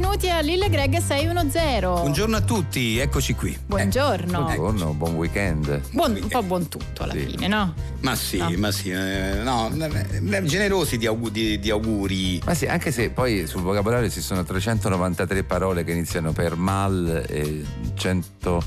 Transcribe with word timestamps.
Benvenuti 0.00 0.30
a 0.30 0.40
Lille 0.40 0.70
Greg 0.70 0.96
610. 0.96 1.80
Buongiorno 1.84 2.36
a 2.36 2.40
tutti, 2.40 2.96
eccoci 2.96 3.34
qui. 3.34 3.54
Buongiorno. 3.66 4.44
Buongiorno, 4.44 4.94
buon 4.94 5.14
weekend. 5.16 5.78
Buon- 5.90 6.18
un 6.22 6.26
po' 6.28 6.42
buon 6.42 6.68
tutto 6.68 7.02
alla 7.02 7.12
Sì. 7.12 7.26
fine, 7.26 7.46
no? 7.48 7.74
Ma 8.00 8.14
sì, 8.16 8.38
No. 8.38 8.50
ma 8.56 8.70
sì, 8.72 8.88
eh, 8.92 9.40
no, 9.44 9.70
eh, 9.70 10.42
generosi 10.44 10.96
di, 10.96 11.04
augu- 11.06 11.30
di- 11.30 11.58
di 11.58 11.68
auguri. 11.68 12.40
Ma 12.46 12.54
sì, 12.54 12.64
anche 12.64 12.92
se 12.92 13.10
poi 13.10 13.46
sul 13.46 13.60
vocabolario 13.60 14.08
ci 14.08 14.22
sono 14.22 14.42
393 14.42 15.44
parole 15.44 15.84
che 15.84 15.90
iniziano 15.92 16.32
per 16.32 16.56
mal 16.56 17.22
e 17.28 17.62
100, 17.94 18.62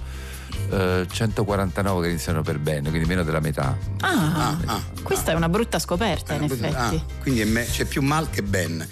eh, 0.73 1.08
149 1.12 2.02
che 2.04 2.09
iniziano 2.09 2.41
per 2.41 2.59
bene, 2.59 2.90
quindi 2.90 3.08
meno 3.08 3.23
della 3.23 3.40
metà. 3.40 3.77
Ah, 4.02 4.12
Ah, 4.36 4.58
ah. 4.66 4.81
questa 5.04 5.31
è 5.31 5.36
una 5.36 5.50
brutta 5.50 5.80
scoperta, 5.80 6.34
in 6.34 6.44
effetti. 6.44 6.76
Ah, 6.76 6.94
quindi 7.22 7.44
me- 7.45 7.66
c'è 7.66 7.86
più 7.86 8.02
mal 8.02 8.30
che 8.30 8.41
ben. 8.44 8.86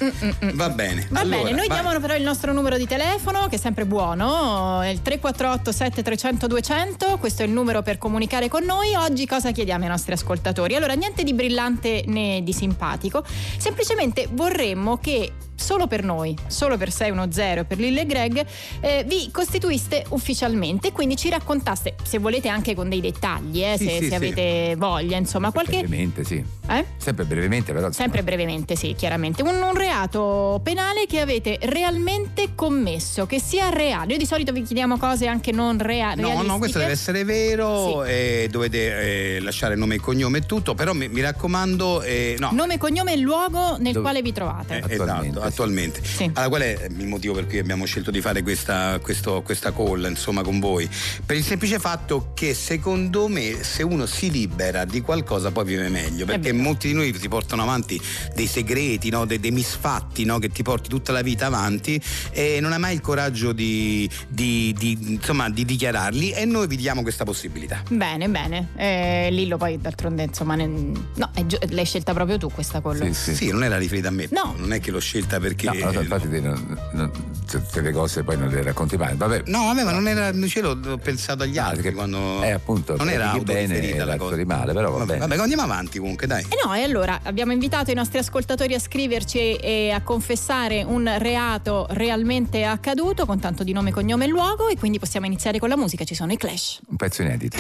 Va 0.54 0.70
bene. 0.70 1.08
Va 1.10 1.20
Allora, 1.22 1.38
bene, 1.44 1.52
noi 1.56 1.68
vai. 1.68 1.80
diamo 1.82 2.00
però 2.00 2.16
il 2.16 2.24
nostro 2.24 2.54
numero 2.54 2.78
di 2.78 2.86
telefono 2.88 3.48
che 3.48 3.56
è 3.56 3.60
sempre 3.60 3.86
buono, 3.86 4.82
è 4.82 4.88
il 4.88 5.02
348 5.02 5.72
7300 5.72 6.48
200, 6.48 7.18
questo 7.18 7.42
è 7.44 7.46
il 7.46 7.52
numero 7.52 7.82
per 7.82 7.98
comunicare 7.98 8.48
con 8.50 8.64
noi. 8.64 8.94
Oggi 8.96 9.26
cosa 9.26 9.52
chiediamo 9.52 9.84
ai 9.84 9.90
nostri 9.90 10.14
ascoltatori? 10.14 10.76
Allora, 10.76 10.94
niente 10.94 11.24
di 11.24 11.34
brillante 11.34 12.04
né 12.08 12.42
di 12.44 12.54
simpatico, 12.54 13.24
semplicemente 13.58 14.28
vorremmo 14.32 14.98
che 14.98 15.32
solo 15.62 15.88
per 15.88 16.04
noi, 16.04 16.36
solo 16.48 16.78
per 16.78 16.92
610 16.92 17.60
e 17.60 17.64
per 17.66 17.78
Lille 17.78 18.02
e 18.02 18.06
Greg, 18.06 18.46
eh, 18.82 19.04
vi 19.08 19.30
costituiste 19.32 20.04
ufficialmente, 20.10 20.92
quindi 20.92 21.16
ci 21.16 21.30
raccontaste, 21.30 21.96
se 22.04 22.18
volete 22.18 22.50
anche 22.50 22.74
con 22.76 22.90
dei 22.90 23.00
dettagli, 23.02 23.64
eh, 23.64 23.76
Sì, 23.78 23.86
se, 23.86 23.92
sì, 23.92 24.00
se 24.04 24.08
sì. 24.10 24.16
avete 24.16 24.76
voglia, 24.78 25.18
insomma, 25.18 25.52
qualche... 25.52 25.80
Brevemente, 25.80 26.24
sì. 26.24 26.44
Eh? 26.70 26.86
Sempre 26.98 27.26
brevemente, 27.26 27.74
però. 27.74 27.88
insomma. 27.88 28.06
Sempre 28.08 28.24
brevemente, 28.24 28.76
sì, 28.76 28.96
chiaramente. 28.96 29.42
Un, 29.44 29.62
un 29.62 29.76
reato 29.76 30.60
penale 30.64 31.06
che 31.06 31.20
avete 31.20 31.58
realmente 31.62 32.56
commesso, 32.56 33.26
che 33.26 33.40
sia 33.40 33.70
reale. 33.70 34.08
Noi 34.08 34.18
di 34.18 34.26
solito 34.26 34.52
vi 34.52 34.62
chiediamo 34.64 34.98
cose 34.98 35.28
anche 35.28 35.52
non 35.52 35.78
rea- 35.80 36.10
No, 36.16 36.22
realistiche. 36.22 36.48
no, 36.52 36.58
questo 36.58 36.78
deve 36.80 36.92
essere 36.92 37.24
vero, 37.24 38.04
e 38.04 38.48
dovete 38.50 39.36
eh, 39.36 39.40
lasciare 39.42 39.76
nome 39.76 39.96
e 39.96 40.00
cognome 40.00 40.40
e 40.40 40.46
tutto, 40.46 40.74
però 40.74 40.94
mi, 40.94 41.08
mi 41.10 41.22
raccomando, 41.22 42.02
eh, 42.02 42.36
no. 42.40 42.50
Nome, 42.54 42.78
cognome 42.78 43.14
e 43.14 43.18
luogo 43.18 43.78
nel 43.78 43.92
Dove- 43.94 44.02
quale 44.02 44.22
vi 44.22 44.32
trovate. 44.32 44.82
Eh, 44.88 44.94
esatto. 44.94 45.42
Attualmente. 45.52 46.02
Sì. 46.04 46.24
Allora, 46.34 46.48
qual 46.50 46.62
è 46.62 46.88
il 46.98 47.08
motivo 47.08 47.34
per 47.34 47.46
cui 47.48 47.60
abbiamo 47.60 47.86
scelto 47.86 48.10
di 48.12 48.20
fare 48.22 48.42
questa, 48.42 49.00
questo- 49.02 49.42
questa 49.44 49.72
call 49.74 50.06
insomma, 50.10 50.42
con 50.42 50.60
voi? 50.60 50.90
Per 51.26 51.36
il 51.38 51.44
semplice 51.44 51.78
fatto 51.80 52.32
che 52.34 52.54
secondo 52.54 53.28
me 53.28 53.64
se 53.64 53.84
uno 53.84 54.06
si 54.06 54.32
libera 54.32 54.86
di 54.86 55.02
qualcosa 55.02 55.52
poi 55.52 55.66
vive 55.66 55.90
meglio, 55.90 56.26
perché 56.26 56.52
molti 56.52 56.88
di 56.88 56.94
noi 56.94 57.14
si 57.18 57.28
portano 57.28 57.62
avanti 57.62 58.00
dei 58.36 58.48
segreti, 58.48 59.10
no? 59.10 59.26
dei, 59.26 59.40
dei 59.40 59.52
misfatti 59.52 60.24
no? 60.26 60.40
che 60.40 60.50
ti 60.50 60.64
porti 60.64 60.90
tutta 60.90 61.12
la 61.12 61.22
vita 61.22 61.46
avanti 61.46 62.02
e 62.32 62.60
non 62.62 62.72
hai 62.72 62.80
mai 62.80 62.94
il 62.96 63.02
coraggio 63.02 63.52
di, 63.52 64.10
di- 64.28 64.74
di, 64.78 64.98
insomma, 65.02 65.50
di 65.50 65.66
dichiararli 65.66 66.32
e 66.32 66.46
noi 66.46 66.68
vi 66.68 66.76
diamo 66.78 67.02
questa 67.02 67.24
possibilità. 67.24 67.84
Bene, 67.90 68.28
bene. 68.30 68.70
Eh, 68.76 69.30
Lillo 69.32 69.58
poi 69.58 69.78
d'altronde, 69.80 70.24
insomma, 70.24 70.56
ne- 70.56 70.68
no, 70.68 71.32
l'hai 71.70 71.86
scelta 71.86 72.14
proprio 72.14 72.38
tu 72.38 72.50
questa 72.50 72.82
call. 72.82 73.12
Sì, 73.12 73.14
sì. 73.14 73.36
Sì, 73.36 73.52
non 73.52 73.64
era 73.64 73.78
riferita 73.78 74.08
a 74.08 74.12
me, 74.12 74.28
No. 74.32 74.54
non 74.58 74.72
è 74.74 74.80
che 74.80 74.92
l'ho 74.92 75.00
scelta 75.00 75.40
perché... 75.42 75.66
No, 75.72 75.92
no, 75.92 76.00
infatti 76.00 76.40
non- 76.40 76.78
non- 76.94 77.12
tutte 77.52 77.82
le 77.82 77.92
cose 77.92 78.24
poi 78.24 78.38
non 78.38 78.48
le 78.48 78.64
racconti 78.64 78.96
mai. 78.96 79.16
Vabbè. 79.16 79.44
No, 79.48 79.66
vabbè, 79.66 79.84
ma 79.84 79.92
non 79.92 80.08
era. 80.08 80.32
Ce 80.48 80.62
l'ho 80.62 80.78
pensato 81.04 81.44
agli 81.44 81.58
altri 81.58 81.82
perché- 81.82 81.94
quando. 81.98 82.42
eh, 82.44 82.52
appunto, 82.52 82.96
Non 82.96 83.10
era 83.10 83.32
pratichi 83.32 83.44
bene 83.44 83.98
la 84.06 84.16
cosa. 84.16 84.36
di 84.38 84.46
male, 84.46 84.72
però 84.72 84.90
va 84.92 85.00
vabbè, 85.00 85.14
bene. 85.18 85.28
vabbè, 85.28 85.42
andiamo 85.42 85.64
avanti 85.64 86.00
comunque, 86.00 86.28
dai. 86.28 86.44
E 86.44 86.56
no, 86.66 86.74
e 86.74 86.82
allora 86.84 87.20
abbiamo 87.24 87.52
invitato 87.52 87.92
i 87.92 87.94
nostri 87.94 88.20
ascoltatori 88.20 88.74
a 88.74 88.80
scriverci 88.80 89.56
e 89.56 89.92
a 89.92 90.02
confessare 90.02 90.84
un 90.84 91.14
reato 91.18 91.88
realmente 91.90 92.64
accaduto 92.64 93.26
con 93.26 93.40
tanto 93.40 93.64
di 93.66 93.74
nome, 93.74 93.92
cognome 93.92 94.26
e 94.26 94.28
luogo 94.30 94.68
e 94.70 94.78
quindi 94.78 94.98
possiamo 95.00 95.26
iniziare 95.26 95.60
con 95.60 95.68
la 95.68 95.76
musica, 95.76 96.06
ci 96.06 96.16
sono 96.16 96.32
i 96.32 96.38
Clash. 96.38 96.80
Un 96.88 96.96
pezzo 96.96 97.22
inedito. 97.24 97.58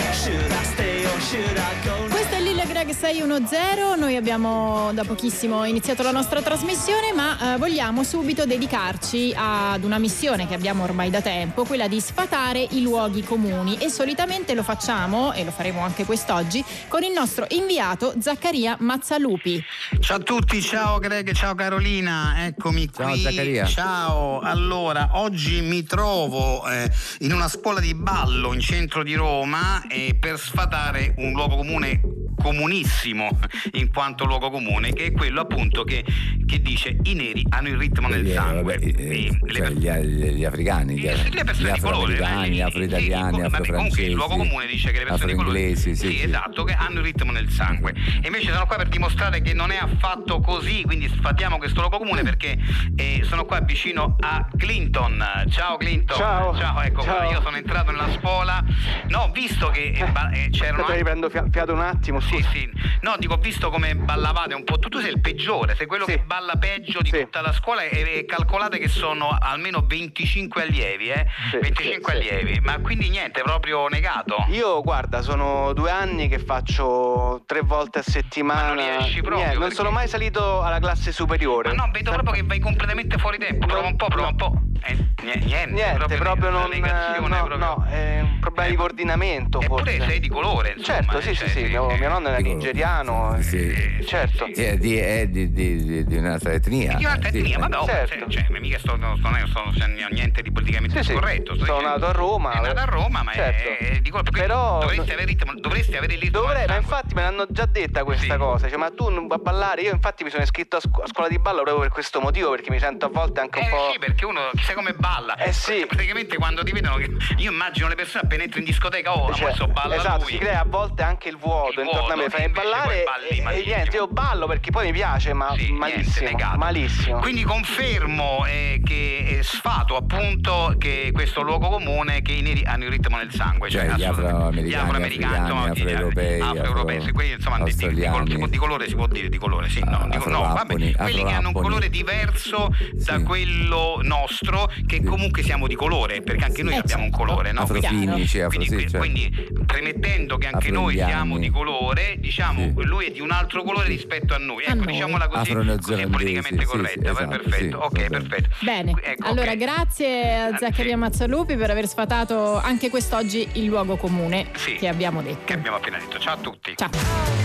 Questo 2.09 2.35
è 2.35 2.41
Lille 2.41 2.60
Greg 2.81 2.95
610, 2.95 3.99
noi 3.99 4.15
abbiamo 4.15 4.91
da 4.93 5.03
pochissimo 5.03 5.65
iniziato 5.65 6.01
la 6.01 6.09
nostra 6.09 6.41
trasmissione 6.41 7.13
ma 7.13 7.53
eh, 7.53 7.57
vogliamo 7.59 8.03
subito 8.03 8.47
dedicarci 8.47 9.35
ad 9.37 9.83
una 9.83 9.99
missione 9.99 10.47
che 10.47 10.55
abbiamo 10.55 10.81
ormai 10.81 11.11
da 11.11 11.21
tempo, 11.21 11.63
quella 11.63 11.87
di 11.87 12.01
sfatare 12.01 12.65
i 12.71 12.81
luoghi 12.81 13.21
comuni 13.21 13.77
e 13.77 13.89
solitamente 13.89 14.55
lo 14.55 14.63
facciamo 14.63 15.31
e 15.33 15.43
lo 15.43 15.51
faremo 15.51 15.81
anche 15.81 16.05
quest'oggi 16.05 16.65
con 16.87 17.03
il 17.03 17.11
nostro 17.11 17.45
inviato 17.49 18.15
Zaccaria 18.19 18.77
Mazzalupi. 18.79 19.63
Ciao 19.99 20.17
a 20.17 20.21
tutti, 20.21 20.59
ciao 20.59 20.97
Greg, 20.97 21.33
ciao 21.33 21.53
Carolina, 21.53 22.47
eccomi 22.47 22.89
Ciao, 22.91 23.11
qui. 23.11 23.21
Zaccaria. 23.21 23.65
Ciao, 23.67 24.39
allora 24.39 25.09
oggi 25.13 25.61
mi 25.61 25.83
trovo 25.83 26.67
eh, 26.67 26.89
in 27.19 27.31
una 27.31 27.47
scuola 27.47 27.79
di 27.79 27.93
ballo 27.93 28.51
in 28.53 28.59
centro 28.59 29.03
di 29.03 29.13
Roma 29.13 29.83
eh, 29.87 30.17
per 30.19 30.39
sfatare 30.39 31.13
un 31.17 31.33
luogo 31.33 31.57
comune 31.57 32.20
comunissimo 32.35 33.29
in 33.73 33.91
quanto 33.91 34.25
luogo 34.25 34.49
comune 34.49 34.93
che 34.93 35.05
è 35.05 35.11
quello 35.11 35.41
appunto 35.41 35.83
che, 35.83 36.03
che 36.45 36.61
dice 36.61 36.97
i 37.03 37.13
neri 37.13 37.45
hanno 37.49 37.69
il 37.69 37.77
ritmo 37.77 38.07
nel 38.07 38.25
Eh, 38.27 38.33
sangue 38.33 38.77
vabbè, 38.77 38.85
eh, 38.85 39.25
E 39.25 39.37
le 39.41 39.53
cioè, 39.53 39.69
gli, 39.69 39.89
gli- 40.07 40.29
gli 40.31 40.45
africani, 40.45 40.97
gli, 40.97 41.07
Sì, 41.15 41.31
le 41.33 41.43
persone 41.43 41.69
gli 41.69 41.73
di 41.73 41.79
colore, 41.79 42.13
afroamericani, 42.13 42.47
eh, 42.47 42.51
gli 42.51 42.61
afro-italiani, 42.61 43.35
sì, 43.35 43.41
vabbè, 43.41 43.65
Comunque 43.71 44.01
il 44.03 44.11
luogo 44.11 44.33
afro-francesi, 44.33 44.49
comune 44.49 44.65
dice 44.67 44.91
che 44.91 44.99
le 44.99 45.05
persone 45.05 45.31
di 45.31 45.37
colore 45.37 45.57
afro-inglesi, 45.57 45.95
sì, 45.95 46.07
sì. 46.07 46.21
esatto, 46.23 46.63
che 46.63 46.73
hanno 46.73 46.99
il 46.99 47.03
ritmo 47.05 47.31
nel 47.31 47.49
sangue. 47.49 47.93
E 48.21 48.27
invece 48.27 48.51
sono 48.51 48.65
qua 48.65 48.75
per 48.77 48.87
dimostrare 48.89 49.41
che 49.41 49.53
non 49.53 49.71
è 49.71 49.77
affatto 49.77 50.39
così, 50.39 50.83
quindi 50.83 51.07
sfatiamo 51.07 51.57
questo 51.57 51.79
luogo 51.79 51.97
comune 51.97 52.23
perché 52.23 52.57
eh, 52.95 53.21
sono 53.23 53.45
qua 53.45 53.59
vicino 53.61 54.15
a 54.19 54.47
Clinton. 54.57 55.23
Ciao 55.49 55.77
Clinton. 55.77 56.17
Ciao. 56.17 56.81
ecco, 56.81 57.03
Ciao. 57.03 57.29
io 57.31 57.41
sono 57.41 57.57
entrato 57.57 57.91
nella 57.91 58.11
scuola. 58.19 58.63
No, 59.09 59.19
ho 59.19 59.31
visto 59.31 59.69
che 59.69 59.91
eh, 59.95 59.99
eh, 60.33 60.49
c'erano 60.49 60.81
Aspetta, 60.81 60.93
riprendo 60.97 61.29
fia- 61.29 61.45
fiato 61.51 61.73
un 61.73 61.81
attimo, 61.81 62.19
sì, 62.19 62.20
scusa. 62.21 62.49
sì. 62.51 62.69
No, 63.01 63.15
dico, 63.17 63.33
ho 63.33 63.37
visto 63.37 63.69
come 63.69 63.95
ballavate 63.95 64.53
un 64.53 64.63
po'. 64.63 64.77
Tu, 64.79 64.89
tu 64.89 64.99
sei 64.99 65.11
il 65.11 65.19
peggiore, 65.21 65.75
sei 65.75 65.87
quello 65.87 66.05
Sì. 66.05 66.11
che 66.13 66.19
balla 66.19 66.55
peggio 66.55 67.01
di 67.01 67.09
Sì. 67.09 67.19
tutta 67.21 67.41
la 67.41 67.51
scuola 67.53 67.81
e, 67.83 68.19
e 68.19 68.25
calcolate 68.25 68.77
che 68.79 68.87
sono 68.87 69.29
almeno 69.39 69.83
25 69.85 70.61
allievi, 70.63 71.09
eh? 71.09 71.25
Sì, 71.51 71.57
25 71.57 72.13
sì, 72.13 72.21
sì. 72.21 72.27
allievi. 72.33 72.59
Ma 72.61 72.79
quindi 72.79 73.09
niente, 73.09 73.41
proprio 73.41 73.87
negato. 73.87 74.45
Io 74.49 74.81
guarda, 74.81 75.21
sono 75.21 75.73
due 75.73 75.89
anni 75.91 76.27
che 76.27 76.39
faccio 76.39 77.43
tre 77.45 77.61
volte 77.61 77.99
a 77.99 78.03
settimana. 78.03 78.61
Ma 78.61 78.67
non 78.73 78.75
riesci 78.97 79.19
proprio, 79.21 79.35
Niente, 79.37 79.53
non 79.53 79.61
perché- 79.67 79.75
sono 79.75 79.91
mai 79.91 80.07
salito 80.07 80.61
alla 80.61 80.79
classe 80.79 81.11
superiore. 81.11 81.73
Ma 81.73 81.85
no, 81.85 81.91
vedo 81.91 82.11
proprio 82.11 82.33
che 82.33 82.43
vai 82.43 82.59
completamente 82.59 83.17
fuori 83.17 83.37
tempo. 83.37 83.65
Prova 83.65 83.87
un 83.87 83.95
po', 83.95 84.07
prova 84.07 84.27
un 84.27 84.35
po'. 84.35 84.61
Eh, 84.83 84.97
nie- 85.23 85.35
niente, 85.35 85.71
Niente, 85.73 86.15
proprio, 86.17 86.49
una 86.49 86.59
non. 86.67 86.69
No, 86.71 87.27
proprio. 87.45 87.57
no, 87.57 87.85
è 87.89 88.19
un 88.21 88.39
problema 88.39 88.67
Eh, 88.67 88.71
di 88.71 88.75
coordinamento 88.75 89.61
Eppure 89.61 89.91
forse. 89.93 90.09
sei 90.09 90.19
di 90.19 90.27
colore, 90.27 90.73
insomma. 90.75 90.97
Certo, 91.01 91.17
eh, 91.17 91.21
sì, 91.21 91.35
cioè, 91.35 91.47
sì, 91.49 91.59
sì. 91.59 91.65
Mio, 91.65 91.85
mio 91.95 92.09
nonno 92.09 92.29
era 92.29 92.37
nigeriano. 92.39 93.37
sì, 93.41 93.67
eh, 93.99 94.03
certo. 94.05 94.47
Sì, 94.53 94.63
È 94.63 94.77
di, 94.77 94.97
è 94.97 95.27
di, 95.27 95.51
di- 95.51 96.03
di- 96.03 96.17
un'altra 96.17 96.53
etnia. 96.53 96.95
Di 96.95 97.05
un'altra 97.05 97.29
etnia, 97.29 97.55
eh. 97.57 97.59
vabbè, 97.59 97.77
oh, 97.77 97.85
certo. 97.85 98.29
cioè, 98.29 98.45
cioè, 98.47 98.59
mica 98.59 98.79
sto, 98.79 98.95
non 98.95 99.17
sto, 99.17 99.29
non 99.29 99.47
sto- 99.47 99.63
non 99.85 100.07
niente 100.11 100.41
di 100.41 100.51
politicamente 100.51 101.03
Sì, 101.03 101.11
scorretto. 101.13 101.53
sto 101.55 101.65
Sono 101.65 101.77
dicendo- 101.77 101.97
nato 101.99 102.05
a 102.07 102.11
Roma. 102.19 102.51
È 102.53 102.61
nato 102.61 102.79
a 102.79 102.85
Roma, 102.85 103.23
ma 103.23 103.33
Certo. 103.33 103.69
è, 103.83 103.99
di. 104.01 104.09
Quindi 104.11 104.31
Però- 104.31 104.79
dovresti 104.79 105.11
avere 105.13 105.35
dovresti 105.59 105.95
avere 105.95 106.13
il 106.15 106.29
Dovrei, 106.31 106.65
ma 106.67 106.75
infatti 106.75 107.13
me 107.13 107.21
l'hanno 107.21 107.45
già 107.49 107.65
detta 107.65 108.03
questa 108.03 108.37
cosa. 108.37 108.67
Cioè, 108.67 108.77
ma 108.77 108.89
tu 108.91 109.09
non 109.09 109.27
a 109.29 109.37
ballare? 109.37 109.81
Io 109.81 109.91
infatti 109.91 110.23
mi 110.23 110.29
sono 110.29 110.43
iscritto 110.43 110.77
a 110.77 110.79
scuola 110.81 111.27
di 111.29 111.37
ballo 111.39 111.61
proprio 111.61 111.79
per 111.83 111.89
questo 111.89 112.19
motivo, 112.19 112.49
perché 112.51 112.69
mi 112.71 112.79
sento 112.79 113.05
a 113.05 113.09
volte 113.09 113.39
anche 113.41 113.59
un 113.59 113.65
Eh 113.65 113.69
po'. 113.69 113.89
sì, 113.91 113.99
perché 113.99 114.25
uno 114.25 114.49
chissà 114.71 114.73
come 114.73 114.93
balla. 114.93 115.35
Eh 115.35 115.51
sì. 115.53 115.85
Praticamente 115.87 116.35
quando 116.37 116.63
ti 116.63 116.71
vedono, 116.71 116.97
io 116.99 117.51
immagino 117.51 117.87
le 117.87 117.95
persone 117.95 118.23
appena 118.23 118.43
entri 118.43 118.59
in 118.59 118.65
discoteca, 118.65 119.15
oh, 119.15 119.33
Cioè, 119.33 119.45
adesso 119.47 119.67
balla 119.67 119.95
esatto, 119.95 120.23
lui. 120.23 120.31
si 120.33 120.37
crea 120.37 120.61
a 120.61 120.65
volte 120.67 121.03
anche 121.03 121.29
il 121.29 121.37
vuoto 121.37 121.79
Il 121.81 121.87
intorno 121.87 122.07
a 122.13 122.15
me, 122.15 122.27
vuoto, 122.27 122.29
fai 122.37 122.49
ballare 122.49 123.03
e- 123.29 123.43
e, 123.59 123.63
niente, 123.65 123.95
io 123.97 124.07
ballo 124.07 124.47
perché 124.47 124.71
poi 124.71 124.85
mi 124.87 124.91
piace, 124.93 125.33
ma 125.33 125.53
Sì, 125.57 125.71
malissimo, 125.71 126.27
niente, 126.27 126.57
malissimo. 126.57 127.19
Quindi 127.19 127.43
confermo 127.43 128.45
eh, 128.45 128.81
che 128.83 129.37
eh, 129.39 129.43
sfato 129.43 129.95
appunto 129.95 130.75
che 130.77 131.11
questo 131.13 131.41
luogo 131.41 131.69
comune 131.69 132.21
che 132.21 132.33
i 132.33 132.41
neri 132.41 132.63
hanno 132.65 132.85
il 132.85 132.91
ritmo 132.91 133.17
nel 133.17 133.31
sangue. 133.33 133.69
Cioè, 133.69 133.87
afroamericani, 133.87 134.69
gli 134.69 134.73
afroamericani, 134.73 135.69
afroeuropei, 135.69 136.39
afroeuropei, 136.41 137.11
quelli, 137.11 137.31
insomma, 137.33 137.59
di- 137.63 137.73
di, 137.75 137.93
di, 137.93 138.49
di 138.49 138.57
colore 138.57 138.87
si 138.87 138.95
può 138.95 139.07
dire 139.07 139.29
di 139.29 139.37
colore, 139.37 139.69
sì, 139.69 139.79
no, 139.83 139.99
Ah, 140.01 140.07
di- 140.07 140.17
no, 140.29 140.41
vabbè, 140.41 140.93
quelli 140.95 141.23
che 141.23 141.31
hanno 141.33 141.47
un 141.49 141.53
colore 141.53 141.89
diverso 141.89 142.69
da 142.93 143.21
quello 143.21 143.99
nostro, 144.03 144.60
che 144.85 145.03
comunque 145.03 145.43
siamo 145.43 145.67
di 145.67 145.75
colore, 145.75 146.21
perché 146.21 146.43
anche 146.45 146.63
noi 146.63 146.73
Eh, 146.73 146.77
abbiamo 146.77 147.03
un 147.03 147.09
certo. 147.11 147.25
colore, 147.25 147.51
no? 147.51 147.61
Afrofinici, 147.61 148.39
afro, 148.41 148.57
Quindi, 148.57 148.65
sì, 148.65 148.73
quindi, 148.75 148.89
cioè. 148.91 148.99
quindi 148.99 149.65
premettendo 149.65 150.37
che 150.37 150.47
anche 150.47 150.71
noi 150.71 150.95
siamo 150.95 151.37
di 151.37 151.49
colore, 151.49 152.15
diciamo, 152.19 152.73
Sì. 152.77 152.85
lui 152.85 153.05
è 153.05 153.11
di 153.11 153.19
un 153.21 153.31
altro 153.31 153.63
colore 153.63 153.87
rispetto 153.87 154.33
a 154.33 154.37
noi. 154.37 154.63
A 154.65 154.71
Ecco, 154.71 154.83
noi. 154.83 154.93
diciamola 154.93 155.27
così, 155.27 155.53
così 155.53 156.07
politicamente 156.07 156.59
sì, 156.59 156.65
corretta. 156.65 157.11
esatto, 157.11 157.27
perfetto, 157.29 157.89
sì, 157.93 158.01
ok, 158.01 158.07
perfetto. 158.09 158.49
Bene, 158.61 158.93
Ecco, 159.01 159.27
allora 159.27 159.51
ok. 159.51 159.57
grazie 159.57 160.35
a 160.41 160.57
Zaccaria. 160.57 160.97
Mazzalupi 160.97 161.55
per 161.55 161.69
aver 161.71 161.87
sfatato 161.87 162.57
anche 162.59 162.89
quest'oggi 162.89 163.47
il 163.53 163.65
luogo 163.65 163.95
comune 163.95 164.47
Sì. 164.55 164.73
che 164.75 164.87
abbiamo 164.87 165.21
detto. 165.21 165.45
Che 165.45 165.53
abbiamo 165.53 165.77
appena 165.77 165.97
detto. 165.97 166.19
Ciao 166.19 166.33
a 166.33 166.37
tutti. 166.37 166.73
Ciao. 166.75 166.89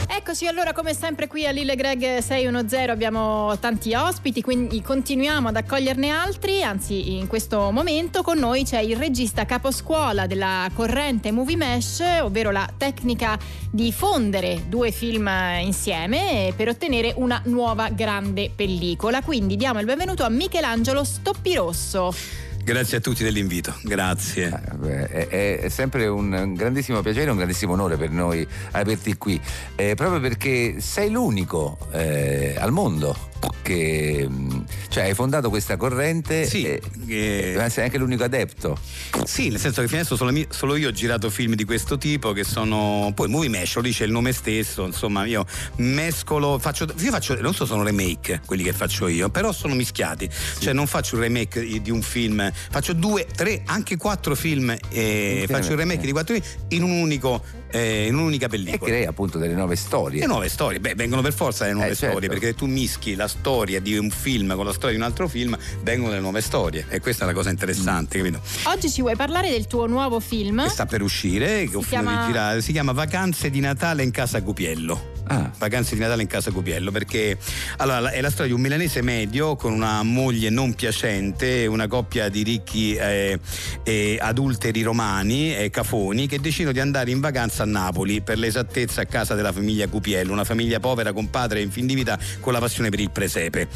Eccoci 0.08 0.46
allora 0.46 0.72
come 0.72 0.92
sempre 0.94 1.26
qui 1.28 1.46
a 1.46 1.50
Lille 1.52 1.76
Greg 1.76 2.18
610 2.18 2.90
abbiamo 2.90 3.56
tanti 3.58 3.94
ospiti, 3.94 4.42
quindi 4.42 4.82
continuiamo 4.82 5.48
ad 5.48 5.56
accoglierne 5.56 6.10
altri, 6.10 6.62
anzi 6.62 7.05
in 7.06 7.26
questo 7.28 7.70
momento 7.70 8.22
con 8.22 8.38
noi 8.38 8.64
c'è 8.64 8.80
il 8.80 8.96
regista 8.96 9.46
caposcuola 9.46 10.26
della 10.26 10.68
corrente 10.74 11.30
Movie 11.30 11.56
Mesh, 11.56 12.02
ovvero 12.22 12.50
la 12.50 12.68
tecnica 12.76 13.38
di 13.70 13.92
fondere 13.92 14.64
due 14.68 14.90
film 14.90 15.30
insieme 15.60 16.52
per 16.56 16.68
ottenere 16.68 17.14
una 17.16 17.40
nuova 17.44 17.90
grande 17.90 18.50
pellicola. 18.54 19.22
Quindi 19.22 19.56
diamo 19.56 19.78
il 19.78 19.86
benvenuto 19.86 20.24
a 20.24 20.28
Michelangelo 20.28 21.04
Stoppirosso. 21.04 22.12
Grazie 22.64 22.96
a 22.96 23.00
tutti 23.00 23.22
dell'invito, 23.22 23.76
grazie. 23.84 24.60
Eh, 24.84 25.28
È, 25.28 25.60
è 25.60 25.68
sempre 25.68 26.08
un 26.08 26.52
grandissimo 26.56 27.00
piacere, 27.00 27.30
un 27.30 27.36
grandissimo 27.36 27.74
onore 27.74 27.96
per 27.96 28.10
noi 28.10 28.44
averti 28.72 29.16
qui, 29.16 29.40
eh, 29.76 29.94
proprio 29.94 30.18
perché 30.18 30.80
sei 30.80 31.10
l'unico 31.10 31.78
eh, 31.92 32.56
al 32.58 32.72
mondo 32.72 33.16
che 33.62 34.26
mh, 34.28 34.64
cioè, 34.88 35.04
hai 35.04 35.14
fondato 35.14 35.48
questa 35.48 35.76
corrente 35.76 36.46
Sì, 36.46 36.64
e 36.64 36.80
eh, 37.08 37.54
ma 37.56 37.68
sei 37.68 37.84
anche 37.84 37.98
l'unico 37.98 38.24
adepto. 38.24 38.78
Sì, 39.24 39.48
nel 39.48 39.58
senso 39.58 39.80
che 39.80 39.88
fino 39.88 40.00
adesso 40.00 40.16
solo, 40.16 40.32
solo 40.48 40.76
io 40.76 40.88
ho 40.88 40.92
girato 40.92 41.30
film 41.30 41.54
di 41.54 41.64
questo 41.64 41.98
tipo 41.98 42.32
che 42.32 42.44
sono. 42.44 43.12
Poi 43.14 43.28
Movie 43.28 43.48
Mesh, 43.48 43.74
lo 43.76 43.82
dice 43.82 44.04
il 44.04 44.10
nome 44.12 44.32
stesso, 44.32 44.84
insomma, 44.86 45.24
io 45.24 45.44
mescolo, 45.76 46.58
faccio. 46.58 46.86
Io 46.98 47.10
faccio. 47.10 47.40
Non 47.40 47.54
so, 47.54 47.64
sono 47.66 47.82
remake 47.82 48.40
quelli 48.46 48.62
che 48.62 48.72
faccio 48.72 49.08
io, 49.08 49.28
però 49.28 49.52
sono 49.52 49.74
mischiati. 49.74 50.28
Cioè, 50.58 50.72
non 50.72 50.86
faccio 50.86 51.16
un 51.16 51.22
remake 51.22 51.80
di 51.80 51.90
un 51.90 52.02
film, 52.02 52.50
faccio 52.70 52.92
due, 52.92 53.26
tre, 53.34 53.62
anche 53.66 53.96
quattro 53.96 54.34
film, 54.34 54.70
e 54.70 54.76
Insieme, 54.90 55.46
faccio 55.46 55.72
il 55.72 55.78
remake 55.78 56.02
eh. 56.02 56.06
di 56.06 56.12
quattro 56.12 56.34
film 56.34 56.46
in 56.68 56.82
un 56.82 56.90
unico, 56.90 57.42
eh, 57.70 58.06
in 58.06 58.14
un'unica 58.14 58.46
E 58.46 58.48
pellicola. 58.48 58.90
crei 58.90 59.04
appunto 59.06 59.38
delle 59.38 59.54
nuove 59.54 59.76
storie. 59.76 60.20
Le 60.20 60.26
nuove 60.26 60.48
storie, 60.48 60.80
beh, 60.80 60.94
vengono 60.94 61.22
per 61.22 61.32
forza 61.32 61.66
le 61.66 61.72
nuove 61.72 61.90
Eh, 61.90 61.94
certo. 61.94 62.10
storie, 62.18 62.28
perché 62.28 62.54
tu 62.54 62.66
mischi 62.66 63.14
la 63.14 63.25
storia 63.28 63.80
di 63.80 63.96
un 63.96 64.10
film 64.10 64.54
con 64.54 64.64
la 64.64 64.72
storia 64.72 64.96
di 64.96 65.00
un 65.00 65.06
altro 65.06 65.28
film, 65.28 65.56
vengono 65.82 66.12
le 66.12 66.20
nuove 66.20 66.40
storie. 66.40 66.86
E 66.88 67.00
questa 67.00 67.24
è 67.24 67.26
la 67.26 67.32
cosa 67.32 67.50
interessante, 67.50 68.18
capito? 68.18 68.40
Oggi 68.64 68.90
ci 68.90 69.00
vuoi 69.00 69.16
parlare 69.16 69.50
del 69.50 69.66
tuo 69.66 69.86
nuovo 69.86 70.20
film? 70.20 70.62
Che 70.64 70.70
sta 70.70 70.86
per 70.86 71.02
uscire, 71.02 71.66
che 71.68 71.76
ho 71.76 71.82
finito 71.82 71.88
chiama- 71.88 72.20
di 72.20 72.26
girare, 72.26 72.62
si 72.62 72.72
chiama 72.72 72.92
Vacanze 72.92 73.50
di 73.50 73.60
Natale 73.60 74.02
in 74.02 74.10
casa 74.10 74.42
Cupiello. 74.42 75.15
Ah. 75.28 75.50
Vacanze 75.58 75.94
di 75.94 76.00
Natale 76.00 76.22
in 76.22 76.28
casa 76.28 76.50
Cupiello 76.50 76.90
perché 76.90 77.36
allora, 77.78 78.10
è 78.10 78.20
la 78.20 78.30
storia 78.30 78.46
di 78.46 78.52
un 78.52 78.60
milanese 78.60 79.02
medio 79.02 79.56
con 79.56 79.72
una 79.72 80.02
moglie 80.02 80.50
non 80.50 80.74
piacente, 80.74 81.66
una 81.66 81.88
coppia 81.88 82.28
di 82.28 82.42
ricchi 82.42 82.94
eh, 82.94 83.38
eh, 83.82 84.18
adulteri 84.20 84.82
romani 84.82 85.56
e 85.56 85.70
cafoni 85.70 86.26
che 86.26 86.38
decidono 86.38 86.72
di 86.72 86.80
andare 86.80 87.10
in 87.10 87.20
vacanza 87.20 87.64
a 87.64 87.66
Napoli 87.66 88.20
per 88.20 88.38
l'esattezza 88.38 89.00
a 89.00 89.06
casa 89.06 89.34
della 89.34 89.52
famiglia 89.52 89.88
Cupiello, 89.88 90.32
una 90.32 90.44
famiglia 90.44 90.78
povera 90.78 91.12
con 91.12 91.30
padre 91.30 91.60
in 91.60 91.70
fin 91.70 91.86
di 91.86 91.94
vita 91.94 92.18
con 92.40 92.52
la 92.52 92.60
passione 92.60 92.90
per 92.90 93.00
il 93.00 93.10
presepe. 93.10 93.68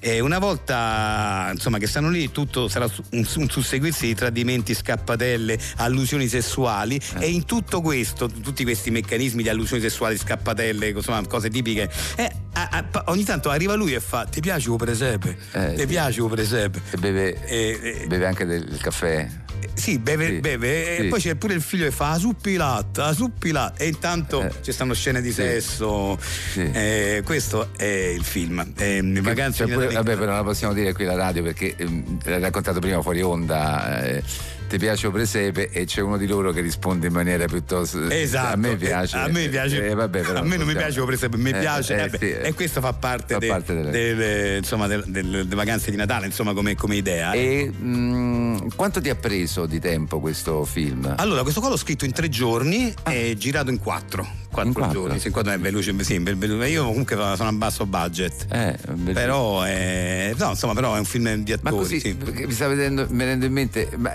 E 0.00 0.20
una 0.20 0.38
volta 0.38 1.50
insomma 1.52 1.78
che 1.78 1.86
stanno 1.86 2.10
lì 2.10 2.30
tutto 2.30 2.68
sarà 2.68 2.86
un, 3.12 3.26
un 3.36 3.48
susseguirsi 3.48 4.06
di 4.06 4.14
tradimenti, 4.14 4.74
scappatelle, 4.74 5.58
allusioni 5.76 6.28
sessuali 6.28 7.00
e 7.18 7.28
in 7.28 7.44
tutto 7.44 7.80
questo, 7.80 8.28
tutti 8.28 8.64
questi 8.64 8.90
meccanismi 8.90 9.42
di 9.42 9.48
allusioni 9.48 9.80
sessuali, 9.82 10.16
scappatelle, 10.16 10.92
insomma 10.98 11.26
cose 11.26 11.48
tipiche, 11.50 11.90
eh, 12.16 12.30
a- 12.52 12.68
a- 12.70 13.02
ogni 13.06 13.24
tanto 13.24 13.50
arriva 13.50 13.74
lui 13.74 13.94
e 13.94 14.00
fa 14.00 14.24
ti 14.24 14.40
piace 14.40 14.70
un 14.70 14.76
presepe? 14.76 15.36
Eh, 15.52 15.72
ti 15.74 15.80
sì. 15.80 15.86
piace 15.86 16.20
un 16.22 16.28
presepe? 16.30 16.80
E 16.90 16.96
beve, 16.96 17.44
Eh, 17.46 17.80
eh, 18.02 18.06
beve 18.06 18.26
anche 18.26 18.44
del 18.44 18.78
caffè. 18.80 19.26
sì, 19.74 19.98
beve, 19.98 20.26
Sì, 20.26 20.40
beve 20.40 20.96
sì. 20.96 21.02
e 21.02 21.08
poi 21.08 21.20
c'è 21.20 21.34
pure 21.36 21.54
il 21.54 21.62
figlio 21.62 21.84
che 21.84 21.90
fa 21.90 22.12
"Ah, 22.12 22.18
suppi 22.18 22.54
latte, 22.56 23.00
ah, 23.00 23.12
suppi 23.12 23.50
latte 23.50 23.84
e 23.84 23.88
intanto 23.88 24.42
Eh. 24.42 24.52
ci 24.62 24.72
stanno 24.72 24.94
scene 24.94 25.20
di 25.20 25.28
Sì. 25.30 25.34
sesso. 25.42 26.18
Eh, 26.54 27.22
questo 27.24 27.70
è 27.76 27.84
il 27.84 28.24
film. 28.24 28.72
Eh, 28.76 29.00
Vacanze 29.20 29.64
Cioè, 29.66 29.72
pure- 29.74 29.88
vabbè, 29.92 30.14
però 30.14 30.26
non 30.26 30.34
la 30.36 30.42
possiamo 30.42 30.72
dire 30.74 30.92
qui 30.92 31.04
alla 31.06 31.16
radio 31.16 31.42
perché 31.42 31.74
ehm, 31.76 32.18
l'hai 32.24 32.40
raccontato 32.40 32.78
prima 32.80 33.00
fuori 33.02 33.20
onda. 33.22 34.20
Ti 34.68 34.78
piace 34.78 35.08
presepe 35.10 35.70
e 35.70 35.84
c'è 35.86 36.00
uno 36.02 36.16
di 36.16 36.26
loro 36.26 36.52
che 36.52 36.60
risponde 36.60 37.06
in 37.08 37.12
maniera 37.12 37.46
piuttosto 37.46 38.08
Esatto, 38.10 38.52
a 38.54 38.56
me 38.56 38.76
piace 38.76 39.16
a 39.16 39.28
me 39.28 39.48
piace, 39.48 39.86
eh, 39.86 39.94
vabbè, 39.94 40.20
però 40.20 40.38
a 40.40 40.42
me 40.42 40.56
non 40.56 40.66
mi 40.66 40.74
piace, 40.74 41.02
per 41.02 41.14
esempio, 41.14 41.38
mi 41.40 41.50
Eh, 41.50 41.58
piace, 41.58 41.96
eh, 41.96 42.04
eh, 42.04 42.18
sì, 42.18 42.30
eh. 42.30 42.48
e 42.48 42.54
questo 42.54 42.80
fa 42.80 42.92
parte, 42.92 43.34
Fa 43.34 43.40
de- 43.40 43.46
parte 43.48 43.74
delle- 43.74 43.90
delle, 43.90 44.56
insomma, 44.58 44.86
del- 44.86 45.04
del- 45.06 45.24
delle 45.30 45.54
vacanze 45.54 45.90
di 45.90 45.96
Natale, 45.96 46.26
insomma, 46.26 46.52
come, 46.52 46.74
come 46.76 46.96
idea. 46.96 47.32
eh. 47.32 47.62
E 47.64 47.70
mh, 47.70 48.68
quanto 48.76 49.00
ti 49.00 49.08
ha 49.08 49.14
preso 49.14 49.66
di 49.66 49.80
tempo 49.80 50.20
questo 50.20 50.64
film? 50.64 51.12
Allora, 51.16 51.42
questo 51.42 51.60
qua 51.60 51.68
l'ho 51.70 51.76
scritto 51.76 52.04
in 52.04 52.12
tre 52.12 52.28
giorni 52.28 52.92
e 53.04 53.34
girato 53.38 53.70
in 53.70 53.78
quattro. 53.78 54.46
Quattro, 54.50 54.60
Ah. 54.60 54.64
In 54.66 54.72
quattro? 54.72 55.00
giorni, 55.02 55.18
sì, 55.20 55.30
quattro 55.30 55.52
è 55.52 55.58
veloce, 55.58 55.94
sì, 56.02 56.18
ve- 56.18 56.34
ve- 56.34 56.68
io 56.68 56.84
comunque 56.86 57.14
sono 57.36 57.48
a 57.48 57.52
basso 57.52 57.86
budget. 57.86 58.46
Eh. 58.50 58.76
Però 59.12 59.62
è, 59.62 60.32
no, 60.36 60.48
insomma, 60.50 60.74
però 60.74 60.94
è 60.94 60.98
un 60.98 61.04
film 61.04 61.34
di 61.42 61.50
Ma 61.60 61.70
attori. 61.70 61.82
così, 61.82 62.00
sì. 62.00 62.16
mi 62.46 62.52
sta 62.52 62.66
vedendo, 62.68 63.06
venendo 63.10 63.44
in 63.46 63.52
mente, 63.52 63.88
ma 63.96 64.12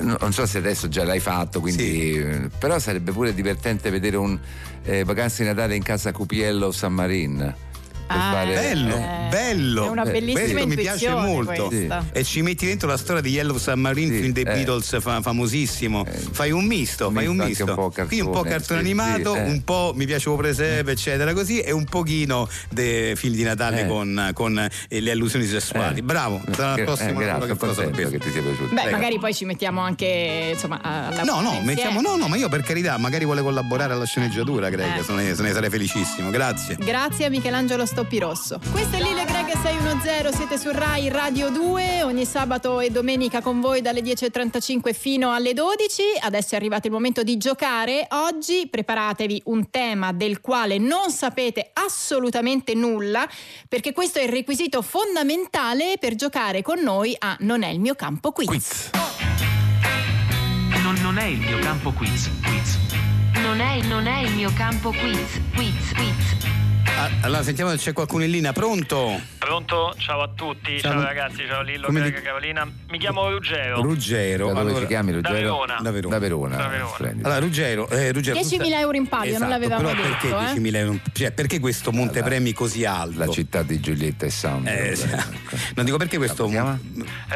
non 0.00 0.32
so 0.32 0.44
se 0.46 0.58
adesso 0.58 0.88
già 0.88 1.04
l'hai 1.04 1.20
fatto, 1.20 1.60
quindi, 1.60 2.12
eh, 2.18 2.50
però 2.58 2.78
sarebbe 2.78 3.12
pure 3.12 3.32
divertente 3.34 3.90
vedere 3.90 4.16
un 4.16 4.38
eh, 4.84 5.04
Vacanze 5.04 5.42
di 5.42 5.48
Natale 5.48 5.76
in 5.76 5.82
casa 5.82 6.12
Cupiello 6.12 6.70
San 6.72 6.92
Marin. 6.92 7.54
Ah, 8.06 8.30
fare, 8.32 8.54
Bello, 8.54 8.94
Eh, 8.96 9.26
bello. 9.30 9.84
È 9.86 9.88
una 9.88 10.02
Eh, 10.04 10.10
bellissima 10.12 10.40
questo 10.50 10.66
mi 10.68 10.74
piace 10.76 11.08
molto. 11.10 11.66
questa. 11.66 12.04
E 12.12 12.24
ci 12.24 12.42
metti 12.42 12.66
dentro 12.66 12.88
la 12.88 12.96
storia 12.96 13.22
di 13.22 13.30
Yellow 13.30 13.56
Submarine, 13.56 14.14
Sì, 14.14 14.20
film 14.20 14.32
dei 14.32 14.42
eh. 14.42 14.52
Beatles 14.52 15.00
fa- 15.00 15.20
famosissimo. 15.22 16.04
Eh, 16.06 16.10
fai 16.32 16.50
un 16.50 16.64
misto, 16.66 17.10
fai 17.10 17.26
un 17.26 17.36
misto 17.36 17.64
un 17.64 17.74
po' 17.74 17.90
Quindi 17.90 18.20
un 18.20 18.26
po' 18.26 18.42
cartone, 18.42 18.50
cartone 18.50 18.80
sì, 18.80 18.84
animato, 18.84 19.32
sì, 19.34 19.38
eh. 19.38 19.42
un 19.50 19.64
po' 19.64 19.92
mi 19.94 20.06
piacevo 20.06 20.36
presepe, 20.36 20.90
eccetera, 20.92 21.32
così, 21.32 21.60
e 21.60 21.72
un 21.72 21.84
pochino 21.84 22.48
dei 22.70 23.16
film 23.16 23.34
di 23.34 23.42
Natale 23.42 23.82
Eh. 23.82 23.86
con, 23.86 24.30
con, 24.34 24.58
eh, 24.88 25.00
le 25.00 25.10
allusioni 25.10 25.46
sessuali. 25.46 25.98
Eh. 26.00 26.02
Bravo, 26.02 26.40
sarà 26.52 26.76
la 26.76 26.82
prossima 26.84 27.10
eh, 27.10 27.24
grazie, 27.24 27.56
che 27.56 27.74
sorpresa. 27.74 28.10
che 28.10 28.18
ti 28.18 28.30
sia 28.30 28.42
piaciuto. 28.42 28.74
Beh, 28.74 28.80
Prego. 28.82 28.96
magari 28.96 29.18
poi 29.18 29.34
ci 29.34 29.44
mettiamo 29.44 29.80
anche 29.80 30.50
insomma 30.52 30.80
alla 30.82 31.22
No, 31.24 31.40
no, 31.40 31.48
insieme. 31.48 31.64
mettiamo, 31.64 32.00
no, 32.00 32.16
no, 32.16 32.28
ma 32.28 32.36
io 32.36 32.48
per 32.48 32.62
carità, 32.62 32.98
magari 32.98 33.24
vuole 33.24 33.42
collaborare 33.42 33.92
alla 33.94 34.04
sceneggiatura, 34.06 34.68
Greg, 34.68 34.98
Eh. 34.98 35.02
se, 35.02 35.12
ne, 35.12 35.34
se 35.34 35.42
ne 35.42 35.52
sarei 35.52 35.70
felicissimo, 35.70 36.30
grazie. 36.30 36.76
Grazie 36.78 37.24
a 37.26 37.30
Michelangelo 37.30 37.86
Stoppirosso. 37.94 38.58
Questo 38.72 38.96
è 38.96 39.00
Lille 39.00 39.24
Greg 39.24 39.52
610, 39.52 40.34
siete 40.34 40.58
su 40.58 40.68
Rai 40.72 41.08
Radio 41.10 41.48
2, 41.48 42.02
ogni 42.02 42.24
sabato 42.24 42.80
e 42.80 42.90
domenica 42.90 43.40
con 43.40 43.60
voi 43.60 43.82
dalle 43.82 44.00
10.35 44.00 44.92
fino 44.92 45.32
alle 45.32 45.52
12. 45.52 46.02
Adesso 46.22 46.54
è 46.54 46.56
arrivato 46.56 46.88
il 46.88 46.92
momento 46.92 47.22
di 47.22 47.36
giocare. 47.36 48.08
Oggi 48.10 48.66
preparatevi 48.68 49.42
un 49.44 49.70
tema 49.70 50.12
del 50.12 50.40
quale 50.40 50.78
non 50.78 51.12
sapete 51.12 51.70
assolutamente 51.72 52.74
nulla, 52.74 53.28
perché 53.68 53.92
questo 53.92 54.18
è 54.18 54.24
il 54.24 54.30
requisito 54.30 54.82
fondamentale 54.82 55.94
per 56.00 56.16
giocare 56.16 56.62
con 56.62 56.80
noi 56.80 57.14
a 57.16 57.36
Non 57.40 57.62
è 57.62 57.68
il 57.68 57.78
mio 57.78 57.94
campo 57.94 58.32
quiz. 58.32 58.48
Quiz. 58.48 58.90
Non, 60.82 60.96
non 61.00 61.16
è 61.18 61.26
il 61.26 61.38
mio 61.38 61.60
campo 61.60 61.92
quiz. 61.92 62.28
Quiz. 62.42 62.78
Non 63.40 63.60
è, 63.60 63.82
non 63.82 64.06
è 64.06 64.22
il 64.22 64.32
mio 64.34 64.50
campo 64.54 64.90
quiz, 64.90 65.40
quiz, 65.54 65.92
quiz. 65.92 66.33
Ah, 67.04 67.10
allora 67.20 67.42
sentiamo 67.42 67.70
se 67.72 67.76
c'è 67.76 67.92
qualcuno 67.92 68.24
in 68.24 68.30
linea, 68.30 68.54
pronto? 68.54 69.20
Pronto? 69.36 69.94
Ciao 69.98 70.22
a 70.22 70.30
tutti, 70.34 70.80
Ciao. 70.80 70.92
ciao, 70.92 71.02
ragazzi, 71.02 71.44
ciao 71.46 71.60
Lillo, 71.60 71.84
Come 71.84 72.00
Greg, 72.00 72.16
ti- 72.16 72.22
Carolina. 72.22 72.66
Mi 72.88 72.98
chiamo 72.98 73.28
Ruggero. 73.28 73.82
Ruggero. 73.82 74.46
Da 74.46 74.52
dove 74.54 74.60
Allora- 74.64 74.80
ci 74.80 74.86
chiami 74.86 75.12
Ruggero? 75.12 75.34
Verona. 75.34 75.78
Da 75.82 75.90
Verona. 75.90 76.14
Da 76.14 76.18
Verona. 76.18 76.56
Da 76.56 76.68
Verona. 76.68 77.10
Allora, 77.24 77.38
Ruggero, 77.40 77.88
eh, 77.90 78.10
Ruggero 78.10 78.38
10.000 78.38 78.78
euro 78.78 78.96
in 78.96 79.06
palio, 79.06 79.38
non 79.38 79.42
Esatto, 79.42 79.50
l'avevamo 79.50 79.88
però 79.90 80.00
perché 80.00 80.28
detto, 80.28 80.40
eh? 80.40 80.44
10.000 80.54 80.78
euro? 80.78 80.98
Cioè, 81.12 81.32
perché 81.32 81.60
questo 81.60 81.92
montepremi 81.92 82.52
così 82.54 82.86
alto? 82.86 83.18
La 83.18 83.28
città 83.28 83.62
di 83.62 83.78
Giulietta 83.80 84.24
e 84.24 84.30
Sandro. 84.30 84.72
Eh, 84.72 84.96
sì. 84.96 85.08
non 85.74 85.84
dico 85.84 85.98
perché 85.98 86.16
questo 86.16 86.44
Come 86.44 86.56
si 86.56 86.62
chiama? 86.62 86.78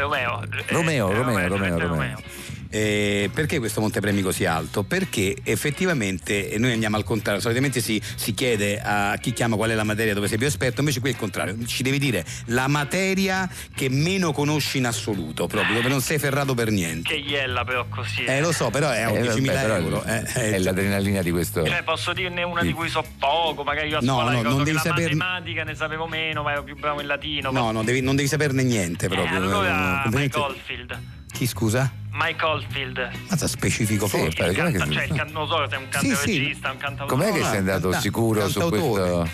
Romeo. 0.01 0.43
eh, 0.45 0.73
Romeo, 0.73 1.11
eh, 1.11 1.15
Romeo, 1.15 1.49
Romeo, 1.49 1.49
Giuseppe 1.59 1.87
Romeo. 1.87 2.23
Eh, 2.71 3.31
perché 3.33 3.59
questo 3.59 3.81
montepremi 3.81 4.21
così 4.23 4.45
alto? 4.45 4.83
Perché 4.83 5.37
effettivamente 5.43 6.55
noi 6.59 6.73
andiamo 6.73 6.97
al 6.97 7.05
contrario, 7.05 7.41
solitamente 7.41 7.81
si, 7.81 8.01
si 8.15 8.35
chiede 8.35 8.81
a 8.83 9.17
chi 9.21 9.33
chiama 9.33 9.57
qual 9.57 9.71
è 9.71 9.75
la 9.75 9.85
materia 9.85 10.13
dove 10.15 10.29
sei 10.29 10.39
più 10.39 10.47
esperto, 10.47 10.81
invece 10.81 11.01
qui 11.01 11.11
è 11.11 11.13
il 11.13 11.19
contrario, 11.19 11.57
ci 11.67 11.83
devi 11.83 11.99
dire 11.99 12.25
la 12.47 12.67
materia 12.69 13.49
che 13.75 13.89
meno 13.89 14.33
conosci 14.33 14.79
in 14.79 14.87
assoluto, 14.87 15.47
proprio 15.47 15.75
dove 15.77 15.89
non 15.89 16.01
sei 16.01 16.19
ferrato 16.19 16.55
per 16.55 16.71
niente. 16.71 17.15
Che 17.15 17.19
iella 17.19 17.65
però 17.65 17.87
così. 17.89 18.25
Eh 18.25 18.41
lo 18.41 18.53
so, 18.53 18.71
però 18.71 18.91
è 18.91 19.07
un 19.07 19.17
Eh, 19.17 19.23
10.000 19.23 19.45
vabbè, 19.47 19.61
però 19.63 19.77
euro. 19.77 20.05
eh, 20.05 20.23
eh, 20.35 20.51
è 20.55 20.59
l'adrenalina 20.59 21.23
di 21.23 21.31
questo. 21.31 21.65
Cioè, 21.67 21.83
posso 21.83 22.13
dirne 22.13 22.43
una 22.43 22.63
di 22.63 22.73
cui 22.73 22.89
so 22.89 23.05
poco, 23.19 23.63
magari 23.63 23.89
io 23.89 23.99
a 23.99 24.01
No, 24.03 24.13
scuola 24.21 24.31
no, 24.33 24.43
non 24.43 24.59
devi 24.59 24.73
la 24.73 24.81
saper- 24.81 25.15
matematica 25.15 25.65
ne 25.65 25.75
sapevo 25.75 26.07
meno, 26.07 26.43
ma 26.43 26.53
ero 26.53 26.63
più 26.65 26.77
bravo 26.77 27.01
in 27.01 27.07
latino. 27.07 27.51
No, 27.51 27.71
no, 27.71 27.83
devi- 27.83 28.01
non 28.03 28.15
devi 28.17 28.29
saperne 28.29 28.63
niente 28.63 29.07
Eh, 29.07 29.09
proprio. 29.09 29.37
allora 29.37 30.01
completamente- 30.03 30.19
Mike 30.19 30.39
Oldfield. 30.39 30.99
Chi 31.33 31.47
scusa? 31.47 31.91
Mike 32.13 32.45
Oldfield. 32.45 33.11
Mazza 33.29 33.47
specifico 33.47 34.07
Sì, 34.09 34.17
forte. 34.19 34.35
pare- 34.37 34.53
com'è 34.55 34.71
che 34.73 34.79
Canta, 34.79 34.95
cioè, 34.95 35.05
il 35.05 35.15
can- 35.15 35.31
so 35.47 35.63
è 35.63 35.77
un 35.77 35.87
Sì, 35.91 35.99
sì. 36.01 36.09
cantaregista, 36.09 36.71
un 36.73 36.77
cantautore. 36.79 37.23
Com'è 37.23 37.33
che 37.39 37.45
sei 37.45 37.57
andato 37.59 37.83
canta- 37.91 38.01
sicuro 38.01 38.49
su 38.49 38.61
questo? 38.69 39.29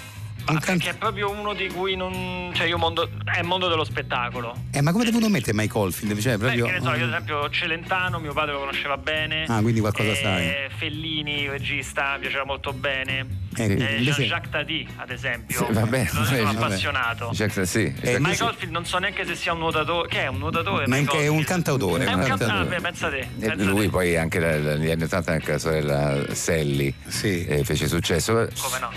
Un 0.46 0.58
can- 0.58 0.78
Che 0.78 0.90
è 0.90 0.94
proprio 0.94 1.30
uno 1.30 1.54
di 1.54 1.68
cui 1.68 1.96
non. 1.96 2.52
cioè 2.54 2.66
io 2.66 2.76
mondo. 2.76 3.08
è 3.24 3.38
il 3.40 3.44
mondo 3.46 3.68
dello 3.68 3.84
spettacolo. 3.84 4.54
Eh, 4.72 4.82
ma 4.82 4.92
come 4.92 5.04
hai 5.04 5.10
dovuto 5.10 5.30
mettere 5.30 5.54
Mike 5.54 5.76
Oldfield? 5.78 6.20
Cioè, 6.20 6.32
Beh, 6.36 6.38
proprio... 6.38 6.66
che 6.66 6.72
ne 6.72 6.80
so, 6.80 6.88
io 6.94 7.04
ad 7.04 7.08
esempio 7.08 7.50
Celentano, 7.50 8.18
mio 8.18 8.32
padre 8.34 8.52
lo 8.52 8.58
conosceva 8.58 8.96
bene. 8.98 9.44
Ah, 9.48 9.60
quindi 9.62 9.80
qualcosa 9.80 10.10
Eh, 10.10 10.14
sai. 10.16 10.52
Fellini, 10.76 11.48
regista, 11.48 12.14
mi 12.14 12.20
piaceva 12.20 12.44
molto 12.44 12.72
bene. 12.74 13.42
Eh, 13.56 13.64
Eh, 13.64 13.96
invece- 13.98 14.24
Jacques 14.24 14.50
Tati, 14.50 14.86
ad 14.96 15.10
esempio. 15.10 15.64
Sì, 15.66 15.72
va 15.72 15.86
bene, 15.86 16.08
Sono, 16.12 16.24
vabbè. 16.24 16.42
appassionato. 16.44 17.30
Jack- 17.32 17.66
sì, 17.66 17.94
Eh, 18.02 18.18
Mike 18.20 18.42
Oldfield 18.42 18.72
non 18.72 18.84
so 18.84 18.98
neanche 18.98 19.24
se 19.24 19.34
sia 19.36 19.52
un 19.52 19.58
nuotatore. 19.60 20.08
Che 20.08 20.22
è 20.24 20.26
un 20.26 20.38
nuotatore? 20.38 20.86
Ma 20.86 20.96
Mike 20.96 21.18
è 21.20 21.26
un 21.28 21.42
cantautore. 21.44 22.04
È 22.04 22.12
un 22.12 22.22
cantautore. 22.24 22.80
pensa 22.80 23.08
te. 23.08 23.26
Pensa 23.38 23.64
lui 23.64 23.84
te. 23.84 23.90
poi 23.90 24.16
anche 24.16 24.38
negli 24.38 24.90
anni 24.90 25.04
80 25.04 25.32
anche 25.32 25.52
la 25.52 25.58
sorella 25.58 26.34
Sally 26.34 26.92
Sì. 27.06 27.46
eh, 27.46 27.64
fece 27.64 27.88
successo. 27.88 28.32
Come 28.34 28.78
no? 28.80 28.90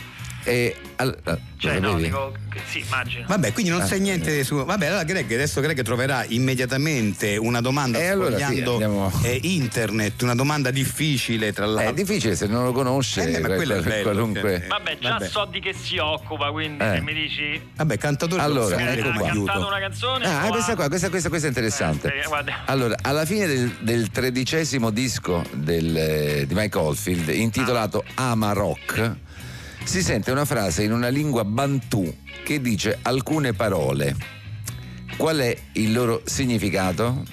E 0.47 0.75
al- 0.95 1.17
ah, 1.25 1.37
Cioè, 1.57 1.79
no, 1.79 1.95
dico. 1.95 2.33
Sì, 2.69 2.79
immagino. 2.79 3.25
Vabbè, 3.27 3.51
quindi 3.51 3.69
non 3.69 3.81
Ah. 3.81 3.85
sai 3.85 3.99
niente 3.99 4.43
su. 4.45 4.63
Vabbè, 4.63 4.85
allora 4.85 5.03
Greg, 5.03 5.29
adesso 5.33 5.59
Greg 5.59 5.81
troverà 5.81 6.23
immediatamente 6.29 7.35
una 7.35 7.59
domanda 7.59 7.99
E 7.99 8.07
allora 8.07 8.37
sì, 8.37 8.43
andiamo- 8.43 9.11
eh, 9.23 9.39
internet, 9.43 10.21
una 10.21 10.35
domanda 10.35 10.71
difficile 10.71 11.51
tra 11.51 11.65
È 11.65 11.67
l'altro. 11.67 11.93
difficile 11.93 12.35
se 12.35 12.47
non 12.47 12.63
lo 12.63 12.71
conosce, 12.71 13.23
Eh, 13.29 13.39
ma 13.39 13.47
quello 13.55 13.75
è 13.75 13.81
bello, 13.81 14.03
qualunque. 14.03 14.59
cioè. 14.59 14.67
Vabbè, 14.67 14.97
già 14.99 15.09
Vabbè. 15.09 15.27
so 15.27 15.45
di 15.51 15.59
che 15.59 15.73
si 15.73 15.97
occupa, 15.97 16.49
quindi 16.51 16.81
Eh. 16.83 16.91
se 16.95 17.01
mi 17.01 17.13
dici. 17.13 17.61
Vabbè, 17.75 17.97
cantatore 17.97 18.41
Allora, 18.41 18.77
ecco 18.93 19.09
eh, 19.09 19.11
qua. 19.13 19.27
ha 19.29 19.33
cantato 19.33 19.67
una 19.67 19.79
canzone. 19.79 20.25
Ah, 20.25 20.45
o 20.47 20.49
questa 20.49 20.75
qua, 20.75 20.87
questa, 20.87 21.09
questa, 21.09 21.27
questa 21.29 21.47
è 21.47 21.49
interessante. 21.49 22.07
Eh, 22.13 22.25
guarda. 22.27 22.63
Allora, 22.65 22.95
alla 23.01 23.25
fine 23.25 23.45
del, 23.47 23.75
del 23.81 24.09
tredicesimo 24.11 24.89
disco 24.91 25.43
del, 25.51 25.95
eh, 25.97 26.45
di 26.47 26.53
Mike 26.53 26.77
Oldfield, 26.77 27.27
intitolato 27.29 28.03
Ama 28.15 28.53
Rock, 28.53 29.15
si 29.87 30.03
sente 30.03 30.31
una 30.31 30.43
frase 30.43 30.83
in 30.83 30.91
una 30.91 31.07
lingua 31.07 31.45
bantù 31.45 32.13
che 32.43 32.59
dice 32.59 32.99
alcune 33.03 33.53
parole. 33.53 34.13
Qual 35.15 35.37
è 35.37 35.57
il 35.73 35.93
loro 35.93 36.23
significato? 36.25 37.23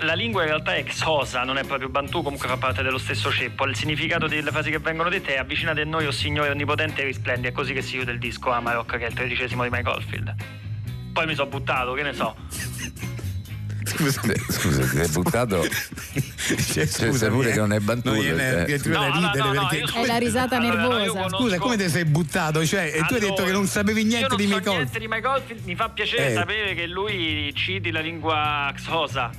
La 0.00 0.14
lingua 0.14 0.40
in 0.40 0.48
realtà 0.48 0.74
è 0.74 0.82
Xhosa, 0.82 1.44
non 1.44 1.58
è 1.58 1.64
proprio 1.64 1.90
Bantu, 1.90 2.22
comunque 2.22 2.48
fa 2.48 2.56
parte 2.56 2.82
dello 2.82 2.96
stesso 2.96 3.30
ceppo. 3.30 3.66
Il 3.66 3.76
significato 3.76 4.28
delle 4.28 4.50
frasi 4.50 4.70
che 4.70 4.78
vengono 4.78 5.10
dette 5.10 5.34
è 5.34 5.38
avvicinate 5.38 5.82
a 5.82 5.84
noi, 5.84 6.06
o 6.06 6.10
Signore 6.10 6.48
onnipotente 6.48 7.02
e 7.02 7.04
risplende. 7.04 7.48
È 7.48 7.52
così 7.52 7.74
che 7.74 7.82
si 7.82 7.92
chiude 7.92 8.12
il 8.12 8.18
disco 8.18 8.50
Amarok, 8.50 8.96
che 8.96 9.04
è 9.04 9.08
il 9.08 9.14
tredicesimo 9.14 9.62
di 9.62 9.68
Mike 9.70 9.88
Oldfield. 9.90 10.34
Poi 11.12 11.26
mi 11.26 11.34
sono 11.34 11.50
buttato, 11.50 11.92
che 11.92 12.02
ne 12.02 12.14
so. 12.14 12.34
Scusa, 13.84 14.20
Scusa, 14.48 14.82
ti 14.82 14.96
sei 14.96 15.08
buttato. 15.08 15.66
Cioè, 16.50 16.86
sai 16.86 17.10
scusami, 17.10 17.32
pure 17.34 17.50
eh. 17.50 17.52
che 17.52 17.58
non 17.58 17.72
è 17.72 17.78
Bantu, 17.78 18.10
Non 18.12 18.18
gliene- 18.22 18.64
viene 18.64 18.82
No, 18.86 18.92
da 19.00 19.08
no, 19.08 19.20
no, 19.20 19.52
no, 19.52 19.66
perché- 19.68 20.00
È 20.02 20.06
la 20.06 20.16
risata 20.18 20.56
Allora, 20.56 20.74
nervosa. 20.98 21.10
conosco- 21.20 21.36
Scusa, 21.38 21.58
come 21.58 21.76
ti 21.76 21.88
sei 21.88 22.04
buttato? 22.04 22.66
Cioè, 22.66 22.92
e 22.94 23.04
tu 23.06 23.14
hai 23.14 23.20
detto 23.20 23.44
che 23.44 23.52
non 23.52 23.66
sapevi 23.66 24.04
niente 24.04 24.34
io 24.34 24.36
di 24.36 24.46
so 24.48 24.54
Oldfield. 24.54 24.76
niente 24.76 24.98
di 24.98 25.06
Oldfield, 25.28 25.64
mi 25.64 25.74
fa 25.76 25.88
piacere 25.90 26.30
Eh. 26.30 26.34
sapere 26.34 26.74
che 26.74 26.86
lui 26.86 27.52
citi 27.54 27.90
la 27.90 28.00
lingua 28.00 28.72
Xhosa. 28.74 29.30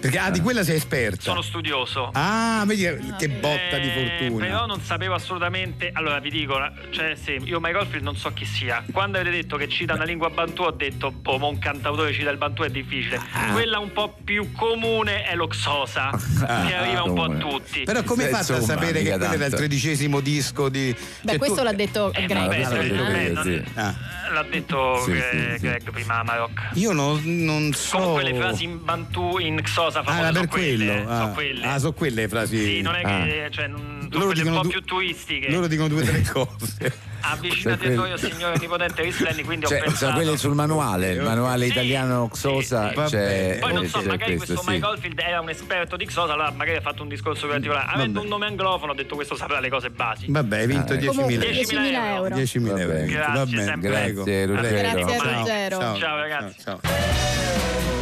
Perché 0.00 0.18
ah, 0.18 0.30
di 0.30 0.40
quella 0.40 0.62
sei 0.62 0.76
esperto. 0.76 1.22
Sono 1.22 1.42
studioso. 1.42 2.10
Ah, 2.12 2.62
vedi 2.66 2.82
che 3.18 3.28
botta 3.28 3.78
di 3.78 3.88
Eh, 3.88 4.18
fortuna. 4.18 4.44
Però 4.44 4.66
non 4.66 4.80
sapevo 4.80 5.14
assolutamente. 5.14 5.90
Allora 5.92 6.18
vi 6.20 6.30
dico, 6.30 6.56
cioè, 6.90 7.14
sì, 7.16 7.32
io 7.44 7.58
Mike 7.60 7.76
Oldfield 7.78 8.04
non 8.04 8.16
so 8.16 8.32
chi 8.32 8.44
sia. 8.44 8.84
Quando 8.92 9.18
avete 9.18 9.34
detto 9.34 9.56
che 9.56 9.68
cita 9.68 9.94
una 9.94 10.04
lingua 10.04 10.30
bantu, 10.30 10.62
ho 10.62 10.70
detto, 10.70 11.10
boh, 11.10 11.38
ma 11.38 11.46
un 11.46 11.58
cantautore 11.58 12.12
cita 12.12 12.30
il 12.30 12.36
bantu 12.36 12.62
è 12.62 12.70
difficile. 12.70 13.20
Quella 13.52 13.78
un 13.78 13.92
po' 13.92 14.16
più 14.22 14.52
comune 14.52 15.24
è 15.24 15.34
lo 15.34 15.46
Xhosa, 15.48 16.10
che 16.38 16.74
arriva 16.74 17.02
un 17.02 17.14
po' 17.14 17.24
a 17.24 17.34
tutti. 17.36 17.82
Però 17.82 18.02
come 18.04 18.24
hai 18.24 18.28
Eh, 18.30 18.32
fatto 18.32 18.54
a 18.54 18.60
sapere 18.60 19.02
che 19.02 19.10
quello 19.16 19.32
era 19.32 19.46
il 19.46 19.52
tredicesimo 19.54 20.20
disco 20.20 20.68
di... 20.68 20.94
Beh, 21.22 21.30
Cioè, 21.30 21.38
questo 21.38 21.56
tu- 21.56 21.62
l'ha 21.64 21.72
detto 21.72 22.12
Eh, 22.12 22.26
Greg. 22.26 22.40
vabbè, 22.46 22.58
l'ha 22.60 22.80
eh, 22.80 22.88
detto 22.88 23.02
eh, 23.02 23.06
Greg, 23.10 23.32
non- 23.32 23.44
sì. 23.44 23.64
Ah. 23.74 23.94
L'ha 24.32 24.42
detto. 24.42 25.04
Greg 25.06 25.90
prima 25.90 26.18
Amarok. 26.20 26.70
Io 26.74 26.92
non, 26.92 27.20
non 27.24 27.72
so... 27.72 27.96
Comunque 27.98 28.22
le 28.24 28.34
frasi 28.34 28.64
in 28.64 28.84
bantu, 28.84 29.38
in 29.38 29.60
Xhosa 29.88 30.00
Ah, 30.00 30.02
famose 30.04 30.20
era 30.22 30.32
sono 30.32 30.40
per 30.40 30.48
quelle. 30.48 30.86
quello. 30.86 31.10
Ah, 31.10 31.16
sono 31.20 31.32
quelle. 31.32 31.64
ah, 31.66 31.78
sono 31.78 31.92
quelle 31.92 32.20
le 32.22 32.28
frasi. 32.28 32.64
Sì, 32.64 32.80
non 32.82 32.94
è 32.94 33.02
Ah. 33.02 33.24
che 33.24 33.48
cioè, 33.50 33.66
non, 33.66 33.80
sono 34.10 34.24
Loro 34.24 34.26
quelle 34.34 34.50
un 34.50 34.60
po' 34.62 34.68
più 34.68 34.82
turistiche. 34.82 35.50
Loro 35.50 35.66
dicono 35.66 35.88
due 35.88 36.02
o 36.02 36.04
tre 36.04 36.22
cose. 36.32 36.98
Avvicinati 37.20 37.86
a 37.86 37.94
Quelle- 37.94 37.94
noi, 38.10 38.18
Signore 38.18 38.54
Onnipotente 38.54 39.02
Risplendì, 39.02 39.42
quindi 39.44 39.64
ho 39.64 39.68
Cioè, 39.68 39.78
pensato... 39.80 39.96
sono 39.98 40.12
quelle 40.14 40.36
sul 40.36 40.54
manuale, 40.54 41.10
il 41.12 41.20
manuale 41.22 41.64
Sì, 41.66 41.70
italiano 41.72 42.28
Xosa. 42.28 42.88
sì. 42.88 42.94
Vabbè. 42.94 43.08
c'è, 43.08 43.56
Poi 43.60 43.72
non 43.72 43.84
eh, 43.84 43.88
so, 43.88 43.98
c'è 44.00 44.06
magari 44.06 44.36
questo, 44.36 44.54
questo 44.54 44.70
sì. 44.70 44.76
Mike 44.76 44.86
Oldfield 44.86 45.18
era 45.18 45.40
un 45.40 45.48
esperto 45.48 45.96
di 45.96 46.06
Xosa, 46.06 46.32
allora 46.32 46.50
magari 46.52 46.76
ha 46.76 46.80
fatto 46.80 47.02
un 47.02 47.08
discorso 47.08 47.46
particolare. 47.46 47.86
Avendo 47.92 48.14
Vabbè. 48.20 48.24
un 48.24 48.28
nome 48.28 48.46
anglofono, 48.46 48.92
ho 48.92 48.94
detto 48.94 49.14
questo 49.14 49.36
saprà 49.36 49.60
le 49.60 49.68
cose 49.68 49.90
basi. 49.90 50.26
Vabbè, 50.28 50.58
hai 50.58 50.66
vinto 50.66 50.92
Ah, 50.92 50.96
ecco. 50.96 51.04
10.000 51.04 51.06
Comunque, 51.06 51.34
euro. 51.34 51.50
10.000 51.50 52.14
euro. 52.14 52.34
10.000 52.36 52.60
Va 52.72 52.80
euro. 52.80 52.92
bene. 52.92 53.06
Grazie, 53.06 53.64
sempre. 53.64 53.88
Grazie, 53.90 54.46
Ruggero. 54.46 54.52
Grazie, 54.52 55.18
Ciao, 55.18 55.38
Ruggero. 55.38 55.78
ciao, 55.78 55.98
Ciao, 55.98 56.16
ragazzi. 56.16 56.54
ciao, 56.62 56.80
ciao. 56.82 56.96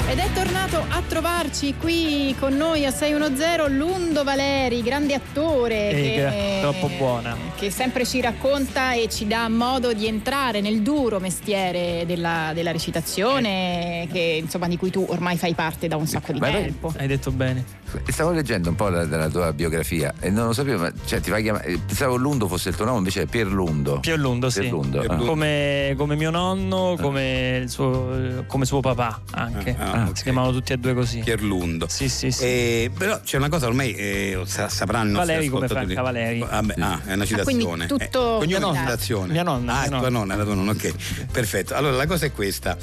Ed 0.09 0.19
è 0.19 0.33
tornato 0.33 0.85
a 0.89 1.03
trovarci 1.09 1.75
qui 1.81 2.33
con 2.39 2.57
noi 2.57 2.87
a 2.87 2.93
610 2.93 3.77
Lundo 3.77 4.23
Valeri, 4.23 4.81
grande 4.81 5.15
attore 5.15 5.91
Ehi, 5.91 6.03
che, 6.15 6.15
che- 6.15 6.59
troppo 6.61 6.89
buona. 6.97 7.37
che 7.57 7.71
sempre 7.73 8.07
ci 8.07 8.21
racconta 8.21 8.93
e 8.93 9.09
ci 9.09 9.16
dà 9.25 9.49
modo 9.49 9.93
di 9.93 10.07
entrare 10.07 10.61
nel 10.61 10.83
duro 10.83 11.21
mestiere 11.21 12.05
della, 12.07 12.51
della 12.53 12.73
recitazione, 12.73 14.09
che, 14.13 14.41
insomma, 14.43 14.67
di 14.69 14.77
cui 14.77 14.91
tu 14.91 15.05
ormai 15.09 15.37
fai 15.39 15.55
parte 15.55 15.89
da 15.89 15.97
un 15.97 16.07
sacco 16.07 16.33
di 16.33 16.39
Ma 16.41 16.51
tempo. 16.51 16.93
Hai 16.97 17.07
detto 17.07 17.31
bene. 17.31 17.65
Stavo 18.09 18.33
leggendo 18.33 18.69
un 18.69 18.75
po' 18.75 18.89
la- 18.89 19.05
della 19.05 19.29
tua 19.29 19.53
biografia 19.53 20.13
e 20.21 20.29
non 20.29 20.47
lo 20.47 20.53
sapevo, 20.53 20.83
ma 20.83 20.93
cioè, 21.05 21.21
ti 21.21 21.31
fai 21.31 21.43
chiamare. 21.43 21.65
eh, 21.67 21.79
Pensavo 21.79 22.17
Lundo 22.17 22.49
fosse 22.49 22.69
il 22.71 22.77
tuo 22.77 22.85
nome, 22.85 22.99
invece 22.99 23.23
è 23.23 23.27
Pierlundo. 23.27 24.01
Pierlundo, 24.01 24.51
sì. 24.51 24.61
Pierlundo, 24.61 24.99
ah. 24.99 25.01
Pierlundo. 25.01 25.25
Come, 25.25 25.95
come 25.97 26.17
mio 26.17 26.31
nonno, 26.31 26.97
come, 27.01 27.61
il 27.63 27.71
suo, 27.71 28.45
come 28.47 28.65
suo 28.67 28.81
papà 28.81 29.23
anche. 29.33 29.75
Ah, 29.79 29.93
ah, 29.93 30.07
ok. 30.09 30.17
Si 30.17 30.23
chiamavano 30.25 30.53
tutti 30.53 30.73
e 30.73 30.77
due 30.77 30.95
così. 30.95 31.21
Pierlundo. 31.21 31.87
Sì, 31.89 32.09
sì, 32.09 32.31
sì. 32.31 32.45
Eh, 32.45 32.91
però 32.97 33.21
c'è 33.21 33.37
una 33.39 33.49
cosa 33.49 33.67
ormai 33.67 33.95
eh, 33.95 34.41
sa- 34.45 34.69
sapranno 34.69 35.19
Valeri 35.19 35.49
come. 35.49 35.69
Franca 35.69 36.03
Valeri. 36.03 36.41
Vabbè, 36.41 36.75
ah, 36.81 37.01
è 37.05 37.13
una 37.15 37.25
quindi 37.25 37.27
citazione. 37.27 37.87
tutto- 37.87 38.37
Eh, 38.37 38.39
cognome 38.47 38.96
Nonna. 38.97 39.03
citazione. 39.03 39.33
Mia 39.33 39.43
nonna, 39.43 39.73
Ah, 39.73 39.77
mia 39.77 39.85
è 39.85 39.89
tua 39.89 39.99
nonna. 40.09 40.19
nonna, 40.19 40.37
la 40.37 40.45
tua 40.45 40.55
nonna, 40.55 40.71
ok. 40.73 41.27
Perfetto. 41.31 41.75
Allora 41.75 41.97
la 41.97 42.07
cosa 42.07 42.27
è 42.27 42.33
questa. 42.33 42.77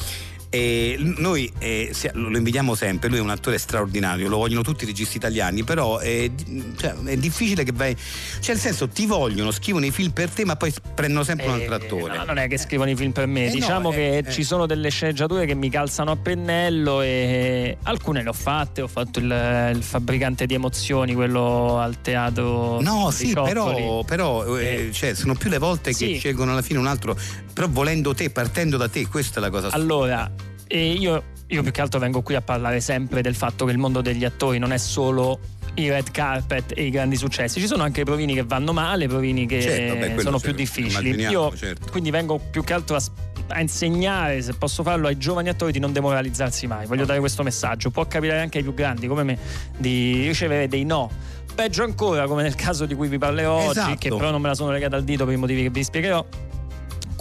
Eh, 0.56 0.98
noi 1.00 1.52
eh, 1.58 1.92
lo 2.14 2.38
invitiamo 2.38 2.76
sempre, 2.76 3.10
lui 3.10 3.18
è 3.18 3.22
un 3.22 3.32
attore 3.32 3.58
straordinario, 3.58 4.30
lo 4.30 4.38
vogliono 4.38 4.62
tutti 4.62 4.84
i 4.84 4.88
registi 4.88 5.18
italiani, 5.18 5.64
però 5.64 5.98
è, 5.98 6.30
cioè, 6.78 6.94
è 7.06 7.18
difficile 7.18 7.64
che 7.64 7.72
vai. 7.74 7.96
Cioè, 7.96 8.54
nel 8.54 8.60
senso, 8.60 8.88
ti 8.88 9.08
vogliono, 9.08 9.50
scrivono 9.50 9.88
i 9.88 9.90
film 9.90 10.12
per 10.12 10.30
te, 10.30 10.46
ma 10.46 10.56
poi 10.56 10.72
prendono 10.94 11.24
sempre 11.24 11.48
un 11.48 11.54
altro 11.54 11.74
Eh, 11.74 11.84
attore. 11.84 12.18
no, 12.18 12.24
non 12.26 12.38
è 12.38 12.48
che 12.48 12.60
scrivono 12.60 12.92
i 12.92 12.96
film 12.96 13.12
per 13.14 13.26
me, 13.26 13.46
Eh, 13.46 13.48
no, 13.48 13.54
diciamo 13.56 13.92
eh, 13.94 13.96
che 13.96 14.18
eh. 14.20 14.32
ci 14.32 14.44
sono 14.44 14.68
delle 14.68 14.90
sceneggiature 14.92 15.48
che 15.48 15.56
mi 15.56 15.72
calzano 15.72 16.12
a 16.12 16.18
pennello 16.18 17.02
e 17.02 17.78
alcune 17.84 18.22
le 18.22 18.30
ho 18.30 18.34
fatte, 18.34 18.84
ho 18.84 18.88
fatto 18.88 19.18
il, 19.18 19.72
il 19.74 19.82
fabbricante 19.82 20.46
di 20.46 20.54
emozioni, 20.54 21.16
quello 21.16 21.80
al 21.80 22.00
teatro. 22.02 22.80
No, 22.80 23.10
sì, 23.10 23.30
Ciottoli. 23.30 23.48
però, 23.54 24.04
però 24.04 24.58
eh, 24.60 24.92
cioè, 24.94 25.16
sono 25.16 25.34
più 25.34 25.50
le 25.50 25.58
volte 25.58 25.90
che 25.94 25.96
Sì. 26.06 26.18
scelgono 26.20 26.52
alla 26.52 26.62
fine 26.62 26.78
un 26.78 26.86
altro, 26.86 27.18
però 27.54 27.68
volendo 27.70 28.14
te, 28.14 28.30
partendo 28.30 28.78
da 28.78 28.88
te, 28.90 29.08
questa 29.08 29.40
è 29.40 29.42
la 29.42 29.50
cosa. 29.50 29.70
Allora, 29.70 30.30
e 30.68 30.92
io, 30.92 31.24
io 31.48 31.62
più 31.62 31.72
che 31.72 31.82
altro 31.82 32.00
vengo 32.00 32.22
qui 32.22 32.36
a 32.36 32.42
parlare 32.42 32.82
sempre 32.82 33.22
del 33.22 33.36
fatto 33.36 33.66
che 33.66 33.72
il 33.72 33.78
mondo 33.78 34.02
degli 34.02 34.26
attori 34.26 34.58
non 34.58 34.74
è 34.74 34.78
solo 34.78 35.40
i 35.76 35.90
red 35.90 36.12
carpet 36.12 36.74
e 36.76 36.86
i 36.86 36.90
grandi 36.90 37.16
successi, 37.16 37.60
ci 37.60 37.66
sono 37.68 37.84
anche 37.84 38.02
i 38.02 38.04
provini 38.04 38.34
che 38.36 38.44
vanno 38.44 38.74
male, 38.74 39.08
provini 39.08 39.48
che 39.48 39.62
Certo, 39.62 39.96
beh, 39.96 40.22
sono 40.22 40.40
più 40.40 40.52
difficili. 40.54 41.16
Io 41.22 41.56
certo. 41.56 41.90
quindi 41.90 42.12
vengo 42.12 42.38
più 42.38 42.64
che 42.64 42.74
altro 42.74 42.96
a, 42.96 43.02
a 43.48 43.60
insegnare, 43.60 44.42
se 44.42 44.54
posso 44.54 44.84
farlo, 44.84 45.08
ai 45.08 45.18
giovani 45.18 45.50
attori 45.50 45.72
di 45.72 45.80
non 45.80 45.92
demoralizzarsi 45.92 46.68
mai. 46.68 46.86
Voglio 46.86 47.06
dare 47.06 47.20
questo 47.20 47.42
messaggio. 47.44 47.90
Può 47.90 48.06
capitare 48.06 48.40
anche 48.42 48.60
ai 48.60 48.64
più 48.64 48.74
grandi 48.74 49.08
come 49.08 49.24
me 49.24 49.38
di 49.78 50.28
ricevere 50.28 50.68
dei 50.68 50.86
no. 50.86 51.10
Peggio 51.56 51.84
ancora, 51.84 52.26
come 52.28 52.42
nel 52.44 52.56
caso 52.56 52.86
di 52.86 52.96
cui 52.96 53.08
vi 53.08 53.18
parlerò 53.18 53.56
oggi, 53.58 53.80
Esatto. 53.80 53.96
che 53.98 54.10
però 54.10 54.32
non 54.32 54.42
me 54.42 54.48
la 54.50 54.56
sono 54.56 54.72
legata 54.72 54.96
al 54.96 55.04
dito 55.04 55.26
per 55.26 55.34
i 55.34 55.38
motivi 55.38 55.64
che 55.64 55.70
vi 55.70 55.84
spiegherò. 55.84 56.26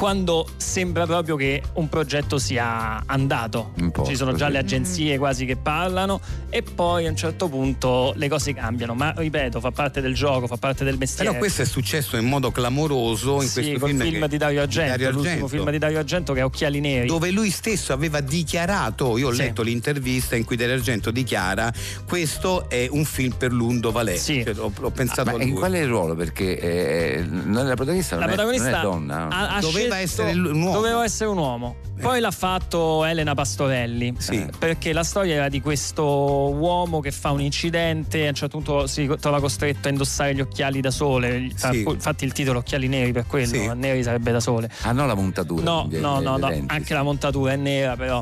Quando 0.07 0.49
sembra 0.57 1.07
proprio 1.07 1.37
che 1.37 1.63
un 1.75 1.89
progetto 1.89 2.37
sia 2.37 3.05
andato, 3.07 3.73
po' 3.93 4.05
ci 4.05 4.17
sono 4.17 4.33
già 4.35 4.49
le 4.49 4.59
agenzie 4.59 5.17
quasi 5.17 5.45
che 5.47 5.55
parlano 5.55 6.21
e 6.51 6.63
poi 6.63 7.07
a 7.07 7.11
un 7.11 7.15
certo 7.15 7.49
punto 7.49 8.13
le 8.17 8.29
cose 8.29 8.53
cambiano, 8.53 8.95
ma 8.95 9.15
ripeto, 9.17 9.61
fa 9.61 9.71
parte 9.71 10.01
del 10.01 10.13
gioco, 10.15 10.49
fa 10.49 10.57
parte 10.57 10.83
del 10.83 10.97
mestiere. 10.99 11.29
Però 11.29 11.39
questo 11.39 11.63
è 11.63 11.65
successo 11.65 12.17
in 12.17 12.25
modo 12.25 12.51
clamoroso 12.51 13.41
in 13.43 13.47
sì, 13.47 13.61
questo 13.61 13.79
col 13.79 13.89
film, 13.91 14.01
film 14.03 14.21
che- 14.23 14.29
di 14.29 14.37
Dario 14.39 14.63
Argento, 14.63 14.91
Dario 14.91 15.11
l'ultimo 15.11 15.29
Argento, 15.35 15.49
film 15.57 15.71
di 15.71 15.79
Dario 15.79 15.99
Argento 15.99 16.33
che 16.33 16.41
è 16.41 16.45
Occhiali 16.45 16.81
Neri. 16.81 17.07
dove 17.07 17.31
lui 17.31 17.51
stesso 17.51 17.93
aveva 17.93 18.19
dichiarato, 18.19 19.17
io 19.19 19.29
ho 19.29 19.33
Sì. 19.33 19.43
letto 19.43 19.63
l'intervista 19.63 20.35
in 20.35 20.45
cui 20.45 20.57
Dario 20.57 20.75
Argento 20.75 21.13
dichiara 21.13 21.73
questo 22.09 22.69
è 22.69 22.89
un 22.91 23.05
film 23.05 23.35
per 23.37 23.53
Lundo 23.53 23.93
Valè. 23.93 24.17
Sì. 24.17 24.43
Cioè, 24.45 24.59
ho, 24.59 24.73
ho 24.81 24.91
pensato 24.91 25.31
Ma 25.31 25.37
a 25.37 25.43
in 25.43 25.51
lui. 25.51 25.59
quale 25.59 25.87
ruolo? 25.87 26.17
Perché 26.17 26.59
eh, 26.59 27.25
non 27.25 27.59
è 27.59 27.69
la 27.69 27.75
protagonista, 27.77 28.17
La 28.17 28.23
non, 28.23 28.31
è, 28.31 28.35
protagonista 28.35 28.71
non 28.71 28.81
è 28.81 28.83
donna. 28.83 29.29
ha, 29.29 29.55
ha 29.55 29.61
Doveva 29.61 29.91
doveva 29.93 29.99
essere 30.01 30.33
un 30.33 30.63
uomo. 30.63 30.73
Doveva 30.73 31.05
essere 31.05 31.31
un 31.31 31.39
uomo. 31.39 31.77
Poi 32.01 32.19
l'ha 32.21 32.31
fatto 32.33 33.05
Elena 33.05 33.35
Pastorelli. 33.35 34.15
Sì. 34.19 34.35
eh, 34.35 34.49
Perché 34.59 34.93
la 34.93 35.05
storia 35.05 35.35
era 35.35 35.49
di 35.49 35.61
questo 35.61 36.05
uomo 36.05 36.99
che 37.01 37.13
fa 37.13 37.31
un 37.31 37.41
incidente, 37.41 38.25
a 38.27 38.29
un 38.31 38.35
certo 38.35 38.57
punto 38.57 38.87
si 38.89 39.09
trova 39.21 39.39
costretto 39.39 39.87
a 39.87 39.91
indossare 39.91 40.35
gli 40.35 40.41
occhiali 40.41 40.81
da 40.81 40.91
sole. 40.91 41.51
Sì. 41.55 41.83
Infatti 41.83 42.25
il 42.25 42.33
titolo 42.33 42.59
Occhiali 42.59 42.89
neri 42.89 43.13
per 43.13 43.27
quello, 43.27 43.47
Sì. 43.47 43.71
neri 43.75 44.03
sarebbe 44.03 44.33
da 44.33 44.41
sole. 44.41 44.69
Ah, 44.83 44.91
no, 44.93 45.07
la 45.07 45.15
montatura. 45.15 45.63
No, 45.63 45.87
le- 45.89 46.01
no, 46.01 46.19
le 46.19 46.25
no, 46.25 46.37
lenti, 46.39 46.73
anche 46.75 46.87
sì. 46.87 46.93
la 46.95 47.03
montatura 47.03 47.53
è 47.53 47.57
nera 47.57 47.95
però. 47.97 48.21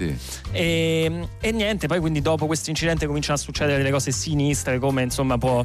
E, 0.53 1.29
e 1.41 1.53
niente, 1.53 1.87
poi 1.87 2.01
quindi 2.01 2.21
dopo 2.21 2.47
questo 2.47 2.69
incidente 2.71 3.07
cominciano 3.07 3.37
a 3.37 3.39
succedere 3.41 3.79
delle 3.79 3.91
cose 3.91 4.11
sinistre, 4.11 4.79
come 4.79 5.03
insomma 5.03 5.39
può 5.39 5.65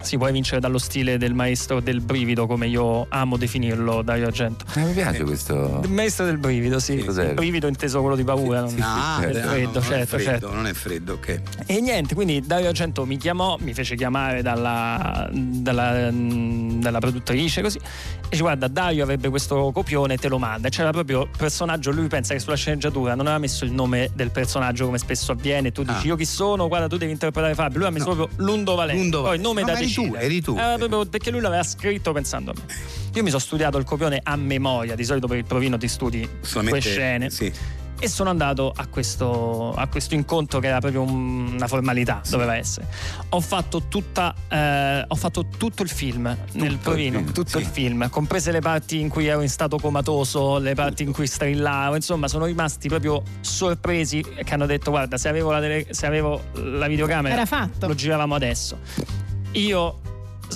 si 0.00 0.16
può 0.16 0.30
vincere 0.30 0.60
dallo 0.60 0.78
stile 0.78 1.18
del 1.18 1.34
maestro 1.34 1.80
del 1.80 2.00
brivido, 2.00 2.46
come 2.46 2.66
io 2.68 3.06
amo 3.08 3.36
definirlo, 3.36 4.02
Dario 4.02 4.26
Argento. 4.26 4.64
Ah, 4.74 4.80
mi 4.80 4.92
piace 4.92 5.22
questo. 5.24 5.80
Il 5.84 5.90
maestro 5.90 6.24
del 6.24 6.38
brivido, 6.38 6.78
sì. 6.78 6.98
Cos'è? 7.04 7.28
Il 7.28 7.34
brivido 7.34 7.66
inteso 7.66 8.00
quello 8.00 8.16
di 8.16 8.24
paura, 8.24 8.60
non 8.62 8.76
Ah, 8.80 9.18
del 9.20 9.36
no, 9.42 9.48
freddo, 9.50 9.72
non 9.72 9.82
certo, 9.82 10.16
è 10.16 10.18
freddo, 10.18 10.30
certo. 10.30 10.52
non 10.54 10.66
è 10.66 10.72
freddo, 10.72 11.12
ok. 11.14 11.40
E 11.66 11.80
niente, 11.80 12.14
quindi 12.14 12.40
Dario 12.40 12.68
Argento 12.68 13.04
mi 13.04 13.16
chiamò, 13.16 13.56
mi 13.60 13.74
fece 13.74 13.94
chiamare 13.96 14.42
dalla, 14.42 15.28
dalla, 15.32 16.08
dalla 16.12 16.98
produttrice 16.98 17.62
così 17.62 17.78
e 17.78 18.28
dice 18.30 18.42
guarda 18.42 18.68
Dario 18.68 19.02
avrebbe 19.02 19.28
questo 19.28 19.70
copione 19.72 20.16
te 20.16 20.28
lo 20.28 20.38
manda 20.38 20.68
e 20.68 20.70
c'era 20.70 20.90
proprio 20.90 21.22
il 21.22 21.28
personaggio 21.36 21.90
lui 21.90 22.06
pensa 22.06 22.32
che 22.32 22.38
sulla 22.40 22.54
sceneggiatura 22.54 23.14
non 23.14 23.26
aveva 23.26 23.40
messo 23.40 23.64
il 23.64 23.72
nome 23.72 24.10
del 24.14 24.30
personaggio 24.30 24.84
come 24.86 24.98
spesso 24.98 25.32
avviene 25.32 25.72
tu 25.72 25.82
dici 25.82 25.98
Ah. 26.04 26.06
io 26.06 26.16
chi 26.16 26.24
sono 26.24 26.68
guarda 26.68 26.86
tu 26.86 26.96
devi 26.96 27.10
interpretare 27.12 27.54
Fabio 27.54 27.78
lui 27.80 27.88
ha 27.88 27.90
messo 27.90 28.14
proprio 28.14 28.28
Lundo 28.36 28.74
Valente 28.76 29.00
Lundo 29.02 29.22
poi 29.22 29.34
il 29.34 29.40
nome 29.40 29.60
No, 29.62 29.66
da 29.66 29.72
ma 29.72 29.78
tu, 29.94 30.14
eri 30.18 30.40
tu. 30.40 30.56
Era 30.56 30.76
proprio 30.76 31.04
perché 31.06 31.30
lui 31.30 31.40
l'aveva 31.40 31.62
scritto 31.62 32.12
pensando 32.12 32.50
a 32.50 32.54
me 32.56 32.74
io 33.12 33.22
mi 33.24 33.28
sono 33.30 33.40
studiato 33.40 33.76
il 33.78 33.84
copione 33.84 34.20
a 34.22 34.36
memoria 34.36 34.94
di 34.94 35.04
solito 35.04 35.26
per 35.26 35.36
il 35.38 35.44
provino 35.44 35.76
ti 35.76 35.88
studi 35.88 36.28
Solamente 36.42 36.78
quelle 36.80 36.94
scene 36.94 37.30
Sì. 37.30 37.52
e 37.98 38.08
sono 38.08 38.30
andato 38.30 38.72
a 38.74 38.86
questo, 38.86 39.72
a 39.74 39.88
questo 39.88 40.14
incontro 40.14 40.60
che 40.60 40.68
era 40.68 40.78
proprio 40.78 41.02
un- 41.02 41.54
una 41.54 41.66
formalità, 41.66 42.20
doveva 42.30 42.54
essere. 42.56 42.86
Ho 43.30 43.40
fatto, 43.40 43.82
tutta, 43.88 44.32
eh, 44.48 45.04
ho 45.08 45.14
fatto 45.16 45.44
tutto 45.58 45.82
il 45.82 45.88
film 45.90 46.34
nel 46.52 46.76
provino, 46.78 47.18
film, 47.18 47.32
tutto 47.32 47.58
sì. 47.58 47.64
il 47.64 47.66
film, 47.66 48.08
comprese 48.10 48.52
le 48.52 48.60
parti 48.60 49.00
in 49.00 49.08
cui 49.08 49.26
ero 49.26 49.42
in 49.42 49.48
stato 49.50 49.76
comatoso, 49.78 50.58
le 50.58 50.74
parti 50.74 51.02
in 51.02 51.10
cui 51.12 51.26
strillavo, 51.26 51.96
insomma 51.96 52.28
sono 52.28 52.44
rimasti 52.46 52.88
proprio 52.88 53.22
sorpresi 53.40 54.22
che 54.44 54.54
hanno 54.54 54.66
detto 54.66 54.90
guarda 54.92 55.18
se 55.18 55.28
avevo 55.28 55.50
la, 55.50 55.58
tele- 55.60 55.86
se 55.90 56.06
avevo 56.06 56.40
la 56.54 56.86
videocamera 56.86 57.34
Era 57.34 57.44
fatto. 57.44 57.86
lo 57.88 57.94
giravamo 57.94 58.34
adesso. 58.36 58.78
Io 59.52 60.00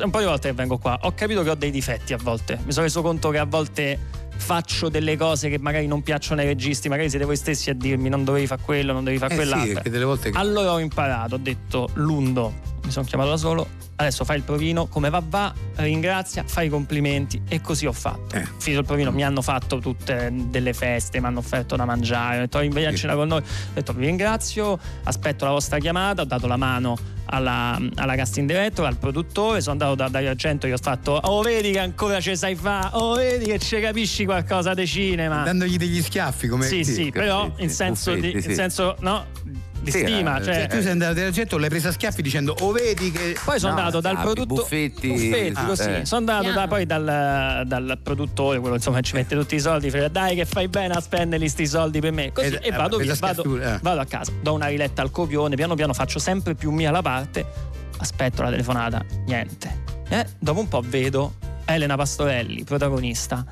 un 0.02 0.10
po' 0.10 0.18
di 0.18 0.24
volte 0.24 0.48
che 0.48 0.54
vengo 0.54 0.76
qua 0.78 0.98
ho 1.02 1.12
capito 1.14 1.42
che 1.42 1.50
ho 1.50 1.54
dei 1.54 1.70
difetti 1.70 2.12
a 2.12 2.18
volte, 2.20 2.58
mi 2.64 2.72
sono 2.72 2.84
reso 2.84 3.00
conto 3.02 3.30
che 3.30 3.38
a 3.38 3.44
volte 3.44 3.98
faccio 4.36 4.88
delle 4.88 5.16
cose 5.16 5.48
che 5.48 5.58
magari 5.60 5.86
non 5.86 6.02
piacciono 6.02 6.40
ai 6.40 6.46
registi, 6.48 6.88
magari 6.88 7.08
siete 7.08 7.24
voi 7.24 7.36
stessi 7.36 7.70
a 7.70 7.74
dirmi 7.74 8.08
non 8.08 8.24
dovevi 8.24 8.46
fare 8.48 8.60
quello, 8.64 8.92
non 8.92 9.04
dovevi 9.04 9.18
fare 9.20 9.34
Eh 9.34 9.36
sì, 9.36 9.42
quell'altro. 9.48 9.82
che- 9.82 9.90
Allora 10.38 10.72
ho 10.72 10.80
imparato, 10.80 11.36
ho 11.36 11.38
detto 11.38 11.88
Lundo, 11.94 12.52
mi 12.84 12.90
sono 12.90 13.04
chiamato 13.06 13.30
da 13.30 13.36
solo, 13.36 13.66
adesso 13.96 14.24
fai 14.24 14.36
il 14.36 14.42
provino, 14.42 14.86
come 14.86 15.08
va 15.10 15.22
va, 15.26 15.52
ringrazia, 15.76 16.44
fai 16.46 16.66
i 16.66 16.68
complimenti 16.68 17.40
e 17.48 17.60
così 17.60 17.86
ho 17.86 17.92
fatto. 17.92 18.36
Eh. 18.36 18.46
Finito 18.58 18.80
il 18.82 18.86
provino 18.86 19.10
mi 19.10 19.24
hanno 19.24 19.40
fatto 19.42 19.78
tutte 19.78 20.30
delle 20.32 20.72
feste, 20.74 21.20
mi 21.20 21.26
hanno 21.26 21.38
offerto 21.38 21.76
da 21.76 21.84
mangiare, 21.84 22.36
ho 22.36 22.40
detto 22.40 22.58
vieni 22.58 22.84
a 22.84 22.90
Sì. 22.90 22.96
cena 22.98 23.14
con 23.14 23.28
noi, 23.28 23.38
ho 23.40 23.72
detto 23.72 23.92
vi 23.92 24.06
ringrazio, 24.06 24.78
aspetto 25.04 25.44
la 25.44 25.52
vostra 25.52 25.78
chiamata, 25.78 26.22
ho 26.22 26.26
dato 26.26 26.46
la 26.46 26.56
mano 26.56 26.96
alla, 27.26 27.80
alla 27.94 28.16
casting 28.16 28.46
director, 28.46 28.84
al 28.84 28.96
produttore, 28.96 29.60
sono 29.60 29.72
andato 29.72 29.94
da 29.94 30.08
Dario 30.08 30.28
Argento, 30.30 30.66
gli 30.66 30.72
ho 30.72 30.76
fatto 30.76 31.12
oh 31.12 31.40
vedi 31.40 31.72
che 31.72 31.78
ancora 31.78 32.20
ci 32.20 32.36
sai 32.36 32.54
fa, 32.54 32.90
oh 32.92 33.14
vedi 33.14 33.46
che 33.46 33.58
ci 33.58 33.80
capisci 33.80 34.26
qualcosa 34.26 34.74
di 34.74 34.86
cinema. 34.86 35.42
Dandogli 35.42 35.76
degli 35.76 36.02
schiaffi 36.02 36.48
come 36.48 36.66
Sì, 36.66 36.84
sì, 36.84 37.10
però 37.10 37.44
buffetti, 37.46 37.62
in 37.62 37.70
senso, 37.70 38.14
di, 38.14 38.40
sì. 38.40 38.48
in 38.48 38.54
senso 38.54 38.96
no, 39.00 39.24
di 39.84 39.90
Sì, 39.92 40.00
stima. 40.00 40.38
eh, 40.38 40.42
cioè, 40.44 40.54
Cioè, 40.54 40.66
tu 40.66 40.80
sei 40.82 40.90
andato 40.90 41.14
dall'argento, 41.14 41.58
l'hai 41.58 41.68
presa 41.68 41.88
a 41.90 41.92
schiaffi 41.92 42.22
dicendo 42.22 42.54
"Oh, 42.60 42.72
vedi 42.72 43.10
che 43.12 43.36
poi 43.44 43.58
sono 43.60 43.74
No, 43.74 43.78
andato 43.78 44.00
dal 44.00 44.18
produttore. 44.20 44.60
buffetti. 44.62 45.08
Buffetti, 45.08 45.52
Ah, 45.54 45.64
così. 45.66 45.88
eh. 45.90 46.04
Sono 46.04 46.20
andato 46.32 46.52
da- 46.52 46.66
poi 46.66 46.86
dal, 46.86 47.62
dal 47.66 47.98
produttore, 48.02 48.58
quello 48.58 48.74
insomma 48.74 48.96
che 48.96 49.02
ci 49.04 49.14
mette 49.14 49.36
tutti 49.36 49.54
i 49.54 49.60
soldi. 49.60 49.90
Fa, 49.90 50.08
Dai, 50.08 50.34
che 50.34 50.44
fai 50.44 50.68
bene 50.68 50.94
a 50.94 51.00
spenderli 51.00 51.48
sti 51.48 51.66
soldi 51.66 52.00
per 52.00 52.12
me. 52.12 52.32
Così, 52.32 52.46
Ed- 52.48 52.60
e 52.62 52.70
vado, 52.70 52.98
eh, 52.98 53.02
via, 53.04 53.14
presa 53.16 53.42
vado, 53.42 53.60
eh. 53.60 53.78
vado 53.82 54.00
a 54.00 54.04
casa, 54.06 54.32
do 54.42 54.52
una 54.54 54.66
riletta 54.66 55.02
al 55.02 55.10
copione, 55.10 55.54
piano 55.56 55.74
piano 55.74 55.92
faccio 55.92 56.18
sempre 56.18 56.54
più 56.54 56.70
mia 56.70 56.90
la 56.90 57.02
parte. 57.02 57.44
Aspetto 57.98 58.42
la 58.42 58.50
telefonata, 58.50 59.04
niente. 59.26 59.82
Eh, 60.08 60.26
dopo 60.38 60.60
un 60.60 60.68
po' 60.68 60.82
vedo 60.84 61.34
Elena 61.64 61.96
Pastorelli, 61.96 62.64
protagonista, 62.64 63.44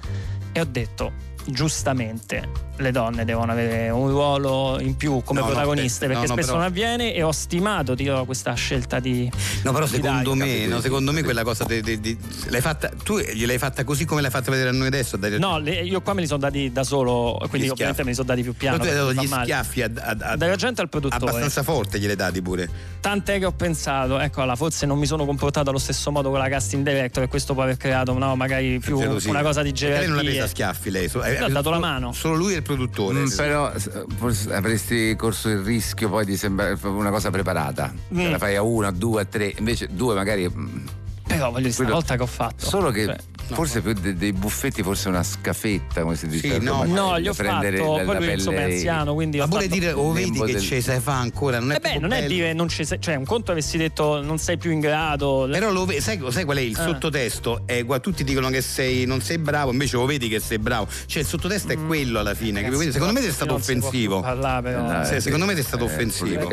e 0.52 0.60
ho 0.60 0.66
detto. 0.68 1.30
Giustamente 1.44 2.48
le 2.82 2.90
donne 2.90 3.24
devono 3.24 3.52
avere 3.52 3.88
un 3.90 4.08
ruolo 4.08 4.78
in 4.80 4.96
più 4.96 5.22
come 5.24 5.40
No, 5.40 5.46
no, 5.46 5.52
protagoniste 5.52 6.06
beh, 6.06 6.12
perché 6.12 6.28
no, 6.28 6.34
no, 6.34 6.40
spesso 6.40 6.52
però- 6.52 6.58
non 6.62 6.66
avviene 6.68 7.14
e 7.14 7.22
ho 7.22 7.32
stimato 7.32 7.94
dirò, 7.94 8.24
questa 8.24 8.52
scelta 8.54 8.98
di 9.00 9.30
No, 9.62 9.72
però 9.72 9.86
di 9.86 9.92
secondo 9.92 10.34
Dario. 10.34 10.44
me, 10.44 10.66
no, 10.66 10.80
secondo 10.80 11.12
me 11.12 11.22
quella 11.22 11.42
cosa 11.44 11.64
de- 11.64 11.80
de- 11.80 12.00
de- 12.00 12.16
l'hai 12.48 12.60
fatta 12.60 12.90
tu 13.02 13.18
gliel'hai 13.18 13.58
fatta 13.58 13.84
così 13.84 14.04
come 14.04 14.20
l'hai 14.20 14.30
fatta 14.30 14.50
vedere 14.50 14.68
a 14.68 14.72
noi 14.72 14.88
adesso, 14.88 15.16
Dario? 15.16 15.38
No, 15.38 15.58
le- 15.58 15.80
io 15.82 16.00
qua 16.02 16.12
me 16.14 16.20
li 16.22 16.26
sono 16.26 16.40
dati 16.40 16.70
da 16.72 16.84
solo, 16.84 17.38
quindi 17.48 17.68
ovviamente 17.68 18.02
me 18.02 18.10
li 18.10 18.14
sono 18.14 18.26
dati 18.26 18.42
più 18.42 18.54
piano. 18.54 18.78
Però 18.78 18.90
tu 18.90 18.96
hai 19.08 19.14
dato 19.14 19.22
gli 19.22 19.26
schiaffi 19.28 19.82
a, 19.82 19.90
a, 19.96 20.10
a- 20.10 20.36
Dario 20.36 20.54
Argento 20.54 20.80
al 20.82 20.88
produttore. 20.88 21.20
abbastanza 21.22 21.62
forte 21.62 21.98
gliel'hai 21.98 22.16
dati 22.16 22.42
pure. 22.42 22.68
Tant'è 23.00 23.38
che 23.38 23.44
ho 23.46 23.52
pensato, 23.52 24.18
eccola, 24.18 24.54
forse 24.56 24.86
non 24.86 24.98
mi 24.98 25.06
sono 25.06 25.24
comportato 25.24 25.70
allo 25.70 25.78
stesso 25.78 26.10
modo 26.10 26.30
con 26.30 26.38
la 26.38 26.48
casting 26.48 26.84
director 26.84 27.22
e 27.24 27.28
questo 27.28 27.54
può 27.54 27.62
aver 27.62 27.76
creato, 27.76 28.16
no, 28.16 28.36
magari 28.36 28.78
più 28.78 28.98
Gelosia. 28.98 29.30
una 29.30 29.42
cosa 29.42 29.62
di 29.62 29.72
Perché 29.72 29.98
lei 29.98 30.06
non 30.06 30.16
l'ha 30.16 30.22
presa 30.22 30.44
a 30.44 30.46
gerarchia. 30.46 30.72
schiaffi 30.72 30.90
lei, 30.90 31.08
so- 31.08 31.20
ha 31.20 31.48
dato 31.48 31.70
la 31.70 31.78
mano. 31.78 32.12
Solo 32.12 32.34
lui 32.36 32.52
è 32.52 32.56
il 32.56 32.62
produttore. 32.62 32.71
Mm, 33.20 33.36
però 33.36 33.72
forse 34.16 34.54
avresti 34.54 35.14
corso 35.16 35.48
il 35.48 35.58
rischio 35.58 36.08
poi 36.08 36.24
di 36.24 36.36
sembrare 36.36 36.78
una 36.82 37.10
cosa 37.10 37.30
preparata. 37.30 37.92
Mm. 38.14 38.30
La 38.30 38.38
fai 38.38 38.56
a 38.56 38.62
una, 38.62 38.88
a 38.88 38.92
due, 38.92 39.22
a 39.22 39.24
tre, 39.24 39.54
invece 39.58 39.88
due 39.90 40.14
magari. 40.14 41.00
Mm, 41.34 41.38
Però 41.38 41.50
voglio 41.50 41.62
dire, 41.68 41.74
Quello- 41.74 41.90
stavolta 42.00 42.16
che 42.16 42.22
ho 42.22 42.26
fatto. 42.26 42.64
Solo 42.66 42.90
che 42.90 43.04
Cioè, 43.04 43.16
forse 43.54 43.80
più 43.82 43.92
de- 43.92 44.16
dei 44.16 44.32
buffetti, 44.32 44.82
forse 44.82 45.08
una 45.08 45.22
scafetta, 45.22 46.02
come 46.02 46.16
si 46.16 46.26
dice. 46.26 46.54
Sì, 46.54 46.58
no, 46.64 46.84
no, 46.84 47.18
gli 47.20 47.28
ho 47.28 47.34
prendere 47.34 47.78
fatto, 47.78 47.96
la- 47.96 48.04
poi 48.04 48.14
la 48.14 48.20
lui 48.20 48.32
insomma 48.32 48.58
è 48.60 48.62
anziano, 48.64 49.14
quindi 49.14 49.38
Ma 49.38 49.46
fatto- 49.46 49.66
dire 49.66 49.92
oh 49.92 50.12
vedi 50.12 50.40
che 50.40 50.52
del- 50.52 50.60
ce 50.62 50.80
fa 50.80 51.18
ancora, 51.18 51.58
non 51.58 51.72
è 51.72 51.76
Eh 51.76 51.80
beh, 51.80 51.98
non 51.98 52.12
è 52.12 52.16
bello. 52.20 52.28
dire 52.28 52.52
non 52.52 52.68
ci 52.68 52.84
sei, 52.84 52.98
cioè 53.00 53.14
un 53.16 53.24
conto 53.24 53.50
avessi 53.52 53.76
detto 53.76 54.22
non 54.22 54.38
sei 54.38 54.56
più 54.58 54.70
in 54.70 54.80
grado. 54.80 55.48
Però 55.50 55.70
lo 55.70 55.84
ve- 55.84 56.00
sai, 56.00 56.20
sai 56.30 56.44
qual 56.44 56.56
è 56.58 56.60
il 56.60 56.76
Ah. 56.78 56.82
sottotesto? 56.84 57.62
È, 57.66 57.84
guarda, 57.84 58.02
tutti 58.02 58.24
dicono 58.24 58.48
che 58.50 58.60
sei, 58.62 59.04
non 59.04 59.20
sei 59.20 59.38
bravo, 59.38 59.72
invece 59.72 59.96
lo 59.96 60.06
vedi 60.06 60.28
che 60.28 60.40
sei 60.40 60.58
bravo. 60.58 60.86
Cioè 61.06 61.22
il 61.22 61.28
sottotesto 61.28 61.72
è 61.72 61.76
quello 61.76 62.18
alla 62.20 62.34
fine. 62.34 62.52
Mm. 62.52 62.54
Ragazzi, 62.62 62.74
Quindi, 62.76 62.92
secondo 62.92 63.12
me 63.14 63.20
ti 63.20 63.26
è 63.26 63.32
stato 63.32 63.54
offensivo. 63.54 64.20
parlare, 64.20 64.62
però. 64.62 64.82
No, 64.98 65.04
Sì, 65.04 65.14
eh, 65.14 65.20
secondo 65.20 65.44
me 65.46 65.54
ti 65.54 65.60
è 65.60 65.64
stato 65.64 65.84
eh, 65.84 65.92
offensivo. 65.92 66.48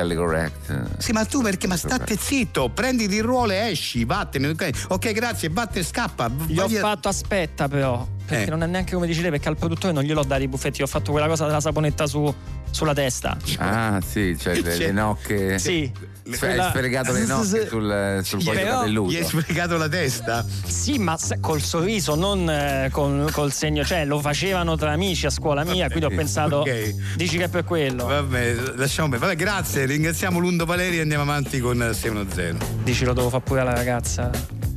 Sì, 0.98 1.12
ma 1.12 1.26
tu 1.26 1.42
perché? 1.42 1.68
Ma 1.68 1.78
state 1.78 2.18
zitto, 2.20 2.70
prenditi 2.70 3.16
il 3.16 3.24
ruolo 3.24 3.52
e 3.54 3.70
esci, 3.70 4.04
vattene. 4.06 4.50
Ok, 4.50 4.69
ok, 4.90 5.12
grazie, 5.12 5.50
vatte 5.50 5.80
e 5.80 5.84
scappa. 5.84 6.30
Gli 6.48 6.60
ho 6.60 6.68
via. 6.68 6.80
fatto 6.82 7.08
aspetta 7.10 7.68
però. 7.68 8.06
Perché 8.26 8.46
Eh. 8.46 8.50
non 8.50 8.62
è 8.64 8.68
neanche 8.68 8.94
come 8.94 9.08
dici 9.08 9.22
te, 9.22 9.30
perché 9.30 9.48
al 9.50 9.58
produttore 9.58 9.92
non 9.94 10.04
gliel'ho 10.04 10.24
dato 10.24 10.42
i 10.44 10.48
buffetti, 10.48 10.82
ho 10.84 10.88
fatto 10.88 11.12
quella 11.12 11.28
cosa 11.28 11.46
della 11.46 11.60
saponetta 11.62 12.06
su- 12.08 12.34
sulla 12.72 12.94
testa. 12.94 13.38
Ah, 13.58 14.00
sì, 14.06 14.38
cioè 14.40 14.60
le, 14.62 14.78
le 14.78 14.92
nocche. 14.92 15.60
Sì. 15.60 15.92
Sf- 16.30 16.38
Quella- 16.40 16.66
Hai 16.66 16.70
sfregato 16.70 17.12
le 17.12 17.26
nocche 17.28 17.68
sul, 17.68 18.20
sul 18.24 18.44
però- 18.44 18.78
capelluto. 18.80 19.12
Gli 19.12 19.16
hai 19.18 19.24
sprecato 19.26 19.78
la 19.78 19.90
testa? 19.90 20.46
Sì, 20.66 21.00
ma 21.00 21.18
col 21.42 21.60
sorriso, 21.62 22.14
non 22.16 22.48
eh, 22.48 22.90
con- 22.92 23.28
col 23.32 23.52
segno, 23.52 23.84
cioè 23.84 24.06
lo 24.06 24.20
facevano 24.20 24.76
tra 24.76 24.92
amici 24.92 25.26
a 25.26 25.32
scuola 25.32 25.64
mia, 25.64 25.88
quindi 25.88 26.06
ho 26.06 26.10
pensato, 26.16 26.58
ok. 26.58 27.16
dici 27.16 27.38
che 27.38 27.46
è 27.46 27.50
per 27.50 27.64
quello. 27.64 28.06
Vabbè, 28.06 28.56
lasciamo 28.76 29.10
bene. 29.10 29.22
Vabbè, 29.26 29.36
grazie, 29.36 29.86
ringraziamo 29.86 30.38
Lundo 30.40 30.66
Valeri 30.66 30.98
e 30.98 31.02
andiamo 31.02 31.24
avanti 31.24 31.60
con 31.60 31.78
610. 31.78 32.58
Dici 32.84 33.06
lo 33.06 33.14
devo 33.14 33.30
fare 33.30 33.44
pure 33.44 33.62
alla 33.62 33.74
ragazza. 33.74 34.30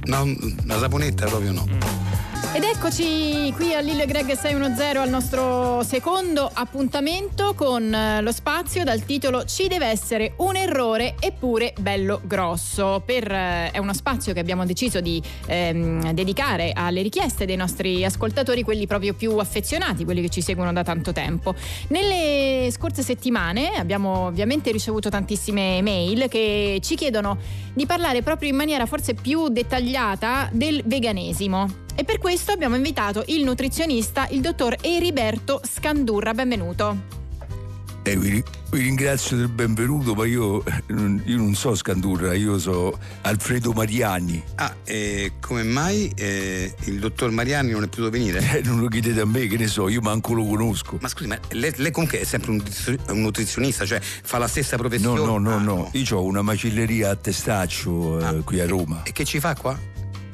No, 0.04 0.24
la 0.64 0.78
saponetta 0.78 1.26
proprio 1.26 1.52
no. 1.52 1.66
Ed 2.54 2.64
eccoci 2.64 3.50
qui 3.56 3.72
a 3.72 3.80
Lille 3.80 4.04
Greg 4.04 4.26
610 4.36 4.96
al 4.98 5.08
nostro 5.08 5.82
secondo 5.84 6.50
appuntamento 6.52 7.54
con 7.54 7.81
eh, 7.90 8.20
lo 8.20 8.32
spazio 8.32 8.84
dal 8.84 9.04
titolo 9.04 9.44
Ci 9.44 9.66
deve 9.68 9.86
essere 9.86 10.34
un 10.38 10.56
errore 10.56 11.14
eppure 11.18 11.72
bello 11.78 12.20
grosso. 12.24 13.02
Per, 13.04 13.32
eh, 13.32 13.70
è 13.70 13.78
uno 13.78 13.94
spazio 13.94 14.32
che 14.34 14.40
abbiamo 14.40 14.66
deciso 14.66 15.00
di 15.00 15.22
ehm, 15.46 16.12
dedicare 16.12 16.72
alle 16.74 17.00
richieste 17.00 17.46
dei 17.46 17.56
nostri 17.56 18.04
ascoltatori, 18.04 18.62
quelli 18.62 18.86
proprio 18.86 19.14
più 19.14 19.36
affezionati, 19.38 20.04
quelli 20.04 20.20
che 20.20 20.28
ci 20.28 20.42
seguono 20.42 20.72
da 20.72 20.82
tanto 20.82 21.12
tempo. 21.12 21.54
Nelle 21.88 22.68
scorse 22.70 23.02
settimane 23.02 23.70
abbiamo 23.76 24.26
ovviamente 24.26 24.70
ricevuto 24.70 25.08
tantissime 25.08 25.80
mail 25.80 26.28
che 26.28 26.78
ci 26.82 26.94
chiedono 26.94 27.38
di 27.72 27.86
parlare 27.86 28.22
proprio 28.22 28.50
in 28.50 28.56
maniera 28.56 28.84
forse 28.86 29.14
più 29.14 29.48
dettagliata 29.48 30.48
del 30.52 30.82
veganesimo. 30.84 31.80
E 31.94 32.04
per 32.04 32.18
questo 32.18 32.52
abbiamo 32.52 32.76
invitato 32.76 33.22
il 33.26 33.44
nutrizionista, 33.44 34.26
il 34.30 34.40
dottor 34.40 34.76
Eriberto 34.80 35.60
Scandurra. 35.62 36.32
Benvenuto. 36.32 37.21
Eh, 38.04 38.16
vi, 38.16 38.42
vi 38.72 38.80
ringrazio 38.80 39.36
del 39.36 39.46
benvenuto, 39.48 40.14
ma 40.14 40.26
io, 40.26 40.60
io 40.88 41.36
non 41.36 41.54
so 41.54 41.72
Scandurra, 41.76 42.34
io 42.34 42.58
so 42.58 42.98
Alfredo 43.20 43.70
Mariani. 43.72 44.42
Ah, 44.56 44.74
e 44.82 45.34
come 45.40 45.62
mai 45.62 46.10
eh, 46.16 46.74
il 46.86 46.98
dottor 46.98 47.30
Mariani 47.30 47.70
non 47.70 47.84
è 47.84 47.86
potuto 47.86 48.10
venire? 48.10 48.40
Eh, 48.58 48.62
non 48.64 48.80
lo 48.80 48.88
chiedete 48.88 49.20
a 49.20 49.24
me, 49.24 49.46
che 49.46 49.56
ne 49.56 49.68
so, 49.68 49.88
io 49.88 50.00
manco 50.00 50.32
lo 50.34 50.44
conosco. 50.44 50.98
Ma 51.00 51.06
scusi, 51.06 51.28
ma 51.28 51.38
lei, 51.50 51.72
lei 51.76 51.92
comunque 51.92 52.20
è 52.20 52.24
sempre 52.24 52.50
un, 52.50 52.60
un 53.10 53.20
nutrizionista, 53.20 53.84
cioè 53.86 54.00
fa 54.00 54.38
la 54.38 54.48
stessa 54.48 54.74
No, 54.74 54.82
professione? 54.82 55.24
no, 55.24 55.38
no, 55.38 55.54
Ah, 55.54 55.58
no, 55.60 55.90
io 55.92 56.16
ho 56.16 56.24
una 56.24 56.42
macelleria 56.42 57.10
a 57.10 57.14
Testaccio 57.16 58.18
eh, 58.38 58.42
qui 58.42 58.58
a 58.58 58.66
Roma. 58.66 59.02
E 59.04 59.12
che 59.12 59.24
ci 59.24 59.38
fa 59.38 59.54
qua? 59.54 59.78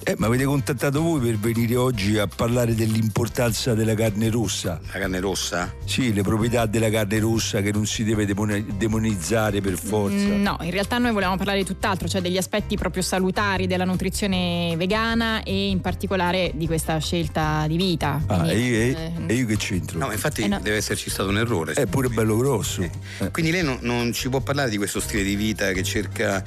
Eh, 0.09 0.15
mi 0.17 0.25
avete 0.25 0.45
contattato 0.45 1.03
voi 1.03 1.21
per 1.21 1.37
venire 1.37 1.77
oggi 1.77 2.17
a 2.17 2.27
parlare 2.27 2.75
dell'importanza 2.75 3.75
della 3.75 3.93
carne 3.95 4.31
rossa. 4.31 4.81
La 4.91 5.01
carne 5.01 5.21
rossa? 5.21 5.75
Sì, 5.85 6.15
le 6.15 6.23
proprietà 6.23 6.65
della 6.65 6.89
carne 6.89 7.19
rossa 7.19 7.61
che 7.61 7.73
non 7.73 7.85
si 7.85 8.05
deve 8.05 8.25
demoni- 8.25 8.65
demonizzare 8.79 9.61
per 9.61 9.77
forza. 9.77 10.17
Mm, 10.17 10.41
No, 10.41 10.57
in 10.63 10.71
realtà 10.71 10.97
noi 10.97 11.13
volevamo 11.13 11.37
parlare 11.37 11.59
di 11.59 11.67
tutt'altro, 11.67 12.09
cioè 12.09 12.23
degli 12.23 12.39
aspetti 12.39 12.75
proprio 12.79 13.03
salutari 13.03 13.67
della 13.67 13.85
nutrizione 13.85 14.73
vegana 14.79 15.43
e 15.43 15.69
in 15.69 15.83
particolare 15.83 16.53
di 16.55 16.67
questa 16.67 16.97
scelta 17.01 17.67
di 17.69 17.77
vita. 17.77 18.23
Ah, 18.29 18.39
Quindi, 18.39 18.51
e 18.55 18.59
io, 18.59 18.97
eh, 18.97 19.13
e 19.27 19.35
io 19.35 19.45
che 19.47 19.57
c'entro? 19.59 19.99
No, 19.99 20.07
ma 20.07 20.15
infatti 20.15 20.41
Eh, 20.41 20.49
no. 20.49 20.59
deve 20.63 20.77
esserci 20.79 21.11
stato 21.11 21.29
un 21.29 21.37
errore. 21.37 21.75
È 21.75 21.85
pure 21.85 22.09
bello 22.09 22.39
grosso. 22.39 22.81
Eh, 22.81 23.31
Quindi 23.31 23.51
lei 23.51 23.63
non, 23.63 23.77
non 23.83 24.11
ci 24.15 24.31
può 24.31 24.41
parlare 24.41 24.71
di 24.71 24.79
questo 24.79 25.01
stile 25.01 25.23
di 25.23 25.35
vita 25.37 25.71
che 25.73 25.83
cerca 25.83 26.43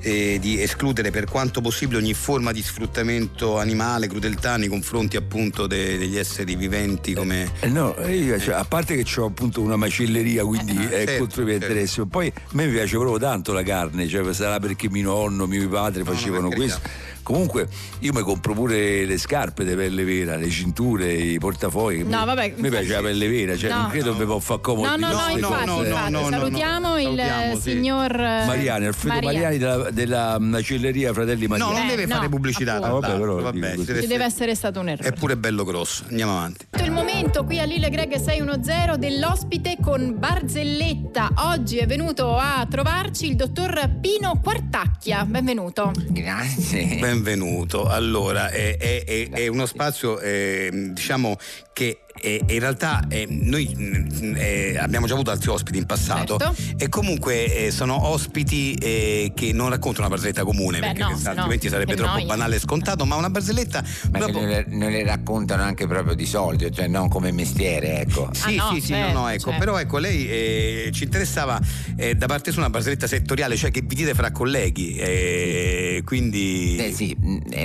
eh, 0.00 0.38
di 0.40 0.60
escludere 0.62 1.10
per 1.10 1.24
quanto 1.26 1.60
possibile 1.60 1.98
ogni 1.98 2.14
forma 2.14 2.52
di 2.52 2.62
sfruttamento 2.62 3.58
animale, 3.58 4.06
crudeltà 4.08 4.56
nei 4.56 4.68
confronti 4.68 5.16
appunto 5.16 5.66
de- 5.66 5.98
degli 5.98 6.16
esseri 6.16 6.56
viventi 6.56 7.14
come... 7.14 7.50
Eh, 7.60 7.68
No, 7.68 7.94
eh, 7.96 8.16
io, 8.16 8.38
cioè, 8.38 8.54
a 8.54 8.64
parte 8.64 8.96
che 8.96 9.20
ho 9.20 9.26
appunto 9.26 9.60
una 9.60 9.76
macelleria, 9.76 10.44
quindi 10.44 10.76
è 10.76 11.04
certo, 11.04 11.18
contro 11.18 11.42
i 11.42 11.44
miei 11.44 11.58
certo. 11.58 11.72
interessi. 11.72 12.06
Poi 12.06 12.32
a 12.36 12.40
me 12.52 12.66
mi 12.66 12.72
piace 12.72 12.96
proprio 12.96 13.18
tanto 13.18 13.52
la 13.52 13.62
carne, 13.62 14.08
cioè 14.08 14.32
sarà 14.34 14.58
perché 14.58 14.88
mio 14.90 15.02
nonno, 15.04 15.46
mio 15.46 15.68
padre 15.68 16.02
facevano 16.04 16.48
carità. 16.48 16.78
questo. 16.78 17.08
Comunque 17.22 17.68
io 18.00 18.12
mi 18.12 18.22
compro 18.22 18.54
pure 18.54 19.04
le 19.04 19.18
scarpe 19.18 19.64
di 19.64 19.74
pelle 19.74 20.02
vera, 20.04 20.36
le 20.36 20.48
cinture, 20.48 21.12
i 21.12 21.38
portafogli. 21.38 22.02
No, 22.02 22.24
vabbè, 22.24 22.54
Mi 22.56 22.70
piace 22.70 22.88
la 22.92 23.02
pelle 23.02 23.28
vera, 23.28 23.56
cioè 23.56 23.70
No. 23.70 23.82
non 23.82 23.90
credo 23.90 24.16
che 24.16 24.24
può 24.24 24.38
fare 24.40 24.60
comodo. 24.60 24.88
No, 24.88 24.96
no, 24.96 25.06
no, 25.12 25.28
infatti, 25.36 25.38
infatti. 25.38 26.10
no, 26.10 26.18
no, 26.20 26.28
salutiamo 26.28 26.88
no. 26.88 26.98
il 26.98 27.04
Salutiamo, 27.04 27.54
sì. 27.56 27.70
signor 27.70 28.10
eh, 28.14 28.44
Mariani, 28.46 28.86
Alfredo 28.86 29.14
Maria. 29.14 29.30
Mariani 29.32 29.58
della, 29.58 29.89
della 29.90 30.38
macelleria 30.38 31.12
Fratelli 31.12 31.42
No, 31.46 31.48
Mariani. 31.56 31.72
non 31.74 31.84
Eh, 31.86 31.88
deve 31.90 32.06
no, 32.06 32.14
fare 32.14 32.28
pubblicità. 32.28 32.74
appunto. 32.76 32.96
Ah, 32.96 33.00
vabbè, 33.00 33.18
però 33.20 33.40
vabbè, 33.40 33.70
dico 33.72 33.84
ci 33.84 33.92
deve 33.92 34.04
essere- 34.04 34.24
essere 34.24 34.54
stato 34.54 34.80
un 34.80 34.88
errore. 34.88 35.08
È 35.08 35.12
pure 35.12 35.36
bello 35.36 35.64
grosso. 35.64 36.04
Andiamo 36.08 36.32
avanti. 36.36 36.66
È 36.70 36.82
il 36.82 36.90
momento 36.92 37.44
qui 37.44 37.58
a 37.58 37.64
Lille 37.64 37.88
Greg 37.90 38.14
610 38.16 38.98
dell'ospite 38.98 39.76
con 39.80 40.14
Barzelletta. 40.18 41.30
Oggi 41.36 41.78
è 41.78 41.86
venuto 41.86 42.36
a 42.36 42.66
trovarci 42.68 43.26
il 43.28 43.36
dottor 43.36 43.90
Pino 44.00 44.40
Quartacchia. 44.42 45.24
Benvenuto. 45.24 45.92
Grazie. 46.08 46.96
Benvenuto. 46.98 47.86
Allora, 47.86 48.48
è, 48.50 48.76
è- 48.76 49.04
è- 49.04 49.30
è 49.30 49.46
uno 49.48 49.66
spazio, 49.66 50.18
eh, 50.20 50.70
diciamo, 50.92 51.36
che 51.72 52.00
eh, 52.20 52.42
in 52.48 52.58
realtà 52.58 53.04
eh, 53.08 53.26
noi 53.28 53.74
mm, 53.78 54.34
eh, 54.36 54.76
abbiamo 54.78 55.06
già 55.06 55.14
avuto 55.14 55.30
altri 55.30 55.50
ospiti 55.50 55.78
in 55.78 55.86
passato 55.86 56.36
Certo. 56.38 56.54
e 56.76 56.88
comunque 56.88 57.66
eh, 57.66 57.70
sono 57.70 58.06
ospiti 58.08 58.74
eh, 58.74 59.32
che 59.34 59.52
non 59.52 59.68
raccontano 59.70 60.06
una 60.06 60.14
barzelletta 60.16 60.44
comune 60.44 60.78
Beh, 60.80 60.86
perché 60.92 61.02
no, 61.12 61.16
se 61.16 61.22
no, 61.24 61.30
altrimenti 61.30 61.68
sarebbe 61.68 61.94
troppo 61.96 62.12
noia. 62.14 62.26
banale 62.26 62.56
e 62.56 62.58
scontato, 62.58 63.04
ma 63.06 63.16
una 63.16 63.30
barzelletta 63.30 63.82
Ma 64.10 64.18
proprio- 64.18 64.40
non 64.40 64.48
le, 64.48 64.64
non 64.68 64.90
le 64.90 65.04
raccontano 65.04 65.62
anche 65.62 65.86
proprio 65.86 66.14
di 66.14 66.26
solito, 66.26 66.68
cioè 66.70 66.86
non 66.88 67.08
come 67.08 67.32
mestiere, 67.32 68.00
ecco. 68.00 68.28
Sì, 68.32 68.56
Ah, 68.58 68.64
no, 68.70 68.74
sì, 68.74 68.80
sì, 68.80 68.86
certo, 68.88 69.12
no, 69.12 69.20
no, 69.20 69.28
ecco. 69.28 69.42
certo. 69.50 69.58
Però 69.58 69.78
ecco, 69.78 69.98
lei 69.98 70.28
eh, 70.28 70.90
ci 70.92 71.04
interessava 71.04 71.60
eh, 71.96 72.14
da 72.14 72.26
parte 72.26 72.50
sua 72.50 72.62
una 72.62 72.70
barzelletta 72.70 73.06
settoriale, 73.06 73.56
cioè 73.56 73.70
che 73.70 73.82
vi 73.84 73.94
dite 73.94 74.14
fra 74.14 74.30
colleghi. 74.32 74.96
eh, 74.96 76.02
quindi. 76.04 76.76
Eh 76.78 76.92
sì, 76.92 77.16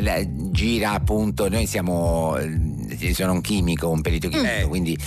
la- 0.02 0.24
gira 0.52 0.92
appunto, 0.92 1.50
noi 1.50 1.66
siamo, 1.68 2.38
sono 3.14 3.34
un 3.34 3.42
chimico, 3.42 3.90
un 3.90 4.02
perito 4.02 4.30
chimico, 4.30 4.62
Eh. 4.62 4.68
quindi 4.68 4.98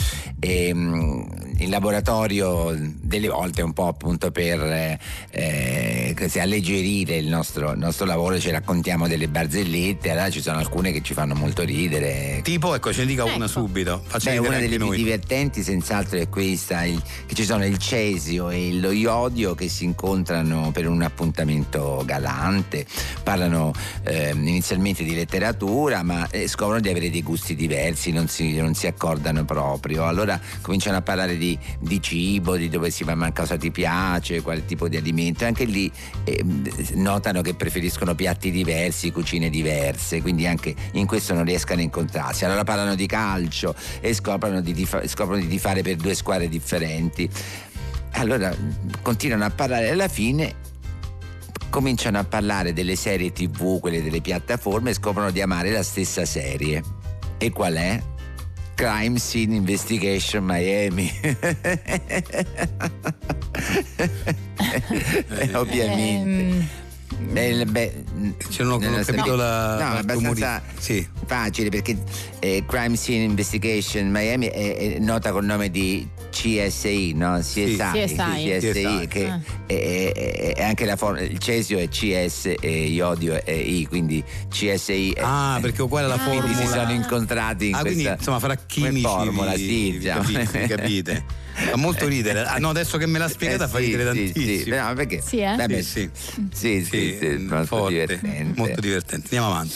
ehm, 0.41 1.48
in 1.59 1.71
laboratorio 1.71 2.73
delle 3.01 3.29
volte 3.29 3.63
un 3.63 3.73
po' 3.73 3.89
appunto 3.89 4.31
per 4.31 4.61
eh, 4.63 4.99
eh, 5.31 6.15
così 6.17 6.39
alleggerire 6.39 7.17
il 7.17 7.27
nostro, 7.29 7.73
il 7.73 7.79
nostro 7.79 8.07
lavoro 8.07 8.39
ci 8.39 8.51
raccontiamo 8.51 9.09
delle 9.09 9.29
barzellette, 9.29 10.11
allora 10.11 10.31
ci 10.31 10.41
sono 10.41 10.59
alcune 10.59 10.93
che 10.93 11.03
ci 11.03 11.15
fanno 11.15 11.35
molto 11.35 11.63
ridere. 11.63 12.41
Tipo, 12.43 12.75
ecco, 12.75 12.93
ce 12.93 13.01
ne 13.01 13.07
dica 13.07 13.25
una 13.25 13.35
Ecco. 13.35 13.47
subito. 13.47 14.03
Faccia 14.07 14.31
Beh, 14.31 14.39
una 14.39 14.59
delle 14.59 14.77
più 14.77 14.87
noi. 14.87 14.97
divertenti 14.97 15.63
senz'altro 15.63 16.19
è 16.19 16.29
questa, 16.29 16.85
il- 16.85 17.03
che 17.27 17.35
ci 17.35 17.45
sono 17.45 17.65
il 17.65 17.79
cesio 17.79 18.51
e 18.51 18.73
lo 18.75 18.91
iodio 18.91 19.55
che 19.55 19.69
si 19.69 19.85
incontrano 19.85 20.71
per 20.73 20.87
un 20.89 21.03
appuntamento 21.03 22.03
galante, 22.07 22.87
parlano 23.23 23.73
ehm, 24.05 24.47
inizialmente 24.47 25.03
di 25.05 25.15
letteratura 25.15 26.03
ma 26.03 26.29
eh, 26.31 26.47
scoprono 26.49 26.81
di 26.81 26.89
avere 26.89 27.11
dei 27.11 27.23
gusti 27.23 27.55
diversi, 27.55 28.13
non 28.13 28.29
si, 28.29 28.57
non 28.57 28.75
si 28.75 28.87
accordano 28.87 29.45
proprio, 29.45 30.07
allora 30.07 30.41
cominciano 30.61 30.97
a 30.99 31.03
parlare 31.03 31.37
di, 31.37 31.48
di 31.79 32.03
cibo, 32.03 32.57
di 32.57 32.69
dove 32.69 32.91
si 32.91 33.05
va, 33.05 33.15
ma 33.15 33.33
cosa 33.33 33.57
ti 33.57 33.71
piace, 33.71 34.43
quale 34.43 34.65
tipo 34.65 34.89
di 34.89 34.97
alimento, 34.97 35.45
anche 35.45 35.65
lì 35.65 35.91
ehm, 36.25 36.69
notano 36.95 37.41
che 37.43 37.55
preferiscono 37.55 38.15
piatti 38.15 38.51
diversi, 38.51 39.13
cucine 39.13 39.49
diverse, 39.49 40.21
quindi 40.21 40.47
anche 40.47 40.75
in 40.93 41.07
questo 41.07 41.35
non 41.35 41.45
riescono 41.45 41.81
a 41.81 41.83
incontrarsi. 41.85 42.45
Allora 42.45 42.65
parlano 42.65 42.95
di 42.95 43.07
calcio 43.07 43.75
e 44.01 44.13
scoprono 44.13 44.61
di, 44.61 44.75
tifa- 44.75 45.07
scoprono 45.07 45.41
di 45.41 45.49
tifare 45.49 45.83
per 45.83 45.97
due 45.97 46.15
squadre 46.15 46.49
differenti. 46.49 47.31
Allora 48.13 48.53
continuano 49.03 49.45
a 49.45 49.51
parlare 49.51 49.91
alla 49.91 50.09
fine 50.09 50.67
cominciano 51.71 52.19
a 52.19 52.25
parlare 52.25 52.73
delle 52.73 52.97
serie 52.97 53.31
tv, 53.31 53.79
quelle 53.79 54.03
delle 54.03 54.21
piattaforme 54.21 54.91
e 54.91 54.95
scoprono 54.95 55.31
di 55.31 55.41
amare 55.41 55.71
la 55.71 55.83
stessa 55.83 56.25
serie. 56.25 56.83
E 57.37 57.51
qual 57.51 57.75
è? 57.75 58.03
Crime 58.79 59.19
Scene 59.19 59.57
Investigation 59.57 60.45
Miami. 60.45 61.11
Eh, 65.41 65.55
Ovviamente. 65.55 66.57
Ehm, 66.57 66.69
Eh, 67.35 67.65
beh, 67.65 68.05
Cioè, 68.51 68.65
non 68.67 68.75
ho- 68.75 68.79
capito 68.79 69.03
serie- 69.05 69.37
la- 69.37 69.77
no, 69.85 69.95
è 69.97 69.99
abbastanza 69.99 70.63
sì. 70.79 71.07
facile 71.27 71.69
perché 71.69 71.97
eh, 72.39 72.65
Crime 72.67 72.97
Scene 72.97 73.25
Investigation 73.25 74.09
Miami 74.09 74.47
è, 74.47 74.77
è 74.77 74.99
nota 74.99 75.33
col 75.33 75.45
nome 75.45 75.71
di 75.71 76.07
CSI, 76.31 77.15
no? 77.15 77.39
CSI, 77.41 77.77
CSI. 77.77 78.59
CSI, 78.61 79.07
che 79.09 79.27
Ah. 79.27 79.41
è, 79.67 80.13
è- 80.15 80.55
è 80.57 80.63
anche 80.63 80.85
la 80.85 80.97
forma, 80.97 81.21
il 81.21 81.39
cesio 81.39 81.79
è 81.79 81.89
CS 81.89 82.55
e 82.61 82.85
iodio 82.87 83.43
è 83.45 83.51
I, 83.51 83.87
quindi 83.87 84.23
CSI 84.49 85.13
è, 85.13 85.21
Ah, 85.23 85.59
perché 85.61 85.83
uguale 85.83 86.07
alla 86.07 86.17
quindi 86.19 86.49
si 86.49 86.55
formula. 86.55 86.83
sono 86.83 86.93
incontrati 86.93 87.69
in 87.69 87.75
Ah, 87.75 87.81
quindi 87.81 88.03
questa 88.03 88.19
insomma 88.19 88.39
fra 88.39 88.55
chimici 88.55 89.01
formula, 89.03 89.53
vi- 89.55 89.67
sì, 89.67 89.91
vi 89.91 89.99
diciamo. 89.99 90.21
capite, 90.23 90.59
vi 90.61 90.67
capite. 90.77 91.25
Fa 91.71 91.77
molto 91.77 92.07
ridere. 92.07 92.45
Ah, 92.45 92.59
no, 92.59 92.69
adesso 92.71 92.99
che 92.99 93.07
me 93.07 93.19
l'ha 93.19 93.29
spiegata 93.29 93.65
Eh, 93.65 93.69
fa 93.69 93.79
ridere 93.79 94.13
sì, 94.13 94.33
tantissimo. 94.33 94.63
sì. 94.77 94.81
No, 94.81 94.93
perché? 94.95 95.21
Sì, 95.21 95.39
eh? 95.39 95.57
Vabbè, 95.57 95.83
Sì, 95.83 96.11
sì, 96.13 96.49
sì, 96.53 96.85
sì, 96.85 97.17
sì, 97.21 97.37
molto 97.39 97.65
forte, 97.67 97.91
divertente. 97.93 98.53
molto 98.59 98.81
divertente. 98.81 99.25
Andiamo 99.37 99.47
avanti. 99.55 99.75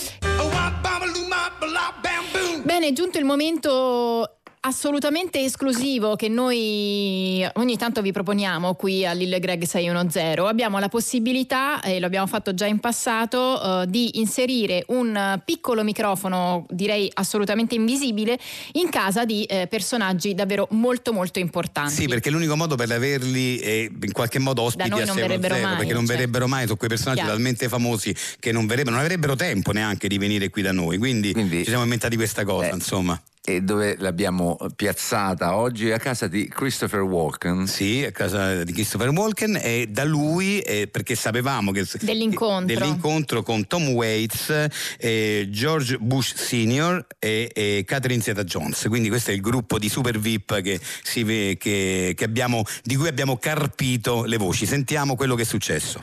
Bene, 2.64 2.88
è 2.88 2.92
giunto 2.92 3.18
il 3.18 3.24
momento 3.24 4.38
assolutamente 4.64 5.40
esclusivo 5.40 6.14
che 6.14 6.28
noi 6.28 7.44
ogni 7.54 7.76
tanto 7.76 8.00
vi 8.00 8.12
proponiamo 8.12 8.74
qui 8.74 9.04
a 9.04 9.12
Lille 9.12 9.40
Greg 9.40 9.64
610. 9.64 10.46
Abbiamo 10.46 10.78
la 10.78 10.88
possibilità, 10.88 11.80
e 11.82 11.98
lo 11.98 12.06
abbiamo 12.06 12.28
fatto 12.28 12.54
già 12.54 12.66
in 12.66 12.78
passato, 12.78 13.82
eh, 13.82 13.86
di 13.88 14.18
inserire 14.20 14.84
un 14.88 15.40
piccolo 15.44 15.82
microfono, 15.82 16.64
direi 16.70 17.10
assolutamente 17.14 17.74
invisibile, 17.74 18.38
in 18.72 18.88
casa 18.88 19.24
di 19.24 19.42
eh, 19.44 19.66
personaggi 19.66 20.32
davvero 20.34 20.68
molto 20.70 21.12
molto 21.12 21.40
importanti. 21.40 21.92
Sì, 21.94 22.06
perché 22.06 22.30
l'unico 22.30 22.56
modo 22.56 22.76
per 22.76 22.90
averli 22.92 23.58
è 23.58 23.90
in 23.90 24.12
qualche 24.12 24.38
modo 24.38 24.62
ospiti 24.62 24.88
Da 24.88 24.94
noi 24.94 25.02
a 25.02 25.06
non 25.06 25.16
6 25.16 25.26
verrebbero 25.26 25.54
mai, 25.54 25.76
perché 25.76 25.92
non 25.92 26.06
certo. 26.06 26.12
verrebbero 26.12 26.46
mai, 26.46 26.62
sono 26.66 26.76
quei 26.76 26.88
personaggi 26.88 27.20
Chiaro. 27.20 27.34
talmente 27.34 27.68
famosi 27.68 28.14
che 28.38 28.52
non 28.52 28.66
verrebbero, 28.66 28.94
non 28.94 29.04
avrebbero 29.04 29.34
tempo 29.34 29.72
neanche 29.72 30.06
di 30.06 30.18
venire 30.18 30.50
qui 30.50 30.62
da 30.62 30.70
noi. 30.70 30.98
Quindi, 30.98 31.32
Quindi- 31.32 31.58
ci 31.64 31.68
siamo 31.68 31.82
inventati 31.82 32.14
questa 32.14 32.44
cosa, 32.44 32.68
Eh. 32.68 32.74
insomma. 32.74 33.20
E 33.44 33.60
dove 33.60 33.96
l'abbiamo 33.98 34.56
piazzata 34.76 35.56
oggi? 35.56 35.90
A 35.90 35.98
casa 35.98 36.28
di 36.28 36.46
Christopher 36.46 37.00
Walken. 37.00 37.66
Sì, 37.66 38.04
a 38.04 38.12
casa 38.12 38.62
di 38.62 38.72
Christopher 38.72 39.08
Walken 39.08 39.58
e 39.60 39.88
da 39.90 40.04
lui, 40.04 40.60
eh, 40.60 40.86
perché 40.86 41.16
sapevamo 41.16 41.72
che 41.72 41.84
Dell'incontro. 42.02 42.66
dell'incontro 42.78 43.42
con 43.42 43.66
Tom 43.66 43.88
Waits, 43.88 44.68
eh, 44.96 45.48
George 45.50 45.98
Bush 45.98 46.34
Sr. 46.36 47.04
e, 47.18 47.50
e 47.52 47.82
Catherine 47.84 48.22
Zeta 48.22 48.44
Jones. 48.44 48.84
Quindi 48.86 49.08
questo 49.08 49.32
è 49.32 49.34
il 49.34 49.40
gruppo 49.40 49.76
di 49.76 49.88
super 49.88 50.20
VIP 50.20 50.60
che 50.60 50.78
si 51.02 51.24
che- 51.24 52.12
che 52.16 52.24
abbiamo- 52.24 52.62
di 52.84 52.94
cui 52.94 53.08
abbiamo 53.08 53.38
carpito 53.38 54.22
le 54.22 54.36
voci. 54.36 54.66
Sentiamo 54.66 55.16
quello 55.16 55.34
che 55.34 55.42
è 55.42 55.46
successo. 55.46 56.00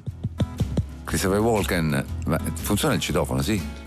Christopher 1.05 1.39
Walken, 1.39 2.05
ma 2.25 2.37
funziona 2.61 2.95
il 2.95 2.99
citofono, 2.99 3.41
sì? 3.41 3.78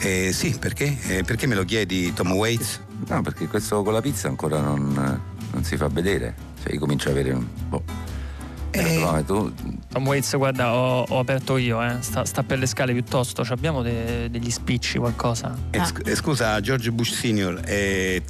Eh, 0.00 0.32
sì, 0.32 0.56
perché? 0.58 0.96
Eh, 1.08 1.22
perché 1.24 1.46
me 1.46 1.54
lo 1.54 1.64
chiedi 1.64 2.12
Tom 2.12 2.32
Waits? 2.32 2.80
No, 3.08 3.20
perché 3.22 3.46
questo 3.48 3.82
con 3.82 3.92
la 3.92 4.00
pizza 4.00 4.28
ancora 4.28 4.60
non, 4.60 5.20
non 5.52 5.64
si 5.64 5.76
fa 5.76 5.88
vedere. 5.88 6.34
Cioè, 6.62 6.72
io 6.72 6.78
comincio 6.78 7.08
a 7.08 7.12
avere 7.12 7.32
un 7.32 7.46
po'. 7.68 7.82
Eh, 8.78 9.24
tu, 9.24 9.52
Tom 9.90 10.06
Waits, 10.06 10.36
guarda, 10.36 10.74
ho, 10.74 11.04
ho 11.08 11.18
aperto 11.18 11.56
io, 11.56 11.82
eh. 11.82 11.96
sta, 12.00 12.24
sta 12.24 12.42
per 12.42 12.58
le 12.58 12.66
scale 12.66 12.92
piuttosto. 12.92 13.44
Ci 13.44 13.52
abbiamo 13.52 13.82
de- 13.82 14.28
degli 14.30 14.50
spicci, 14.50 14.98
qualcosa? 14.98 15.56
Eh, 15.70 15.82
eh, 16.04 16.14
scusa, 16.14 16.60
George 16.60 16.90
Bush 16.92 17.12
Senior, 17.14 17.60
eh, 17.64 18.22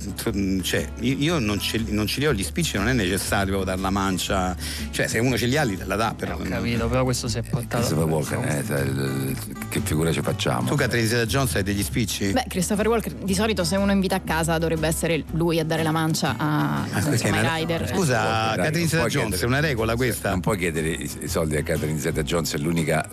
cioè, 0.63 0.87
io 1.01 1.39
non 1.39 1.59
ce, 1.61 1.79
li- 1.79 1.93
non 1.93 2.07
ce 2.07 2.21
li 2.21 2.27
ho 2.27 2.33
gli 2.33 2.43
spicci, 2.43 2.77
non 2.77 2.89
è 2.89 2.93
necessario 2.93 3.55
proprio 3.57 3.75
dar 3.75 3.79
la 3.83 3.91
mancia. 3.91 4.57
Cioè, 4.91 5.07
se 5.07 5.19
uno 5.19 5.37
ce 5.37 5.47
li 5.47 5.57
ha, 5.57 5.63
li- 5.65 5.79
la 5.85 5.97
dà, 5.97 6.15
però. 6.17 6.35
Ho 6.37 6.43
capito, 6.43 6.89
però 6.89 7.05
questo 7.05 7.29
si 7.29 7.39
è 7.39 7.43
portato. 7.43 7.77
Christopher 7.85 8.05
Walken, 8.07 8.45
eh, 8.45 9.37
che 9.69 9.81
figura 9.83 10.13
ci 10.13 10.21
facciamo? 10.23 10.69
Tu, 10.69 10.75
Catherine 10.75 11.07
Zeta 11.09 11.27
Jones, 11.27 11.55
hai 11.57 11.63
degli 11.63 11.83
spicci? 11.83 12.33
Beh, 12.33 12.45
Christopher 12.49 12.89
Walker, 12.89 13.13
di 13.13 13.35
solito 13.35 13.65
se 13.65 13.77
uno 13.77 13.93
invita 13.93 14.17
a 14.17 14.21
casa 14.21 14.59
dovrebbe 14.59 14.87
essere 14.87 15.25
lui 15.33 15.59
a 15.59 15.65
dare 15.65 15.83
la 15.83 15.91
mancia 15.91 16.35
a 16.39 16.87
una- 17.25 17.53
ai 17.53 17.61
rider. 17.61 17.89
Scusa, 17.93 18.55
Catherine 18.57 18.89
Zeta 18.89 19.07
Jones, 19.07 19.41
è 19.41 19.45
una 19.45 19.61
regola 19.61 19.95
questa? 19.97 20.38
Non 20.39 20.47
puoi 20.55 20.59
chiedere 20.59 20.91
i, 20.91 21.09
soldi 21.27 21.57
a 21.57 21.65
Catherine 21.65 21.99
Zeta 21.99 22.23
Jones, 22.23 22.55
è 22.55 22.59
l'unica 22.59 23.05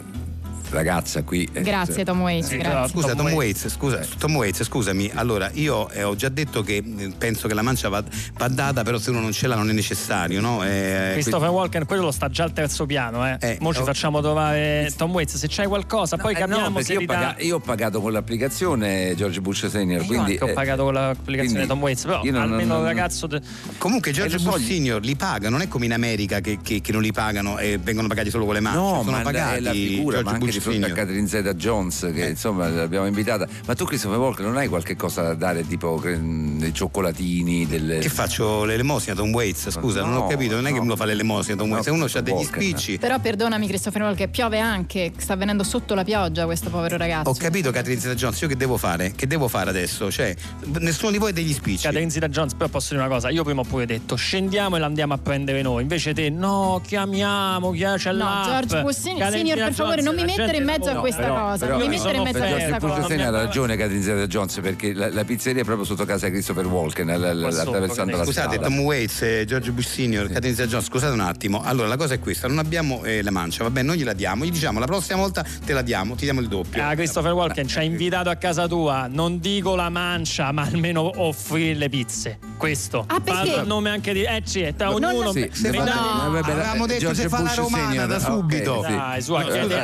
ragazza 0.75 1.23
qui. 1.23 1.47
eh, 1.51 1.61
Grazie 1.61 1.93
cioè, 1.95 2.03
Tom 2.05 2.21
Waits, 2.21 2.47
Sì, 2.47 2.57
grazie. 2.57 2.89
Scusa, 3.01 3.15
Tom 3.15 3.25
Tom 3.27 3.33
Waits. 3.33 3.67
Scusa, 3.69 3.99
Tom 4.19 4.35
Waits, 4.35 4.63
scusami. 4.63 5.09
Allora, 5.13 5.49
io 5.53 5.89
eh, 5.89 6.03
ho 6.03 6.15
già 6.15 6.29
detto 6.29 6.61
che 6.61 6.75
eh, 6.75 7.11
penso 7.17 7.47
che 7.47 7.53
la 7.53 7.61
mancia 7.61 7.89
va, 7.89 8.03
va 8.37 8.47
data, 8.47 8.83
però 8.83 8.97
se 8.99 9.09
uno 9.09 9.19
non 9.21 9.31
ce 9.31 9.47
l'ha 9.47 9.55
non 9.55 9.69
è 9.69 9.73
necessario, 9.73 10.39
no? 10.41 10.63
Eh, 10.63 11.09
Christopher 11.13 11.49
Walken, 11.49 11.85
quello 11.85 12.11
sta 12.11 12.29
già 12.29 12.43
al 12.43 12.53
terzo 12.53 12.85
piano, 12.85 13.25
eh. 13.27 13.37
Eh, 13.39 13.57
Mo 13.61 13.73
ci 13.73 13.81
oh. 13.81 13.83
facciamo 13.85 14.21
trovare 14.21 14.91
Tom 14.95 15.11
Waits. 15.11 15.37
Se 15.37 15.47
c'hai 15.49 15.67
qualcosa, 15.67 16.17
poi 16.17 16.33
Eh, 16.33 16.39
no, 16.39 16.45
capiamo 16.47 16.69
perché 16.75 16.83
se 16.85 16.93
io, 16.93 16.99
ti 16.99 17.03
ho 17.05 17.07
dà. 17.07 17.13
paga- 17.13 17.35
io 17.41 17.55
ho 17.55 17.59
pagato 17.59 18.01
con 18.01 18.11
l'applicazione 18.11 19.13
George 19.15 19.41
Bush 19.41 19.67
Senior, 19.67 20.01
Io 20.01 20.07
quindi 20.07 20.31
anche 20.33 20.43
ho 20.43 20.47
eh, 20.49 20.53
pagato 20.53 20.83
con 20.83 20.93
l'applicazione 20.93 21.65
Tom 21.65 21.81
Waits, 21.81 22.03
però 22.03 22.21
io 22.23 22.31
non- 22.31 22.41
almeno 22.41 22.75
non- 22.75 22.83
ragazzo. 22.83 23.27
de- 23.27 23.41
Comunque 23.77 24.11
George 24.11 24.35
Eh, 24.37 24.39
Bush 24.39 24.63
Senior 24.65 25.01
li 25.01 25.15
paga, 25.15 25.49
non 25.49 25.61
è 25.61 25.67
come 25.67 25.85
in 25.85 25.93
America 25.93 26.39
che, 26.41 26.59
che- 26.61 26.81
che 26.81 26.91
non 26.91 27.01
li 27.01 27.11
pagano 27.11 27.57
e 27.57 27.77
vengono 27.77 28.07
pagati 28.07 28.29
solo 28.29 28.45
con 28.45 28.53
le 28.53 28.59
mani. 28.59 28.75
No, 28.75 29.01
sono 29.03 29.17
ma 29.17 29.21
pagati 29.23 29.61
la 29.61 29.71
figura, 29.71 30.17
George 30.17 30.23
ma 30.23 30.31
anche 30.31 30.45
Bush 30.45 30.59
Senior. 30.71 30.91
a 30.91 30.93
Catherine 30.93 31.27
Zeta 31.27 31.53
Jones, 31.53 32.11
che 32.13 32.25
insomma 32.27 32.67
l'abbiamo 32.67 33.05
invitata. 33.05 33.47
Ma 33.65 33.73
tu, 33.75 33.85
Christopher 33.85 34.17
Walken, 34.19 34.45
non 34.45 34.57
hai 34.57 34.67
qualche 34.67 34.95
cosa 34.95 35.21
da 35.21 35.33
dare, 35.33 35.65
tipo 35.67 35.95
che- 35.97 36.19
dei 36.21 36.73
cioccolatini, 36.73 37.65
delle. 37.67 37.99
Che 37.99 38.09
faccio 38.09 38.63
l'elemosina 38.63 39.15
Tom 39.15 39.31
Waits? 39.33 39.69
Scusa, 39.71 40.01
non 40.01 40.13
ho 40.13 40.19
No, 40.19 40.27
capito, 40.27 40.55
non 40.55 40.65
è 40.67 40.69
che 40.69 40.75
no. 40.77 40.83
me 40.83 40.87
lo 40.89 40.95
fa 40.95 41.05
l'elemosina 41.05 41.55
Tom 41.55 41.67
No, 41.67 41.73
Waits, 41.73 41.87
se 41.87 41.93
uno 41.93 42.05
ha 42.05 42.21
degli 42.21 42.33
Walken. 42.33 42.61
spicci. 42.61 42.97
Però 42.97 43.19
perdonami 43.19 43.67
Christopher 43.67 44.01
Walker, 44.03 44.29
piove 44.29 44.59
anche, 44.59 45.11
sta 45.17 45.35
venendo 45.35 45.63
sotto 45.63 45.93
la 45.95 46.03
pioggia 46.03 46.45
questo 46.45 46.69
povero 46.69 46.97
ragazzo. 46.97 47.29
Ho 47.29 47.35
capito 47.35 47.71
Catherine 47.71 47.99
Zeta 48.01 48.15
Jones, 48.15 48.39
io 48.41 48.47
che 48.47 48.55
devo 48.57 48.77
fare? 48.77 49.11
Che 49.15 49.27
devo 49.27 49.47
fare 49.47 49.69
adesso? 49.69 50.11
Cioè, 50.11 50.35
nessuno 50.79 51.11
di 51.11 51.17
voi 51.17 51.29
ha 51.29 51.33
degli 51.33 51.53
spicci. 51.53 51.83
Catherine 51.83 52.09
Zeta 52.09 52.27
Jones, 52.29 52.53
però 52.53 52.69
posso 52.69 52.93
dire 52.93 53.05
una 53.05 53.13
cosa, 53.13 53.29
io 53.29 53.43
prima 53.43 53.61
ho 53.61 53.65
pure 53.65 53.85
detto 53.85 54.15
scendiamo 54.15 54.75
e 54.75 54.79
l'andiamo 54.79 55.13
a 55.13 55.17
prendere 55.17 55.61
noi, 55.61 55.81
invece 55.81 56.13
te 56.13 56.29
no, 56.29 56.81
chiamiamo, 56.85 57.71
chi 57.71 57.83
c'è 57.97 58.11
No, 58.11 58.17
l'app. 58.17 58.65
Catherine 58.67 58.93
Senior, 58.93 59.57
Zeta 59.57 59.65
per 59.65 59.73
favore, 59.73 60.01
non 60.01 60.15
mi 60.15 60.21
la 60.21 60.27
mettere 60.63 60.75
in 60.75 60.83
mezzo 60.83 60.89
a 60.97 60.99
questa 61.01 61.21
però- 61.21 61.33
cosa. 61.35 61.65
però 61.65 61.77
non 61.77 61.87
mi 61.87 61.95
mi 61.95 61.95
mettere 62.01 62.17
in 62.17 62.23
mezzo 62.23 62.43
a 62.43 62.47
questa 62.49 62.79
cosa. 62.79 63.07
Senior 63.07 63.27
ha 63.33 63.37
ragione 63.43 63.75
Catherine 63.77 64.03
Zeta 64.03 64.27
Jones 64.27 64.59
perché 64.61 64.93
la, 64.93 65.09
la 65.11 65.23
pizzeria 65.23 65.61
è 65.61 65.65
proprio 65.65 65.85
sotto 65.85 66.05
casa 66.05 66.25
di 66.27 66.31
Christopher 66.33 66.65
Walken, 66.67 67.07
la- 67.07 67.17
la- 67.17 67.33
la- 67.33 67.47
attraversando 67.61 68.17
la 68.17 68.23
Scusate, 68.23 68.47
strada. 68.55 68.67
Tom 68.67 68.79
Waits, 68.79 69.21
eh, 69.21 69.45
George 69.45 69.71
Bush 69.71 69.87
Senior, 69.87 70.27
Catherine 70.27 70.55
Zeta 70.55 70.69
Jones, 70.69 70.85
scusate 70.85 71.13
un 71.13 71.19
attimo. 71.19 71.61
Allora, 71.63 71.87
la 71.87 71.97
cosa 71.97 72.13
è 72.13 72.19
questa: 72.19 72.47
non 72.47 72.59
abbiamo 72.59 73.03
eh, 73.03 73.21
la 73.21 73.31
mancia, 73.31 73.63
va 73.63 73.69
bene, 73.69 73.87
noi 73.87 73.97
gliela 73.97 74.13
diamo. 74.13 74.45
Gli 74.45 74.51
diciamo 74.51 74.79
la 74.79 74.85
prossima 74.85 75.17
volta 75.19 75.43
te 75.65 75.73
la 75.73 75.81
diamo, 75.81 76.15
ti 76.15 76.23
diamo 76.25 76.39
il 76.41 76.47
doppio. 76.47 76.83
Ah, 76.83 76.93
Christopher 76.95 77.31
Walken 77.33 77.67
ci 77.67 77.77
ha 77.77 77.83
invitato 77.83 78.29
a 78.29 78.35
casa 78.35 78.67
tua, 78.67 79.07
non 79.09 79.39
dico 79.39 79.75
la 79.75 79.89
mancia, 79.89 80.51
ma 80.51 80.63
almeno 80.63 81.09
offrire 81.21 81.73
le 81.77 81.89
pizze. 81.89 82.39
Questo. 82.57 83.03
Ah, 83.07 83.19
perché? 83.19 83.31
Parlo 83.49 83.55
a 83.57 83.63
nome 83.63 83.89
anche 83.89 84.13
di. 84.13 84.23
Eh, 84.23 84.41
sì, 84.45 84.61
è 84.61 84.73
Non- 84.77 85.03
ognuno. 85.03 85.31
Sì, 85.31 85.49
se 85.51 85.71
fa- 85.71 85.83
No, 85.83 86.31
vabbè, 86.31 86.51
avevamo 86.51 86.85
detto 86.85 86.99
George 87.01 87.21
se 87.23 87.27
fa 87.29 87.37
la 87.37 87.43
Bush 87.43 87.55
romana 87.57 87.85
Senior, 87.87 88.07
da 88.07 88.15
ok, 88.15 88.21
subito. 88.21 88.83
sì. 88.85 88.95
Dai, 88.95 89.21
su, 89.21 89.33
a 89.33 89.41
Eh, 89.41 89.45
chiedere 89.51 89.83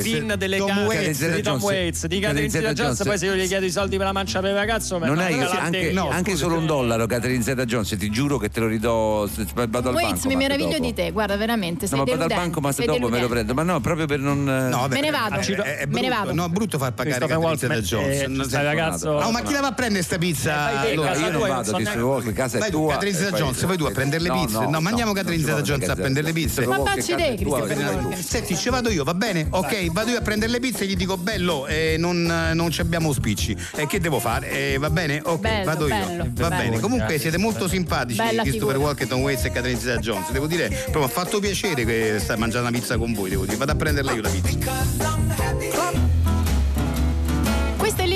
eh, 0.00 0.20
Tom 0.20 0.28
Catherine 0.28 0.28
Waits, 0.28 0.30
Zeta- 0.30 0.30
in 0.32 0.38
delle 0.38 0.58
Waits, 0.60 1.18
di 1.36 1.42
Tom 1.42 1.52
Jones- 1.58 1.62
Waits, 1.62 2.06
di 2.06 2.20
Catherine 2.20 2.48
Zeta 2.50 2.72
Jones, 2.72 3.02
poi 3.04 3.18
se 3.18 3.26
io 3.26 3.34
gli 3.34 3.46
chiedo 3.46 3.66
i 3.66 3.70
soldi 3.70 3.96
per 3.96 4.06
la 4.06 4.12
mancia 4.12 4.40
per 4.40 4.50
il 4.50 4.56
ragazzo, 4.56 4.98
Non 4.98 5.18
hai 5.18 5.38
anche, 5.40 5.92
no, 5.92 6.10
solo 6.34 6.56
un 6.56 6.66
dollaro, 6.66 7.06
Catherine 7.06 7.42
Zeta 7.42 7.64
Jones, 7.64 7.94
ti 7.98 8.10
giuro 8.10 8.38
che 8.38 8.48
te 8.50 8.60
lo 8.60 8.66
ridò. 8.66 9.26
se- 9.26 9.46
Vado 9.54 9.88
al 9.90 9.94
Waits, 9.94 10.12
banco. 10.12 10.28
mi 10.28 10.36
meraviglio 10.36 10.78
di 10.78 10.92
te, 10.94 11.10
guarda 11.10 11.36
veramente, 11.36 11.86
sei 11.86 11.98
No, 11.98 12.04
ma 12.04 12.10
vado 12.16 12.22
al 12.34 12.40
banco, 12.40 12.60
ma 12.60 12.72
sei 12.72 12.86
dopo 12.86 13.08
me 13.08 13.20
lo 13.20 13.28
prendo. 13.28 13.54
Ma 13.54 13.62
no, 13.62 13.80
proprio 13.80 14.06
per 14.06 14.18
non. 14.20 14.44
No, 14.44 14.86
Me 14.88 15.00
ne 15.00 15.10
vado. 15.10 15.36
Me 15.36 15.46
ne 15.46 15.86
brutto. 15.86 16.08
vado. 16.08 16.34
No, 16.34 16.44
è 16.46 16.48
brutto 16.48 16.78
far 16.78 16.92
pagare 16.92 17.26
Catherine 17.26 17.56
Zeta 17.56 17.80
Jones. 17.80 18.52
eh, 18.52 18.62
ragazzo- 18.62 19.10
Oh, 19.10 19.30
ma 19.30 19.42
chi 19.42 19.52
la 19.52 19.60
va 19.60 19.68
a 19.68 19.72
prendere 19.72 20.02
sta 20.02 20.18
pizza? 20.18 20.78
Allora? 20.80 21.14
io 21.16 21.30
non 21.30 21.40
vado, 21.48 21.76
neanche- 21.78 22.00
Walken, 22.00 22.32
casa 22.32 22.56
è 22.56 22.60
Vai 22.60 22.70
tu, 22.70 22.78
tua. 22.78 22.92
Catherine 22.92 23.16
Zeta 23.18 23.36
Jones, 23.36 23.64
vai 23.64 23.76
tu 23.76 23.84
a 23.84 23.90
prendere 23.90 24.22
le 24.22 24.28
No, 24.28 24.44
pizze. 24.44 24.66
No, 24.66 24.80
mandiamo 24.80 25.12
Catherine 25.12 25.42
Zeta 25.44 25.60
Jones 25.62 25.88
a 25.88 25.94
prendere 25.94 26.26
le 26.26 26.32
pizze. 26.32 26.66
Ma 26.66 26.82
facci 26.84 27.14
te. 27.14 27.38
Walken. 27.44 28.14
Senti, 28.22 28.56
ci 28.56 28.68
vado 28.70 28.90
io, 28.90 29.04
va 29.04 29.14
bene? 29.14 29.46
Ok, 29.50 29.89
vado 29.92 30.10
io 30.10 30.18
a 30.18 30.22
prendere 30.22 30.50
le 30.52 30.60
pizze 30.60 30.84
e 30.84 30.86
gli 30.86 30.96
dico 30.96 31.16
bello, 31.16 31.66
eh, 31.66 31.96
non, 31.98 32.22
non 32.54 32.70
ci 32.70 32.80
abbiamo 32.80 33.12
spicci. 33.12 33.56
E 33.76 33.86
che 33.86 34.00
devo 34.00 34.18
fare? 34.20 34.50
Eh, 34.72 34.78
va 34.78 34.90
bene? 34.90 35.20
Ok, 35.24 35.40
Bello, 35.40 35.64
vado 35.64 35.88
io. 35.88 35.94
bello, 35.94 36.24
va 36.34 36.48
bello. 36.48 36.62
bene. 36.62 36.80
Comunque 36.80 37.18
siete 37.18 37.38
molto 37.38 37.68
simpatici, 37.68 38.16
Bella 38.18 38.42
Christopher 38.42 38.74
figura. 38.74 38.78
Walken, 38.88 39.08
Tom 39.08 39.20
Waits 39.22 39.44
e 39.44 39.50
Catherine 39.50 39.78
Zeta 39.80 39.98
Jones. 40.00 40.30
Devo 40.30 40.46
dire, 40.46 40.68
proprio 40.68 40.98
mi 41.00 41.04
ha 41.04 41.08
fatto 41.08 41.38
piacere 41.40 41.84
che 41.84 42.16
stai 42.20 42.36
mangiando 42.36 42.68
una 42.68 42.76
pizza 42.78 42.96
con 42.96 43.12
voi, 43.12 43.30
devo 43.30 43.44
dire. 43.44 43.56
Vado 43.56 43.72
a 43.72 43.76
prenderla 43.76 44.12
io 44.12 44.22
la 44.22 44.28
pizza. 44.30 46.19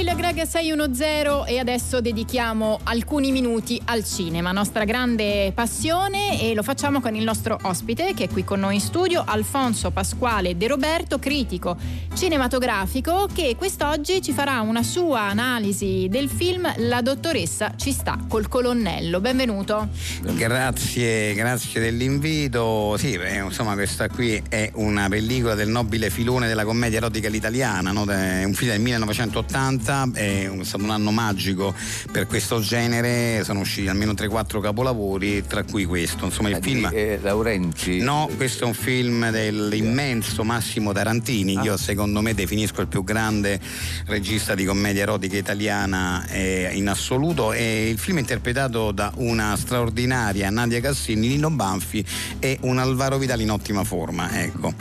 Lil 0.04 0.16
Greg 0.16 0.42
610 0.42 1.44
e 1.46 1.58
adesso 1.58 2.02
dedichiamo 2.02 2.80
alcuni 2.82 3.32
minuti 3.32 3.80
al 3.86 4.04
cinema, 4.04 4.52
nostra 4.52 4.84
grande 4.84 5.50
passione 5.54 6.42
e 6.42 6.52
lo 6.52 6.62
facciamo 6.62 7.00
con 7.00 7.14
il 7.14 7.24
nostro 7.24 7.58
ospite 7.62 8.12
che 8.12 8.24
è 8.24 8.28
qui 8.28 8.44
con 8.44 8.60
noi 8.60 8.74
in 8.74 8.80
studio, 8.82 9.24
Alfonso 9.26 9.92
Pasquale 9.92 10.58
De 10.58 10.68
Roberto, 10.68 11.18
critico 11.18 11.78
cinematografico 12.14 13.28
che 13.32 13.56
quest'oggi 13.58 14.22
ci 14.22 14.32
farà 14.32 14.60
una 14.60 14.84
sua 14.84 15.22
analisi 15.22 16.06
del 16.08 16.28
film 16.28 16.72
La 16.76 17.02
dottoressa 17.02 17.74
ci 17.76 17.90
sta 17.90 18.18
col 18.28 18.48
colonnello. 18.48 19.20
Benvenuto. 19.20 19.88
Grazie, 20.22 21.34
grazie 21.34 21.80
dell'invito. 21.80 22.96
Sì, 22.98 23.18
beh, 23.18 23.38
insomma, 23.38 23.74
questa 23.74 24.08
qui 24.08 24.40
è 24.48 24.70
una 24.74 25.08
pellicola 25.08 25.54
del 25.54 25.68
nobile 25.68 26.08
filone 26.08 26.46
della 26.46 26.64
commedia 26.64 26.98
erotica 26.98 27.26
all'italiana, 27.26 27.90
no? 27.90 28.04
è 28.04 28.44
un 28.44 28.54
film 28.54 28.70
del 28.70 28.80
1980, 28.80 30.03
è 30.12 30.50
stato 30.62 30.84
un 30.84 30.90
anno 30.90 31.10
magico 31.10 31.74
per 32.12 32.26
questo 32.26 32.60
genere, 32.60 33.42
sono 33.44 33.60
usciti 33.60 33.88
almeno 33.88 34.12
3-4 34.12 34.60
capolavori, 34.60 35.44
tra 35.46 35.62
cui 35.64 35.84
questo. 35.84 36.24
Insomma, 36.26 36.48
il 36.50 36.56
Eh, 36.56 36.60
film. 36.60 36.90
eh, 36.92 37.18
Laurenti. 37.22 37.98
No, 38.00 38.28
questo 38.36 38.64
è 38.64 38.66
un 38.66 38.74
film 38.74 39.30
dell'immenso 39.30 40.44
Massimo 40.44 40.92
Tarantini, 40.92 41.58
io 41.62 41.76
secondo 41.76 42.20
me 42.20 42.34
definisco 42.34 42.80
il 42.80 42.86
più 42.88 43.02
grande 43.04 43.58
regista 44.06 44.54
di 44.54 44.64
commedia 44.64 45.02
erotica 45.02 45.36
italiana 45.36 46.26
eh, 46.28 46.70
in 46.74 46.88
assoluto 46.88 47.52
e 47.52 47.88
il 47.88 47.98
film 47.98 48.18
è 48.18 48.20
interpretato 48.20 48.90
da 48.92 49.12
una 49.16 49.56
straordinaria 49.56 50.50
Nadia 50.50 50.80
Cassini, 50.80 51.28
Nino 51.28 51.50
Banfi 51.50 52.04
e 52.38 52.58
un 52.62 52.78
Alvaro 52.78 53.18
Vitali 53.18 53.42
in 53.42 53.50
ottima 53.50 53.84
forma, 53.84 54.42
ecco. 54.42 54.72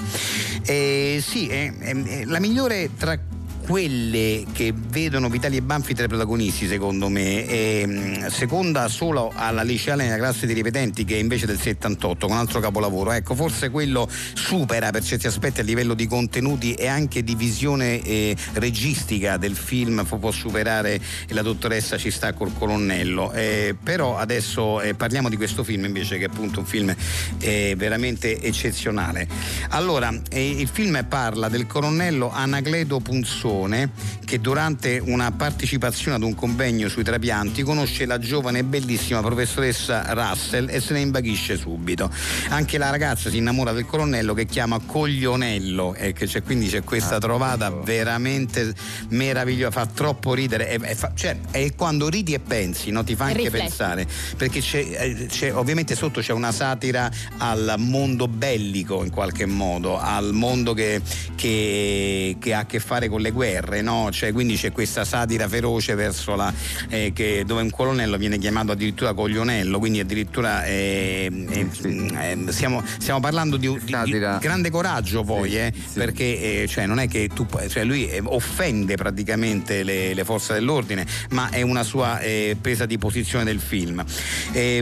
E 0.65 1.21
sì, 1.25 1.47
è, 1.47 1.73
è- 1.77 2.03
è 2.03 2.23
la 2.25 2.39
migliore 2.39 2.89
tra 2.97 3.17
quelle 3.65 4.45
che 4.51 4.73
vedono 4.75 5.29
Vitali 5.29 5.57
e 5.57 5.61
Banfi 5.61 5.93
tra 5.93 6.05
i 6.05 6.07
protagonisti 6.07 6.67
secondo 6.67 7.09
me. 7.09 7.47
E, 7.47 7.85
mh, 7.85 8.27
seconda 8.27 8.87
solo 8.87 9.31
alla 9.33 9.63
liceale 9.63 10.03
nella 10.03 10.17
classe 10.17 10.45
dei 10.45 10.55
ripetenti 10.55 11.05
che 11.05 11.15
è 11.15 11.19
invece 11.19 11.45
del 11.45 11.59
78 11.59 12.27
con 12.27 12.37
altro 12.37 12.59
capolavoro. 12.59 13.11
Ecco 13.11 13.35
forse 13.35 13.69
quello 13.69 14.07
supera 14.33 14.91
per 14.91 15.03
certi 15.03 15.27
aspetti 15.27 15.61
a 15.61 15.63
livello 15.63 15.93
di 15.93 16.07
contenuti 16.07 16.73
e 16.73 16.87
anche 16.87 17.23
di 17.23 17.35
visione 17.35 18.01
eh, 18.01 18.35
registica 18.53 19.37
del 19.37 19.55
film 19.55 20.03
può 20.03 20.31
superare 20.31 21.01
la 21.29 21.41
dottoressa 21.41 21.97
ci 21.97 22.11
sta 22.11 22.33
col 22.33 22.53
colonnello. 22.53 23.31
Eh, 23.31 23.75
però 23.81 24.17
adesso 24.17 24.81
eh, 24.81 24.93
parliamo 24.93 25.29
di 25.29 25.37
questo 25.37 25.63
film 25.63 25.85
invece 25.85 26.17
che 26.17 26.25
è 26.25 26.27
appunto 26.27 26.59
un 26.59 26.65
film 26.65 26.95
eh, 27.39 27.73
veramente 27.77 28.41
eccezionale. 28.41 29.27
Allora 29.69 30.13
eh, 30.29 30.49
il 30.49 30.67
film 30.67 31.05
parla 31.07 31.49
del 31.49 31.67
colonnello 31.67 32.31
Anacleto 32.31 32.99
Punzone 33.53 33.91
che 34.25 34.39
durante 34.41 34.99
una 35.03 35.31
partecipazione 35.31 36.15
ad 36.15 36.23
un 36.23 36.33
convegno 36.33 36.87
sui 36.89 37.03
trapianti 37.03 37.61
conosce 37.61 38.05
la 38.07 38.17
giovane 38.17 38.59
e 38.59 38.63
bellissima 38.63 39.21
professoressa 39.21 40.11
Russell 40.13 40.69
e 40.69 40.79
se 40.81 40.93
ne 40.93 41.01
imbaghisce 41.01 41.55
subito. 41.57 42.09
Anche 42.49 42.79
la 42.79 42.89
ragazza 42.89 43.29
si 43.29 43.37
innamora 43.37 43.71
del 43.71 43.85
colonnello 43.85 44.33
che 44.33 44.45
chiama 44.47 44.79
Coglionello 44.83 45.93
e 45.93 46.13
che 46.13 46.25
c'è, 46.25 46.41
quindi 46.41 46.67
c'è 46.67 46.83
questa 46.83 47.19
trovata 47.19 47.69
veramente 47.69 48.73
meravigliosa, 49.09 49.69
fa 49.71 49.85
troppo 49.85 50.33
ridere, 50.33 50.67
è, 50.69 50.79
è 50.79 50.95
fa- 50.95 51.11
cioè, 51.13 51.37
è 51.51 51.75
quando 51.75 52.09
ridi 52.09 52.33
e 52.33 52.39
pensi, 52.39 52.89
no? 52.89 53.03
ti 53.03 53.15
fa 53.15 53.25
anche 53.25 53.43
Rifletti. 53.43 53.65
pensare, 53.67 54.07
perché 54.35 54.61
c'è, 54.61 54.79
eh, 54.79 55.25
c'è- 55.27 55.53
ovviamente 55.53 55.95
sotto 55.95 56.21
c'è 56.21 56.33
una 56.33 56.51
satira 56.51 57.11
al 57.37 57.75
mondo 57.77 58.27
bellico 58.27 59.03
in 59.03 59.11
qualche 59.11 59.45
modo, 59.45 59.99
al 59.99 60.33
mondo 60.33 60.73
che, 60.73 61.01
che- 61.35 62.35
che 62.39 62.53
ha 62.53 62.59
a 62.59 62.65
che 62.65 62.79
fare 62.79 63.09
con 63.09 63.21
le 63.21 63.29
guerre 63.29 63.41
guerre, 63.43 63.81
no? 63.81 64.09
Cioè, 64.09 64.31
quindi 64.31 64.55
c'è 64.55 64.71
questa 64.71 65.03
satira 65.03 65.49
feroce 65.49 65.95
verso 65.95 66.35
la 66.35 66.53
eh, 66.87 67.11
che, 67.13 67.43
dove 67.45 67.61
un 67.61 67.69
colonnello 67.69 68.15
viene 68.15 68.37
chiamato 68.37 68.71
addirittura 68.71 69.13
coglionello, 69.13 69.79
quindi 69.79 69.99
addirittura 69.99 70.63
eh, 70.63 71.29
eh, 71.49 71.67
eh, 71.83 72.37
stiamo, 72.47 72.81
stiamo 72.97 73.19
parlando 73.19 73.57
di, 73.57 73.67
di- 73.83 73.95
di 74.05 74.19
grande 74.39 74.69
coraggio 74.69 75.23
poi, 75.23 75.57
eh, 75.57 75.73
perché 75.93 76.61
eh, 76.63 76.67
cioè, 76.67 76.85
non 76.85 76.99
è 76.99 77.09
che 77.09 77.29
tu 77.33 77.45
cioè, 77.67 77.83
lui 77.83 78.09
offende 78.23 78.95
praticamente 78.95 79.83
le, 79.83 80.13
le 80.13 80.23
forze 80.23 80.53
dell'ordine, 80.53 81.05
ma 81.31 81.49
è 81.49 81.61
una 81.61 81.83
sua 81.83 82.21
presa 82.61 82.85
di 82.85 82.97
posizione 82.97 83.43
del 83.43 83.59
film. 83.59 84.03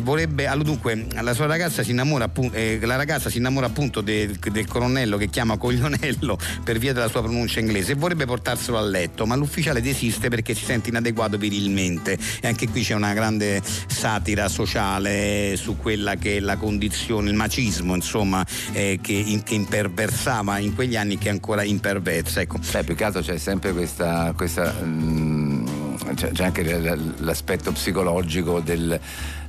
Vorrebbe, 0.01 0.45
allora, 0.45 0.69
dunque, 0.69 1.07
la 1.19 1.33
sua 1.33 1.47
ragazza 1.47 1.81
si 1.81 1.91
innamora 1.91 2.25
appunto, 2.25 2.57
la 2.81 2.95
ragazza 2.95 3.29
si 3.29 3.37
innamora 3.37 3.65
appunto 3.65 4.01
del, 4.01 4.37
del 4.37 4.67
colonnello 4.67 5.17
che 5.17 5.29
chiama 5.29 5.57
coglionello 5.57 6.37
per 6.63 6.77
via 6.77 6.93
della 6.93 7.07
sua 7.07 7.21
pronuncia 7.21 7.59
inglese 7.59 7.93
e 7.93 7.95
vorrebbe 7.95 8.25
portarselo 8.51 8.77
a 8.77 8.81
letto, 8.81 9.25
ma 9.25 9.35
l'ufficiale 9.35 9.81
desiste 9.81 10.29
perché 10.29 10.53
si 10.53 10.65
sente 10.65 10.89
inadeguato 10.89 11.37
virilmente. 11.37 12.17
E 12.41 12.47
anche 12.47 12.67
qui 12.69 12.83
c'è 12.83 12.93
una 12.93 13.13
grande 13.13 13.61
satira 13.87 14.47
sociale 14.47 15.55
su 15.55 15.77
quella 15.77 16.15
che 16.15 16.37
è 16.37 16.39
la 16.39 16.57
condizione, 16.57 17.29
il 17.29 17.35
macismo, 17.35 17.95
insomma, 17.95 18.45
eh, 18.73 18.99
che, 19.01 19.13
in- 19.13 19.43
che 19.43 19.55
imperversava 19.55 20.57
in 20.59 20.75
quegli 20.75 20.95
anni 20.95 21.17
che 21.17 21.29
ancora 21.29 21.63
imperversa. 21.63 22.41
Ecco. 22.41 22.57
Beh, 22.71 22.83
più 22.83 22.95
che 22.95 23.03
altro 23.03 23.21
c'è 23.21 23.37
sempre 23.37 23.71
questa, 23.71 24.33
questa, 24.35 24.73
mm, 24.83 25.65
c'è, 26.15 26.31
c'è 26.31 26.43
anche 26.43 26.63
l'aspetto 27.17 27.71
psicologico 27.71 28.59
del, 28.59 28.99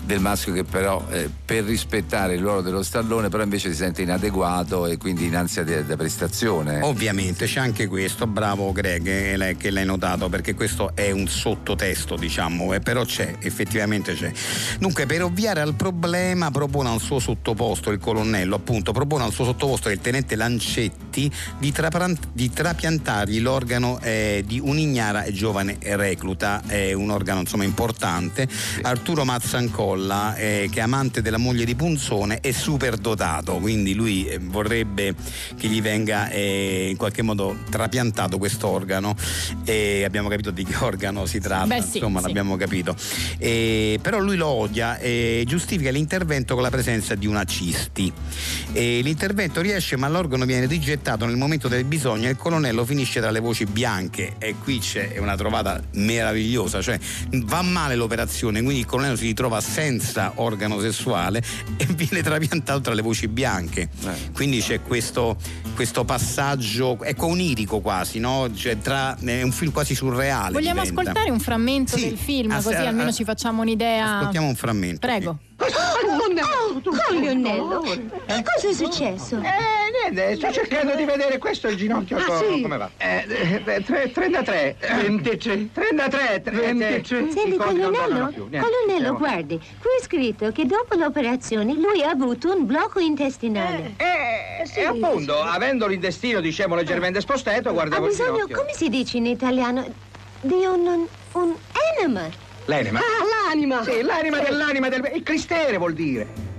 del 0.04 0.20
maschio 0.20 0.52
che 0.52 0.64
però 0.64 1.04
eh, 1.10 1.30
per 1.44 1.64
rispettare 1.64 2.34
il 2.34 2.40
ruolo 2.40 2.60
dello 2.60 2.82
stallone 2.82 3.28
però 3.28 3.42
invece 3.42 3.70
si 3.70 3.76
sente 3.76 4.02
inadeguato 4.02 4.86
e 4.86 4.96
quindi 4.96 5.26
in 5.26 5.36
ansia 5.36 5.62
di, 5.62 5.84
di 5.84 5.96
prestazione. 5.96 6.80
Ovviamente 6.82 7.46
c'è 7.46 7.60
anche 7.60 7.86
questo, 7.86 8.26
bravo 8.26 8.72
Greg 8.72 9.02
che 9.02 9.36
l'hai, 9.36 9.56
che 9.56 9.70
l'hai 9.70 9.84
notato 9.84 10.28
perché 10.28 10.54
questo 10.54 10.92
è 10.94 11.10
un 11.10 11.28
sottotesto 11.28 12.16
diciamo, 12.16 12.72
eh, 12.74 12.80
però 12.80 13.04
c'è, 13.04 13.36
effettivamente 13.40 14.14
c'è. 14.14 14.32
Dunque 14.78 15.06
per 15.06 15.22
ovviare 15.22 15.60
al 15.60 15.74
problema 15.74 16.50
propone 16.50 16.90
al 16.90 17.00
suo 17.00 17.18
sottoposto, 17.18 17.90
il 17.90 17.98
colonnello 17.98 18.56
appunto, 18.56 18.92
propone 18.92 19.24
al 19.24 19.32
suo 19.32 19.44
sottoposto 19.44 19.88
il 19.90 20.00
tenente 20.00 20.36
Lancetti 20.36 21.30
di, 21.58 21.72
trapran- 21.72 22.18
di 22.32 22.50
trapiantargli 22.50 23.40
l'organo 23.40 23.98
eh, 24.00 24.42
di 24.46 24.60
un'ignara 24.60 25.24
e 25.24 25.32
giovane 25.32 25.78
recluta, 25.80 26.62
è 26.66 26.92
un 26.92 27.10
organo 27.10 27.40
insomma 27.40 27.64
importante, 27.64 28.48
Arturo 28.82 29.24
Mazzancolla 29.92 30.34
eh, 30.36 30.68
che 30.70 30.78
è 30.78 30.82
amante 30.82 31.22
della 31.22 31.36
moglie 31.36 31.64
di 31.64 31.74
Punzone 31.74 32.40
è 32.40 32.52
super 32.52 32.96
dotato, 32.96 33.56
quindi 33.56 33.94
lui 33.94 34.26
eh, 34.26 34.38
vorrebbe 34.38 35.14
che 35.56 35.68
gli 35.68 35.82
venga 35.82 36.30
eh, 36.30 36.88
in 36.90 36.96
qualche 36.96 37.22
modo 37.22 37.56
trapiantato 37.68 38.38
questo 38.38 38.68
organo 38.68 39.14
e 39.64 40.04
abbiamo 40.04 40.28
capito 40.28 40.50
di 40.50 40.64
che 40.64 40.76
organo 40.82 41.26
si 41.26 41.40
tratta, 41.40 41.66
Beh, 41.66 41.82
sì, 41.82 41.98
insomma 41.98 42.20
sì. 42.20 42.26
l'abbiamo 42.26 42.56
capito. 42.56 42.96
E, 43.38 43.98
però 44.00 44.18
lui 44.18 44.36
lo 44.36 44.46
odia 44.46 44.98
e 44.98 45.44
giustifica 45.46 45.90
l'intervento 45.90 46.54
con 46.54 46.62
la 46.62 46.70
presenza 46.70 47.14
di 47.14 47.26
una 47.26 47.44
cisti. 47.44 48.12
E 48.72 49.00
l'intervento 49.02 49.60
riesce 49.60 49.96
ma 49.96 50.08
l'organo 50.08 50.44
viene 50.44 50.66
rigettato 50.66 51.26
nel 51.26 51.36
momento 51.36 51.68
del 51.68 51.84
bisogno 51.84 52.28
e 52.28 52.30
il 52.30 52.36
colonnello 52.36 52.84
finisce 52.84 53.20
tra 53.20 53.30
le 53.30 53.40
voci 53.40 53.66
bianche 53.66 54.34
e 54.38 54.54
qui 54.62 54.78
c'è 54.78 55.18
una 55.18 55.36
trovata 55.36 55.80
meravigliosa, 55.92 56.80
cioè 56.80 56.98
va 57.30 57.62
male 57.62 57.94
l'operazione, 57.94 58.62
quindi 58.62 58.80
il 58.80 58.86
colonnello 58.86 59.16
si 59.16 59.26
ritrova 59.26 59.60
senza 59.82 60.32
organo 60.36 60.78
sessuale 60.80 61.42
e 61.76 61.86
viene 61.94 62.22
trapiantato 62.22 62.80
tra 62.80 62.94
le 62.94 63.02
voci 63.02 63.26
bianche. 63.26 63.88
Quindi 64.32 64.60
c'è 64.60 64.80
questo, 64.80 65.36
questo 65.74 66.04
passaggio, 66.04 67.02
ecco 67.02 67.26
onirico 67.26 67.80
quasi, 67.80 68.20
no? 68.20 68.48
Cioè, 68.54 68.78
tra- 68.78 69.16
è 69.18 69.42
un 69.42 69.50
film 69.52 69.72
quasi 69.72 69.94
surreale. 69.96 70.52
Vogliamo 70.52 70.80
diventa. 70.82 71.00
ascoltare 71.00 71.30
un 71.30 71.40
frammento 71.40 71.96
Sì, 71.96 72.08
del 72.10 72.16
film, 72.18 72.52
ass- 72.52 72.64
così 72.64 72.76
almeno 72.76 73.10
ci 73.12 73.24
facciamo 73.24 73.62
un'idea. 73.62 74.18
Ascoltiamo 74.18 74.46
un 74.46 74.54
frammento. 74.54 74.98
Prego. 75.00 75.38
Oh, 75.62 76.80
colonnello, 76.82 77.80
che 77.82 78.42
cosa 78.42 78.68
è 78.68 78.72
successo? 78.72 79.36
Eh, 79.38 79.91
niente, 80.10 80.36
sto 80.36 80.52
cercando 80.52 80.94
di 80.94 81.04
vedere 81.04 81.38
questo 81.38 81.68
il 81.68 81.76
ginocchio. 81.76 82.16
Ah, 82.16 82.24
co- 82.24 82.38
sì? 82.38 82.60
Come 82.62 82.76
va? 82.76 82.90
Eh, 82.96 83.26
eh, 83.64 83.82
tre- 83.82 84.10
33. 84.10 84.76
23. 84.80 85.68
33. 85.72 86.42
23. 86.50 87.30
Senti, 87.30 87.56
colonnello, 87.56 88.32
colonnello, 88.32 89.14
guardi, 89.16 89.56
qui 89.58 89.90
è 89.98 90.02
scritto 90.02 90.50
che 90.52 90.64
dopo 90.66 90.94
l'operazione 90.96 91.74
lui 91.74 92.02
ha 92.02 92.10
avuto 92.10 92.54
un 92.54 92.66
blocco 92.66 92.98
intestinale. 93.00 93.94
Eh, 93.96 94.80
E 94.80 94.84
appunto, 94.84 95.40
avendo 95.40 95.86
l'intestino, 95.86 96.40
diciamo, 96.40 96.74
leggermente 96.74 97.20
spostato, 97.20 97.68
Ha 97.70 97.72
guardavo 97.72 98.04
il 98.06 98.10
bisogno, 98.10 98.32
ginocchio. 98.34 98.56
come 98.56 98.72
si 98.74 98.88
dice 98.88 99.16
in 99.16 99.26
italiano, 99.26 99.84
di 100.40 100.54
un, 100.64 100.86
un, 100.86 101.06
un 101.32 101.54
enema. 101.98 102.28
L'anima. 102.66 103.00
Ah, 103.00 103.48
l'anima. 103.48 103.82
Sì, 103.82 104.02
l'anima 104.02 104.38
dell'anima 104.38 104.88
del... 104.88 105.10
Il 105.14 105.22
cristere 105.24 105.76
vuol 105.78 105.94
dire. 105.94 106.50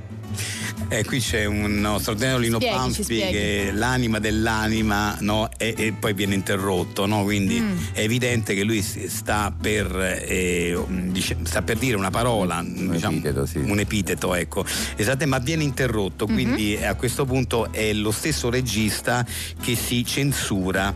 Eh, 0.93 1.03
qui 1.05 1.19
c'è 1.19 1.45
un 1.45 1.79
nostro 1.79 2.13
straordinario 2.15 2.37
Lino 2.39 2.59
Spieghi, 2.59 3.03
spieghi. 3.03 3.31
che 3.31 3.71
l'anima 3.73 4.19
dell'anima 4.19 5.17
no? 5.21 5.49
e, 5.57 5.73
e 5.75 5.91
poi 5.93 6.13
viene 6.13 6.35
interrotto, 6.35 7.07
no? 7.07 7.23
quindi 7.23 7.59
Mm. 7.59 7.77
è 7.93 8.01
evidente 8.01 8.53
che 8.53 8.61
lui 8.63 8.81
sta 8.83 9.51
per, 9.59 9.95
eh, 10.27 10.77
dice- 11.09 11.37
sta 11.43 11.63
per 11.63 11.77
dire 11.77 11.95
una 11.95 12.11
parola, 12.11 12.59
un 12.59 12.93
epiteto, 12.93 13.47
un 13.55 13.79
epiteto, 13.79 14.35
ecco, 14.35 14.63
esatte, 14.95 15.25
ma 15.25 15.39
viene 15.39 15.63
interrotto, 15.63 16.27
Mhm. 16.27 16.33
quindi 16.33 16.77
a 16.77 16.93
questo 16.93 17.25
punto 17.25 17.71
è 17.71 17.91
lo 17.93 18.11
stesso 18.11 18.51
regista 18.51 19.25
che 19.61 19.75
si 19.75 20.05
censura 20.05 20.93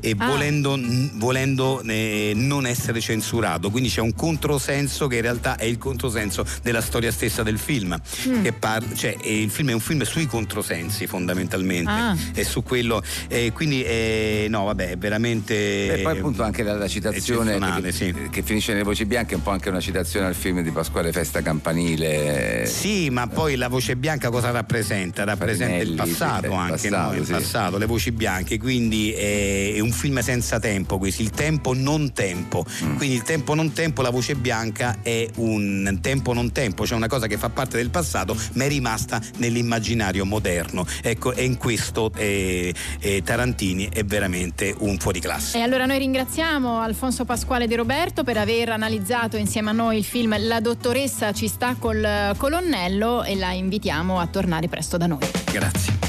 e 0.00 0.14
Ah. 0.18 0.26
volendo, 0.26 0.78
volendo, 1.14 1.82
eh, 1.82 2.32
non 2.34 2.66
essere 2.66 3.00
censurato, 3.00 3.70
quindi 3.70 3.88
c'è 3.88 4.00
un 4.00 4.14
controsenso 4.14 5.06
che 5.06 5.16
in 5.16 5.22
realtà 5.22 5.56
è 5.56 5.64
il 5.64 5.78
controsenso 5.78 6.44
della 6.62 6.80
storia 6.80 7.10
stessa 7.12 7.42
del 7.42 7.58
film. 7.58 7.98
Mm. 8.28 8.42
Che 8.42 8.52
par- 8.52 8.92
cioè, 8.94 9.16
eh, 9.22 9.42
il 9.42 9.50
film 9.50 9.70
è 9.70 9.72
un 9.72 9.80
film 9.80 10.02
sui 10.02 10.26
controsensi 10.26 11.06
fondamentalmente, 11.06 11.90
Ah. 11.90 12.16
è 12.34 12.42
su 12.42 12.62
quello, 12.62 13.02
eh, 13.28 13.52
quindi 13.52 13.82
eh, 13.82 14.46
no 14.48 14.64
vabbè, 14.64 14.90
è 14.90 14.96
veramente... 14.98 15.98
E 15.98 16.02
poi 16.02 16.16
appunto 16.16 16.42
anche 16.42 16.62
la, 16.62 16.74
la 16.74 16.88
citazione 16.88 17.58
che, 17.82 17.92
sì. 17.92 18.14
che 18.30 18.42
finisce 18.42 18.72
nelle 18.72 18.84
voci 18.84 19.04
bianche 19.04 19.34
è 19.34 19.36
un 19.36 19.42
po' 19.42 19.50
anche 19.50 19.68
una 19.68 19.80
citazione 19.80 20.26
al 20.26 20.34
film 20.34 20.62
di 20.62 20.70
Pasquale 20.70 21.12
Festa 21.12 21.40
Campanile. 21.42 22.66
Sì, 22.66 23.10
ma 23.10 23.26
poi 23.26 23.56
la 23.56 23.68
voce 23.68 23.96
bianca 23.96 24.30
cosa 24.30 24.50
rappresenta? 24.50 25.24
Rappresenta 25.24 25.74
il 25.76 25.94
Farinelli, 25.96 25.96
passato 25.96 26.40
sì, 26.40 26.46
il 26.46 26.52
anche, 26.52 26.70
passato, 26.88 27.12
no? 27.12 27.18
Il 27.18 27.24
sì. 27.24 27.32
passato, 27.32 27.78
le 27.78 27.86
voci 27.86 28.12
bianche, 28.12 28.58
quindi 28.58 29.12
è, 29.12 29.74
è 29.74 29.78
un 29.90 29.92
film 29.92 30.20
senza 30.20 30.60
tempo 30.60 30.98
questo, 30.98 31.22
il 31.22 31.30
tempo 31.30 31.74
non 31.74 32.12
tempo. 32.12 32.64
Mm. 32.84 32.96
Quindi 32.96 33.16
il 33.16 33.22
tempo 33.22 33.54
non 33.54 33.72
tempo, 33.72 34.02
la 34.02 34.10
voce 34.10 34.36
bianca 34.36 34.98
è 35.02 35.28
un 35.36 35.98
tempo 36.00 36.32
non 36.32 36.52
tempo, 36.52 36.86
cioè 36.86 36.96
una 36.96 37.08
cosa 37.08 37.26
che 37.26 37.36
fa 37.36 37.50
parte 37.50 37.76
del 37.76 37.90
passato 37.90 38.36
ma 38.52 38.64
è 38.64 38.68
rimasta 38.68 39.20
nell'immaginario 39.38 40.24
moderno. 40.24 40.86
Ecco, 41.02 41.32
e 41.32 41.44
in 41.44 41.56
questo 41.56 42.12
eh, 42.14 42.72
eh, 43.00 43.22
Tarantini 43.22 43.88
è 43.92 44.04
veramente 44.04 44.74
un 44.78 44.96
fuoriclasse. 44.98 45.58
E 45.58 45.62
allora 45.62 45.86
noi 45.86 45.98
ringraziamo 45.98 46.80
Alfonso 46.80 47.24
Pasquale 47.24 47.66
De 47.66 47.76
Roberto 47.76 48.22
per 48.22 48.36
aver 48.36 48.70
analizzato 48.70 49.36
insieme 49.36 49.70
a 49.70 49.72
noi 49.72 49.98
il 49.98 50.04
film 50.04 50.36
La 50.46 50.60
dottoressa 50.60 51.32
ci 51.32 51.48
sta 51.48 51.74
col 51.78 52.34
colonnello 52.36 53.24
e 53.24 53.34
la 53.34 53.52
invitiamo 53.52 54.20
a 54.20 54.26
tornare 54.26 54.68
presto 54.68 54.96
da 54.96 55.06
noi. 55.06 55.26
Grazie. 55.50 55.99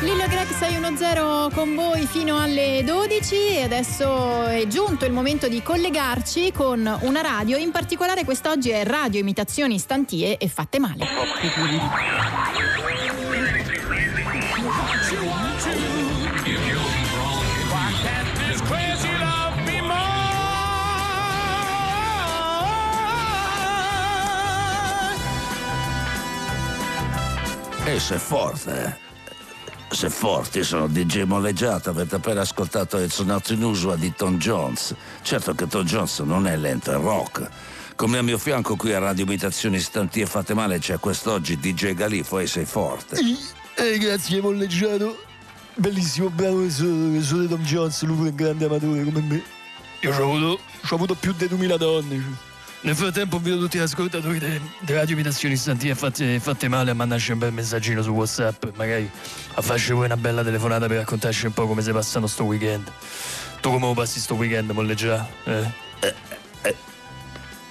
Lillo 0.00 0.28
Greg 0.28 0.46
610 0.46 1.54
con 1.54 1.74
voi 1.74 2.06
fino 2.06 2.38
alle 2.38 2.82
12 2.84 3.34
e 3.56 3.62
adesso 3.62 4.44
è 4.44 4.64
giunto 4.68 5.04
il 5.04 5.12
momento 5.12 5.48
di 5.48 5.60
collegarci 5.60 6.52
con 6.52 6.98
una 7.00 7.20
radio, 7.20 7.56
in 7.56 7.72
particolare 7.72 8.24
quest'oggi 8.24 8.70
è 8.70 8.84
Radio 8.84 9.18
Imitazioni 9.18 9.76
Stantie 9.78 10.36
e 10.36 10.46
Fatte 10.46 10.78
Male. 10.78 11.04
E 27.84 27.98
sei 27.98 28.18
forte, 28.18 29.07
Sei 29.98 30.10
forte, 30.10 30.58
io 30.58 30.64
sono 30.64 30.86
DJ 30.86 31.22
Molleggiato, 31.22 31.90
avete 31.90 32.14
appena 32.14 32.42
ascoltato 32.42 32.98
It's 32.98 33.18
Not 33.18 33.48
Unusual 33.48 33.98
di 33.98 34.14
Tom 34.14 34.38
Jones. 34.38 34.94
Certo 35.22 35.56
che 35.56 35.66
Tom 35.66 35.82
Jones 35.82 36.20
non 36.20 36.46
è 36.46 36.56
lento, 36.56 36.92
è 36.92 36.94
rock. 36.94 37.48
Come 37.96 38.18
a 38.18 38.22
mio 38.22 38.38
fianco 38.38 38.76
qui 38.76 38.92
a 38.92 39.00
Radio 39.00 39.24
Imitazioni 39.24 39.78
Istanti 39.78 40.20
e 40.20 40.26
Fate 40.26 40.54
Male 40.54 40.78
c'è 40.78 41.00
quest'oggi 41.00 41.58
DJ 41.58 41.94
Galifo 41.94 42.38
e 42.38 42.46
sei 42.46 42.64
forte. 42.64 43.16
Eh, 43.74 43.98
grazie, 43.98 44.40
molleggiato. 44.40 45.20
Bellissimo 45.74 46.30
brano 46.30 46.58
questo, 46.58 46.84
questo 46.86 47.40
di 47.40 47.48
Tom 47.48 47.62
Jones, 47.64 48.00
lui 48.04 48.28
è 48.28 48.30
un 48.30 48.36
grande 48.36 48.66
amatore 48.66 49.02
come 49.02 49.20
me. 49.20 49.42
Io 50.02 50.14
ci 50.14 50.20
ho 50.20 50.32
avuto, 50.32 50.60
ci 50.84 50.92
ho 50.92 50.94
avuto 50.94 51.14
più 51.16 51.34
di 51.36 51.48
2000 51.48 51.76
donne. 51.76 52.47
Nel 52.80 52.94
frattempo 52.94 53.36
invito 53.36 53.58
tutti 53.58 53.76
gli 53.76 53.82
ascoltatori 53.82 54.38
di 54.38 54.92
Radio 54.92 55.14
Imitazioni 55.14 55.54
Istanti 55.54 55.88
e 55.88 55.96
fatte, 55.96 56.38
fatte 56.38 56.68
male 56.68 56.92
a 56.92 56.94
mandarci 56.94 57.32
un 57.32 57.38
bel 57.38 57.52
messaggino 57.52 58.02
su 58.02 58.10
Whatsapp, 58.10 58.66
magari 58.76 59.10
a 59.54 59.62
farci 59.62 59.92
voi 59.92 60.04
una 60.04 60.16
bella 60.16 60.44
telefonata 60.44 60.86
per 60.86 60.98
raccontarci 60.98 61.46
un 61.46 61.52
po' 61.52 61.66
come 61.66 61.82
si 61.82 61.90
passano 61.90 62.28
sto 62.28 62.44
weekend. 62.44 62.90
Tu 63.60 63.70
come 63.70 63.86
lo 63.86 63.94
passi 63.94 64.20
sto 64.20 64.36
weekend, 64.36 64.70
molleggia? 64.70 65.28
Eh? 65.44 65.86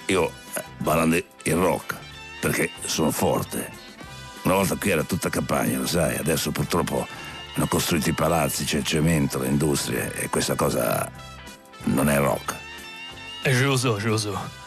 Io 0.06 0.30
eh, 0.54 0.62
ballando 0.76 1.16
il 1.16 1.54
rock 1.54 1.96
perché 2.40 2.70
sono 2.84 3.10
forte. 3.10 3.70
Una 4.42 4.54
volta 4.54 4.76
qui 4.76 4.90
era 4.90 5.02
tutta 5.04 5.30
campagna, 5.30 5.78
lo 5.78 5.86
sai, 5.86 6.16
adesso 6.16 6.50
purtroppo 6.50 7.06
hanno 7.54 7.66
costruito 7.66 8.10
i 8.10 8.14
palazzi, 8.14 8.64
c'è 8.64 8.78
il 8.78 8.84
cemento, 8.84 9.38
le 9.38 9.48
industrie 9.48 10.12
e 10.14 10.28
questa 10.28 10.54
cosa 10.54 11.10
non 11.84 12.10
è 12.10 12.18
rock. 12.18 12.54
Eh, 13.42 13.54
ce 13.54 13.62
lo 13.62 13.76
so, 13.78 13.98
ce 13.98 14.08
lo 14.08 14.18
so. 14.18 14.66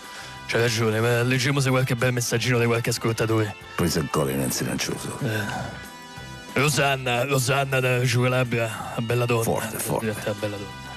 C'hai 0.52 0.60
ragione, 0.60 1.00
ma 1.00 1.22
leggiamo 1.22 1.62
se 1.62 1.70
qualche 1.70 1.96
bel 1.96 2.12
messaggino 2.12 2.60
di 2.60 2.66
qualche 2.66 2.90
ascoltatore. 2.90 3.56
Poi 3.74 3.90
ancora 3.96 4.32
in 4.32 4.52
silencioso. 4.52 5.18
Eh. 5.24 6.60
Rosanna, 6.60 7.24
Rosanna 7.24 7.80
da 7.80 8.02
Giugalabria, 8.02 8.96
a 8.96 9.00
bella 9.00 9.26
donna. 9.26 9.44
Forte, 9.44 9.80
forte. 9.80 10.10
A 10.10 10.34
bella 10.38 10.58
donna. 10.58 10.91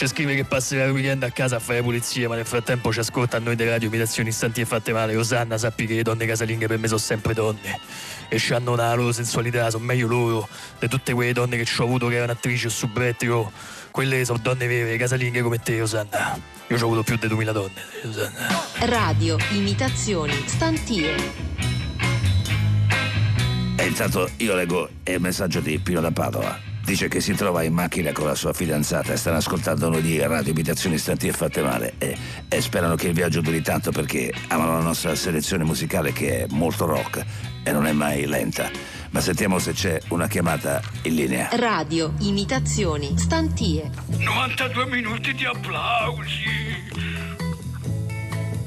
Ci 0.00 0.06
scrive 0.06 0.34
che 0.34 0.44
passerà 0.44 0.84
il 0.84 0.92
weekend 0.92 1.22
a 1.24 1.30
casa 1.30 1.56
a 1.56 1.58
fare 1.58 1.82
pulizie, 1.82 2.26
ma 2.26 2.34
nel 2.34 2.46
frattempo 2.46 2.90
ci 2.90 3.00
ascolta 3.00 3.36
a 3.36 3.38
noi 3.38 3.54
delle 3.54 3.68
radio 3.68 3.88
imitazioni 3.88 4.30
istanti 4.30 4.62
e 4.62 4.64
fatte 4.64 4.94
male. 4.94 5.12
Rosanna, 5.12 5.58
sappi 5.58 5.84
che 5.84 5.96
le 5.96 6.02
donne 6.02 6.24
casalinghe 6.24 6.66
per 6.66 6.78
me 6.78 6.86
sono 6.86 6.98
sempre 6.98 7.34
donne. 7.34 7.78
E 8.30 8.40
hanno 8.54 8.72
una 8.72 8.94
loro 8.94 9.12
sensualità, 9.12 9.68
sono 9.68 9.84
meglio 9.84 10.06
loro 10.06 10.48
di 10.78 10.88
tutte 10.88 11.12
quelle 11.12 11.34
donne 11.34 11.58
che 11.58 11.66
ci 11.66 11.78
ho 11.78 11.84
avuto 11.84 12.08
che 12.08 12.14
erano 12.14 12.32
attrici 12.32 12.64
o 12.64 12.70
subretti. 12.70 13.28
oh. 13.28 13.52
Quelle 13.90 14.24
sono 14.24 14.38
donne 14.38 14.66
vere, 14.66 14.96
casalinghe 14.96 15.42
come 15.42 15.58
te, 15.58 15.78
Rosanna. 15.78 16.40
Io 16.68 16.76
ci 16.78 16.82
ho 16.82 16.86
avuto 16.86 17.02
più 17.02 17.16
di 17.16 17.28
2000 17.28 17.52
donne, 17.52 17.82
Rosanna. 18.02 18.48
Radio, 18.78 19.36
imitazioni, 19.50 20.32
stantie. 20.46 21.14
E 23.76 23.86
intanto 23.86 24.30
io 24.38 24.54
leggo 24.54 24.88
il 25.04 25.20
messaggio 25.20 25.60
di 25.60 25.78
Pino 25.78 26.00
da 26.00 26.10
Padova. 26.10 26.69
Dice 26.90 27.06
che 27.06 27.20
si 27.20 27.34
trova 27.34 27.62
in 27.62 27.72
macchina 27.72 28.10
con 28.10 28.26
la 28.26 28.34
sua 28.34 28.52
fidanzata 28.52 29.12
e 29.12 29.16
stanno 29.16 29.36
ascoltando 29.36 29.88
noi 29.88 30.02
di 30.02 30.18
radio 30.18 30.50
imitazioni 30.50 30.98
stanti 30.98 31.28
e 31.28 31.32
fatte 31.32 31.62
male 31.62 31.94
e, 31.98 32.16
e 32.48 32.60
sperano 32.60 32.96
che 32.96 33.06
il 33.06 33.14
viaggio 33.14 33.40
duri 33.40 33.62
tanto 33.62 33.92
perché 33.92 34.34
amano 34.48 34.72
la 34.72 34.82
nostra 34.82 35.14
selezione 35.14 35.62
musicale 35.62 36.12
che 36.12 36.42
è 36.42 36.46
molto 36.48 36.86
rock 36.86 37.24
e 37.62 37.70
non 37.70 37.86
è 37.86 37.92
mai 37.92 38.26
lenta. 38.26 38.68
Ma 39.10 39.20
sentiamo 39.20 39.60
se 39.60 39.70
c'è 39.70 40.00
una 40.08 40.26
chiamata 40.26 40.82
in 41.02 41.14
linea. 41.14 41.50
Radio, 41.52 42.14
imitazioni, 42.22 43.16
stantie. 43.16 43.88
92 44.08 44.86
minuti 44.86 45.32
di 45.32 45.44
applausi. 45.44 47.29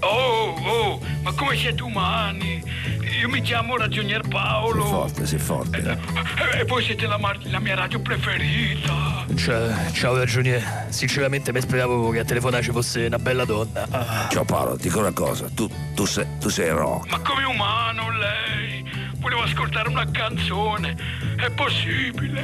Oh, 0.03 0.55
oh, 0.63 0.99
ma 1.21 1.31
come 1.33 1.55
siete 1.55 1.81
umani? 1.81 2.61
Io 3.21 3.29
mi 3.29 3.41
chiamo 3.41 3.77
Ragionier 3.77 4.21
Paolo. 4.27 4.81
Sei 4.81 4.89
forte, 4.91 5.25
sei 5.25 5.39
forte. 5.39 5.77
Eh, 6.51 6.59
E 6.59 6.65
voi 6.65 6.83
siete 6.83 7.07
la, 7.07 7.17
mar- 7.17 7.39
la 7.43 7.59
mia 7.59 7.75
radio 7.75 7.99
preferita. 8.01 9.25
Ciao, 9.35 9.69
ciao 9.93 10.17
ragioniere. 10.17 10.87
Sinceramente 10.89 11.53
mi 11.53 11.61
speravo 11.61 12.09
che 12.09 12.19
a 12.19 12.25
telefonare 12.25 12.63
ci 12.63 12.71
fosse 12.71 13.05
una 13.05 13.19
bella 13.19 13.45
donna. 13.45 13.87
Ah. 13.89 14.27
Ciao 14.29 14.43
Paolo, 14.43 14.75
dico 14.75 14.99
una 14.99 15.13
cosa, 15.13 15.47
tu, 15.53 15.69
tu 15.95 16.05
sei, 16.05 16.25
tu 16.39 16.49
sei 16.49 16.69
rock. 16.69 17.09
Ma 17.09 17.19
come 17.19 17.43
umano 17.45 18.09
lei? 18.11 18.42
Volevo 19.23 19.43
ascoltare 19.43 19.87
una 19.87 20.05
canzone. 20.11 20.97
È 21.37 21.49
possibile? 21.51 22.43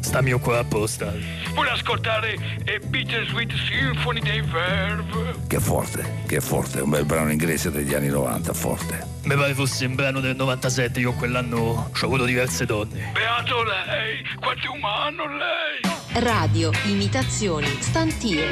Stammi 0.00 0.32
qua 0.40 0.60
apposta. 0.60 1.12
Vuole 1.52 1.68
ascoltare 1.68 2.38
eh, 2.64 2.80
Bittersweet 2.80 3.52
Symphony 3.52 4.20
dei 4.20 4.40
Verve? 4.40 5.34
Che 5.46 5.60
forte, 5.60 6.22
che 6.26 6.40
forte, 6.40 6.80
un 6.80 6.88
bel 6.88 7.04
brano 7.04 7.30
inglese 7.30 7.70
degli 7.70 7.92
anni 7.92 8.08
90, 8.08 8.54
forte. 8.54 9.06
Mi 9.24 9.34
pare 9.34 9.52
fosse 9.52 9.84
un 9.84 9.96
brano 9.96 10.20
del 10.20 10.34
97, 10.34 10.98
io 10.98 11.12
quell'anno 11.12 11.90
ci 11.92 12.04
ho 12.04 12.06
avuto 12.06 12.24
diverse 12.24 12.64
donne. 12.64 13.10
Beato 13.12 13.62
lei, 13.62 14.24
quanto 14.40 14.66
è 14.66 14.68
umano 14.70 15.26
lei. 15.26 16.22
Radio, 16.22 16.70
imitazioni, 16.86 17.66
stantie. 17.80 18.48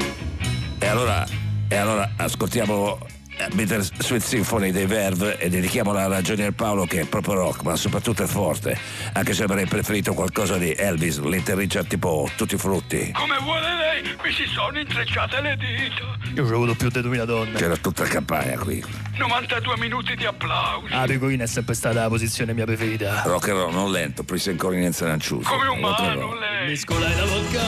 E 0.79 0.87
allora, 0.87 1.27
e 1.69 1.77
allora 1.77 2.11
ascoltiamo 2.17 3.21
eh, 3.37 3.49
Bitter 3.53 3.83
Sweet 3.83 4.23
Symphony 4.23 4.71
dei 4.71 4.87
Verve 4.87 5.39
e 5.39 5.49
dedichiamola 5.49 6.05
a 6.05 6.07
Ragionier 6.09 6.53
Paolo 6.53 6.85
che 6.85 7.01
è 7.01 7.05
proprio 7.07 7.35
rock, 7.35 7.63
ma 7.63 7.77
soprattutto 7.77 8.23
è 8.23 8.27
forte, 8.27 8.79
anche 9.13 9.35
se 9.35 9.45
avrei 9.45 9.67
preferito 9.67 10.15
qualcosa 10.15 10.59
di 10.59 10.73
Elvis, 10.73 11.21
Little 11.21 11.55
Richard 11.55 11.87
tipo 11.87 12.29
Tutti 12.37 12.55
i 12.55 12.59
Frutti. 12.59 13.13
Come 13.13 13.39
vuole 13.43 13.75
lei, 13.75 14.03
mi 14.03 14.33
si 14.33 14.47
sono 14.47 14.79
intrecciate 14.79 15.41
le 15.41 15.57
dita. 15.57 16.33
Io 16.35 16.45
ho 16.45 16.55
avuto 16.55 16.75
più 16.75 16.89
di 16.89 17.01
2000 17.01 17.25
donne. 17.25 17.59
C'era 17.59 17.77
tutta 17.77 18.05
campagna 18.05 18.59
qui. 18.59 18.83
92 19.17 19.77
minuti 19.79 20.17
di 20.17 20.25
applausi. 20.25 20.93
Ah, 20.93 21.05
pecorina 21.07 21.45
è 21.45 21.47
sempre 21.47 21.75
stata 21.75 22.03
la 22.03 22.09
posizione 22.09 22.55
mia 22.55 22.65
preferita. 22.65 23.23
Rock 23.25 23.49
and 23.49 23.59
roll, 23.59 23.73
non 23.73 23.91
lento, 23.91 24.23
poi 24.23 24.39
sei 24.39 24.53
ancora 24.53 24.77
in 24.77 24.93
Ranciuso. 24.93 25.49
Come 25.49 25.67
umano 25.67 26.35
lei. 26.35 26.69
Mescolai 26.69 27.17
la 27.17 27.25
vodka 27.25 27.61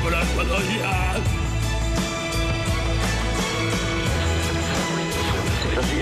con 0.00 0.10
l'acqua 0.10 1.45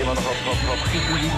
d'olio. 0.05 1.31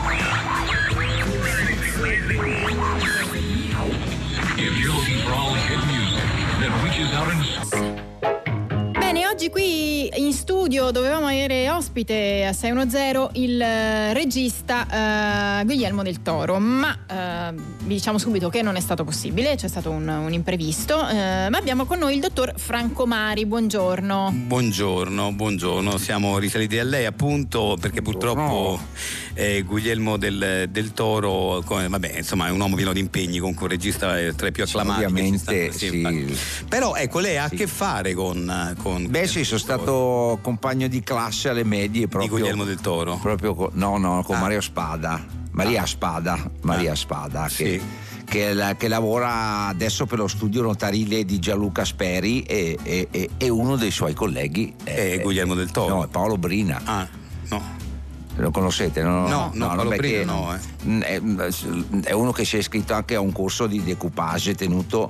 If 4.58 4.80
you're 4.80 4.94
looking 4.94 5.20
for 5.20 5.34
all 5.34 5.54
hit 5.54 5.80
music 5.88 6.26
that 6.60 6.72
reaches 6.84 7.14
out 7.14 7.30
and 7.32 8.47
Bene, 9.08 9.26
oggi 9.26 9.50
qui 9.50 10.12
in 10.18 10.34
studio 10.34 10.92
dovevamo 10.92 11.28
avere 11.28 11.70
ospite 11.70 12.44
a 12.44 12.52
610 12.52 13.42
il 13.42 13.62
eh, 13.62 14.12
regista 14.12 15.62
eh, 15.62 15.64
Guglielmo 15.64 16.04
del 16.04 16.22
Toro, 16.22 16.60
ma 16.60 16.94
eh, 17.10 17.54
vi 17.54 17.94
diciamo 17.94 18.18
subito 18.18 18.50
che 18.50 18.62
non 18.62 18.76
è 18.76 18.82
stato 18.82 19.06
possibile, 19.06 19.56
c'è 19.56 19.70
stato 19.70 19.92
un, 19.92 20.10
un 20.10 20.34
imprevisto, 20.34 21.08
eh, 21.08 21.48
ma 21.50 21.58
abbiamo 21.58 21.86
con 21.86 22.00
noi 22.00 22.16
il 22.16 22.20
dottor 22.20 22.52
Franco 22.58 23.06
Mari, 23.06 23.46
buongiorno. 23.46 24.30
Buongiorno, 24.34 25.32
buongiorno, 25.32 25.98
siamo 25.98 26.38
risaliti 26.38 26.78
a 26.78 26.84
lei 26.84 27.06
appunto 27.06 27.78
perché 27.80 28.02
purtroppo 28.02 28.78
eh, 29.38 29.62
Guglielmo 29.62 30.18
del, 30.18 30.66
del 30.70 30.94
Toro, 30.94 31.62
come- 31.64 31.88
vabbè, 31.88 32.18
insomma 32.18 32.48
è 32.48 32.50
un 32.50 32.60
uomo 32.60 32.76
pieno 32.76 32.92
di 32.92 33.00
impegni, 33.00 33.38
comunque 33.38 33.66
un 33.66 33.70
regista 33.70 34.20
eh, 34.20 34.34
tra 34.36 34.48
i 34.48 34.52
più 34.52 34.64
acclamati. 34.64 35.04
ovviamente, 35.04 35.72
stanno- 35.72 36.18
sì. 36.28 36.38
Però 36.68 36.96
ecco, 36.96 37.20
lei 37.20 37.38
ha 37.38 37.44
a 37.44 37.50
che 37.50 37.68
fare 37.68 38.14
con... 38.16 38.76
con 38.82 39.08
Beh 39.08 39.28
sì, 39.28 39.44
sono 39.44 39.60
stato 39.60 40.40
compagno 40.42 40.88
di 40.88 41.02
classe 41.02 41.50
alle 41.50 41.64
medie 41.64 42.08
proprio. 42.08 42.34
Di 42.36 42.42
Guglielmo 42.42 42.64
del 42.64 42.80
Toro? 42.82 43.18
Proprio 43.22 43.70
no, 43.74 43.98
no, 43.98 44.24
con 44.24 44.36
Ah. 44.38 44.40
Mario 44.40 44.62
Spada. 44.62 45.24
Maria 45.52 45.86
Spada. 45.86 46.50
Maria 46.62 46.94
Spada 46.96 47.48
che, 47.48 47.80
che, 48.26 48.54
la- 48.54 48.76
che 48.76 48.88
lavora 48.88 49.68
adesso 49.68 50.06
per 50.06 50.18
lo 50.20 50.28
studio 50.28 50.62
notarile 50.64 51.26
di 51.26 51.38
Gianluca 51.40 51.86
Speri 51.86 52.42
e, 52.44 52.78
e- 52.84 53.30
e- 53.38 53.50
uno 53.50 53.76
dei 53.76 53.92
suoi 53.92 54.14
colleghi 54.14 54.74
è, 54.84 55.20
Guglielmo 55.22 55.54
del 55.56 55.70
Toro. 55.72 55.96
No, 55.96 56.04
è 56.04 56.08
Paolo 56.08 56.38
Brina. 56.38 56.82
Ah, 56.84 57.08
no. 57.50 57.77
Lo 58.38 58.52
conoscete? 58.52 59.02
No, 59.02 59.28
No, 59.28 59.52
no, 59.54 59.76
Brina 59.86 59.96
che- 59.98 60.24
no, 60.26 60.54
eh. 60.54 60.60
Mm, 60.88 62.02
È, 62.04 62.12
uno 62.12 62.32
che 62.32 62.46
si 62.46 62.56
è 62.56 62.60
iscritto 62.60 62.94
anche 62.94 63.16
a 63.16 63.20
un 63.20 63.32
corso 63.32 63.68
di 63.68 63.84
decoupage 63.84 64.54
tenuto 64.56 65.10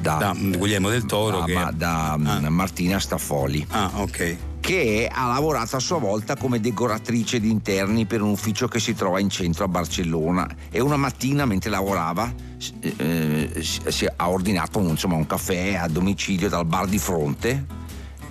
da, 0.00 0.16
Da 0.16 0.36
Guglielmo 0.38 0.88
del 0.88 1.04
Toro 1.06 1.40
da, 1.40 1.44
che- 1.44 1.54
ma- 1.54 1.72
da, 1.72 2.16
mm, 2.16 2.46
Martina 2.46 2.98
Staffoli. 3.00 3.66
Ah, 3.70 3.90
ok. 3.94 4.36
Che 4.60 5.08
ha 5.12 5.28
lavorato 5.28 5.76
a 5.76 5.78
sua 5.80 5.98
volta 5.98 6.36
come 6.36 6.60
decoratrice 6.60 7.38
di 7.40 7.50
interni 7.50 8.04
per 8.04 8.20
un 8.22 8.30
ufficio 8.30 8.66
che 8.68 8.78
si 8.80 8.94
trova 8.94 9.20
in 9.20 9.28
centro 9.28 9.64
a 9.64 9.68
Barcellona. 9.68 10.48
E 10.70 10.80
una 10.80 10.96
mattina, 10.96 11.44
mentre 11.46 11.70
lavorava, 11.70 12.32
eh, 12.80 13.50
si 13.60 14.06
ha 14.06 14.28
ordinato 14.28 14.78
un, 14.78 14.88
insomma, 14.88 15.14
un 15.16 15.26
caffè 15.26 15.74
a 15.74 15.86
domicilio 15.88 16.48
dal 16.48 16.66
bar 16.66 16.86
di 16.86 16.98
fronte. 16.98 17.64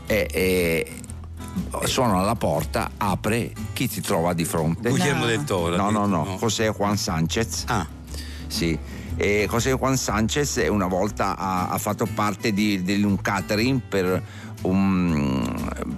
E, 0.07 0.27
e 0.31 0.91
suona 1.85 2.19
alla 2.19 2.35
porta, 2.35 2.91
apre, 2.97 3.51
chi 3.73 3.87
ti 3.87 4.01
trova 4.01 4.33
di 4.33 4.45
fronte? 4.45 4.89
Guglielmo 4.89 5.25
del 5.25 5.43
Toro, 5.43 5.75
No, 5.75 5.89
no, 5.89 6.05
no, 6.05 6.23
no. 6.23 6.37
José 6.37 6.69
Juan 6.69 6.97
Sanchez. 6.97 7.63
Ah. 7.67 7.85
Sì. 8.47 8.77
E 9.17 9.47
José 9.49 9.71
Juan 9.73 9.97
Sanchez 9.97 10.65
una 10.69 10.87
volta 10.87 11.37
ha, 11.37 11.69
ha 11.69 11.77
fatto 11.77 12.05
parte 12.05 12.51
di, 12.51 12.83
di 12.83 13.01
un 13.01 13.21
catering 13.21 13.79
per 13.87 14.21
un, 14.63 15.14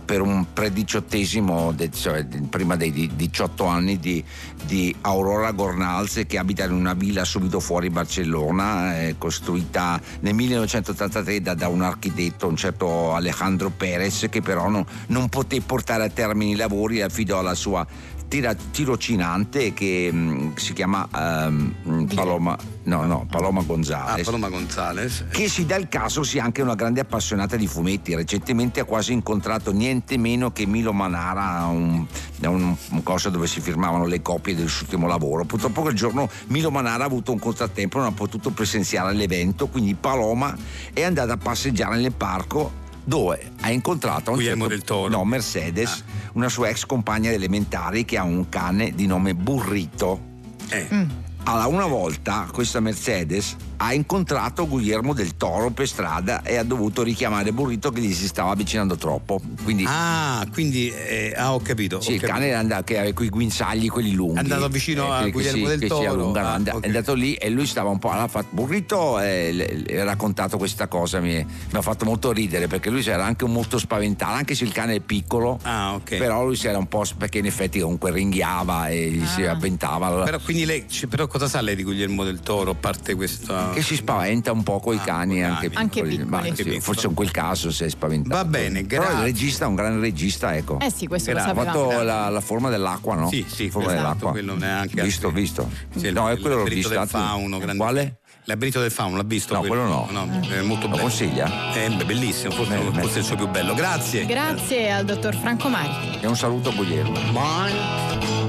per 0.06 0.22
un 0.22 0.46
prediciottesimo, 0.54 1.76
cioè 1.92 2.26
prima 2.50 2.76
dei 2.76 2.92
di- 2.92 3.12
18 3.16 3.66
anni 3.66 4.00
di, 4.00 4.24
di 4.66 4.96
Aurora 5.02 5.52
Gornals 5.52 6.24
che 6.28 6.38
abita 6.38 6.66
in 6.66 6.72
una 6.72 6.94
villa 6.94 7.24
subito 7.24 7.60
fuori 7.60 7.90
Barcellona, 7.90 9.02
eh, 9.02 9.16
costruita 9.18 10.00
nel 10.22 10.34
1983 10.34 11.42
da, 11.42 11.54
da 11.54 11.68
un 11.68 11.82
architetto, 11.82 12.48
un 12.48 12.56
certo 12.56 13.14
Alejandro 13.14 13.70
Perez, 13.70 14.28
che 14.30 14.42
però 14.42 14.70
no- 14.70 14.86
non 15.08 15.30
poté 15.30 15.62
portare 15.62 16.06
a 16.06 16.10
termine 16.10 16.52
i 16.52 16.56
lavori 16.56 17.00
e 17.00 17.04
affidò 17.04 17.40
alla 17.40 17.56
sua 17.56 17.86
tira- 18.28 18.56
tirocinante 18.56 19.74
che 19.74 20.10
mm, 20.12 20.56
si 20.56 20.74
chiama 20.74 21.08
ehm, 21.14 22.08
Paloma, 22.14 22.58
no, 22.84 23.06
no, 23.06 23.26
Paloma 23.30 23.62
Gonzales. 23.62 24.22
Ah, 24.22 24.24
Paloma 24.24 24.50
Gonzales. 24.50 25.26
Che 25.32 25.50
si 25.50 25.66
dà 25.66 25.76
il 25.76 25.88
caso 25.88 26.24
sia 26.24 26.44
anche 26.44 26.62
una 26.62 26.76
grande 26.76 27.00
appassionata 27.00 27.56
di 27.56 27.68
fumetti. 27.68 28.16
Recentemente 28.16 28.80
ha 28.80 28.84
quasi 28.86 29.14
incontrato 29.14 29.72
niente 29.72 30.18
meno 30.18 30.52
che 30.52 30.66
Milo 30.66 30.94
Manara 30.94 31.60
a 31.60 31.68
un, 31.68 32.06
un, 32.42 32.76
un 32.92 33.04
corso 33.04 33.30
dove 33.30 33.48
si 33.48 33.62
firmavano 33.62 34.06
le 34.06 34.22
copie 34.22 34.56
del 34.56 34.70
suo 34.70 34.86
ultimo 34.86 35.08
lavoro. 35.08 35.44
Purtroppo 35.46 35.82
quel 35.82 35.96
giorno 35.96 36.30
Milo 36.48 36.72
Manara 36.72 37.04
ha 37.04 37.08
avuto 37.08 37.32
un 37.32 37.40
contrattempo, 37.40 37.98
non 37.98 38.08
ha 38.08 38.12
potuto 38.12 38.52
presenziare 38.52 39.14
l'evento, 39.14 39.68
quindi 39.68 39.96
Paloma 39.96 40.56
è 40.94 41.04
andata 41.04 41.34
a 41.34 41.38
passeggiare 41.38 41.98
nel 41.98 42.14
parco 42.14 42.86
dove 43.04 43.52
ha 43.62 43.72
incontrato 43.72 44.32
un 44.32 44.36
Guillermo 44.36 44.68
certo- 44.68 44.76
del 44.76 44.84
Toro. 44.86 45.08
no, 45.10 45.24
Mercedes, 45.24 46.04
una 46.38 46.50
sua 46.50 46.70
ex 46.70 46.86
compagna 46.86 47.32
elementari 47.32 48.06
che 48.06 48.16
ha 48.16 48.24
un 48.24 48.48
cane 48.48 48.94
di 48.94 49.08
nome 49.08 49.34
Burrito. 49.34 50.22
Eh. 50.70 51.26
Allora, 51.50 51.68
una 51.68 51.86
volta 51.86 52.46
questa 52.52 52.82
Mercedes 52.82 53.56
ha 53.78 53.94
incontrato 53.94 54.68
Guillermo 54.68 55.14
del 55.14 55.38
Toro 55.38 55.70
per 55.70 55.88
strada 55.88 56.42
e 56.44 56.58
ha 56.58 56.64
dovuto 56.64 57.04
richiamare 57.04 57.54
Burrito 57.54 57.90
che 57.92 58.02
gli 58.02 58.12
si 58.14 58.28
stava 58.28 58.52
avvicinando 58.52 58.98
troppo. 58.98 59.40
Quindi, 59.64 59.86
Ah, 59.88 60.46
quindi 60.52 60.90
eh, 60.90 61.34
ah, 61.38 61.54
ho 61.54 61.60
capito. 61.62 62.02
sì, 62.02 62.10
ho 62.10 62.14
il 62.16 62.20
capito. 62.20 62.38
cane 62.38 62.50
era 62.50 62.60
andato, 62.60 62.84
che 62.84 62.98
aveva 62.98 63.14
quei 63.14 63.30
guinzagli, 63.30 63.88
quelli 63.88 64.12
lunghi. 64.14 64.36
È 64.36 64.40
andato 64.40 64.68
vicino 64.68 65.14
a 65.14 65.20
che- 65.20 65.26
che 65.26 65.32
Guillermo 65.32 65.70
si- 65.70 65.78
del 65.78 65.88
Toro. 65.88 66.10
allungano. 66.10 66.48
Ah, 66.48 66.54
And- 66.56 66.68
ok. 66.74 66.84
È 66.84 66.88
andato 66.88 67.14
lì 67.14 67.34
e 67.36 67.50
lui 67.50 67.66
stava 67.66 67.90
un 67.92 68.00
po'. 68.00 68.10
Allora, 68.10 68.28
fatto 68.28 68.48
Burrito 68.50 69.20
e 69.22 69.52
le- 69.54 69.84
le- 69.86 70.02
ha 70.02 70.04
raccontato 70.04 70.58
questa 70.58 70.88
cosa. 70.88 71.22
Mi, 71.22 71.36
mi 71.36 71.46
ha 71.78 71.82
fatto 71.82 72.04
molto 72.04 72.34
ridere 72.34 72.68
perché 72.68 72.90
lui 72.90 73.02
si 73.04 73.10
era 73.10 73.24
anche 73.24 73.46
molto 73.46 73.78
spaventato, 73.78 74.34
anche 74.34 74.54
se 74.54 74.66
il 74.66 74.74
cane 74.74 74.96
è 74.96 75.00
piccolo. 75.00 75.60
Però 76.04 76.44
lui 76.44 76.58
si 76.58 76.68
era 76.68 76.78
un 76.78 76.88
po'. 76.88 77.06
perché 77.18 77.38
in 77.38 77.46
effetti 77.46 77.80
comunque 77.80 78.12
ringhiava 78.12 78.90
e 78.90 79.10
gli 79.12 79.26
si 79.26 79.44
avventava. 79.46 80.08
allora- 80.08 80.24
Però, 80.26 80.40
quindi 80.40 80.66
lei, 80.66 80.86
però 81.08 81.28
cosa 81.38 81.48
sa 81.48 81.62
lei 81.62 81.76
di 81.76 81.84
Guillermo 81.84 82.24
del 82.24 82.40
Toro, 82.40 82.72
a 82.72 82.76
parte 82.76 83.14
questa... 83.16 83.70
che 83.74 83.82
si 83.82 83.96
spaventa 83.96 84.52
un 84.52 84.64
po' 84.64 84.76
Ah, 84.78 84.80
con 84.80 84.96
i 84.96 85.00
cani 85.02 85.44
anche, 85.44 85.70
Anche 85.74 86.02
piccoli. 86.02 86.26
Ma 86.26 86.44
sì, 86.44 86.52
piccoli. 86.54 86.80
forse 86.82 87.08
in 87.08 87.14
quel 87.14 87.32
caso 87.32 87.72
si 87.72 87.84
è 87.84 87.90
spaventato 87.90 88.36
Va 88.36 88.46
bene, 88.46 88.84
Però 88.84 89.02
grazie. 89.04 89.18
il 89.20 89.24
regista 89.24 89.66
è 89.66 89.68
un 89.68 89.76
gran 89.76 90.00
regista 90.00 90.56
ecco 90.56 90.80
Eh 90.80 90.92
sì, 90.92 91.08
questo 91.08 91.32
lo 91.32 91.38
ha 91.38 91.42
sapevamo. 91.42 91.90
fatto 91.90 92.02
la, 92.02 92.30
la 92.30 92.42
forma 92.42 92.70
dell'acqua 92.70 93.16
no? 93.16 93.30
Sì, 93.30 93.46
sì, 93.48 93.70
forma 93.70 93.90
esatto, 93.90 94.02
dell'acqua 94.04 94.32
quello 94.32 94.56
neanche 94.56 95.02
visto 95.02 95.30
visto 95.32 95.70
Sì, 95.96 96.12
no 96.12 96.28
è 96.30 96.34
il 96.34 96.40
quello 96.40 96.58
l'ho 96.58 96.64
visto 96.64 96.90
del 96.90 97.08
fauno, 97.08 97.58
grande- 97.58 97.78
quale? 97.78 98.20
Labirinto 98.46 98.80
del 98.80 98.92
fauno, 98.92 99.18
l'ha 99.18 99.24
visto? 99.24 99.54
No, 99.54 99.60
quello 99.62 99.86
no. 100.10 100.42
è 100.50 100.62
molto 100.62 100.86
Lo 100.86 100.92
bello. 100.92 101.02
consiglia? 101.02 101.74
È 101.74 101.90
bellissimo, 102.06 102.52
forse, 102.54 102.78
forse 102.94 103.20
il 103.20 103.26
suo 103.26 103.36
più 103.36 103.48
bello. 103.50 103.74
Grazie. 103.74 104.26
Grazie 104.26 104.90
al 104.90 105.04
dottor 105.04 105.36
Franco 105.36 105.68
Mari. 105.68 106.20
e 106.22 106.28
un 106.28 106.36
saluto 106.38 106.70
a 106.70 106.74
Guglielmo 106.74 107.20
Mancano 107.34 108.47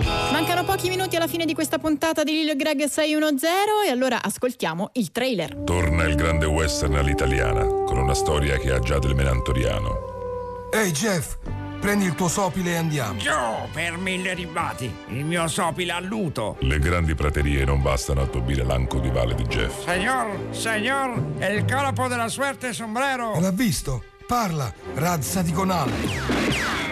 pochi 0.68 0.90
minuti 0.90 1.16
alla 1.16 1.26
fine 1.26 1.46
di 1.46 1.54
questa 1.54 1.78
puntata 1.78 2.22
di 2.22 2.32
Lil 2.32 2.54
Greg 2.54 2.84
610 2.84 3.86
e 3.86 3.90
allora 3.90 4.22
ascoltiamo 4.22 4.90
il 4.92 5.10
trailer. 5.12 5.56
Torna 5.64 6.04
il 6.04 6.14
grande 6.14 6.44
western 6.44 6.94
all'italiana, 6.96 7.64
con 7.64 7.96
una 7.96 8.12
storia 8.12 8.58
che 8.58 8.72
ha 8.72 8.78
già 8.78 8.98
del 8.98 9.14
menantoriano. 9.14 10.68
Ehi 10.70 10.90
Jeff, 10.90 11.38
prendi 11.80 12.04
il 12.04 12.14
tuo 12.14 12.28
sopile 12.28 12.72
e 12.72 12.76
andiamo. 12.76 13.18
Gio, 13.18 13.66
per 13.72 13.96
mille 13.96 14.34
ribati, 14.34 14.94
il 15.08 15.24
mio 15.24 15.48
sopile 15.48 15.92
alluto. 15.92 16.56
Le 16.60 16.78
grandi 16.78 17.14
praterie 17.14 17.64
non 17.64 17.80
bastano 17.80 18.20
a 18.20 18.26
tobire 18.26 18.62
l'anco 18.62 18.98
di 18.98 19.08
Valle 19.08 19.36
di 19.36 19.44
Jeff. 19.44 19.90
Signor, 19.90 20.38
signor, 20.50 21.22
el 21.38 21.64
corpo 21.64 22.08
della 22.08 22.28
suerte 22.28 22.74
sombrero. 22.74 23.40
L'ha 23.40 23.52
visto? 23.52 24.07
Parla, 24.28 24.70
razza 24.96 25.40
di 25.40 25.52
conale. 25.52 25.90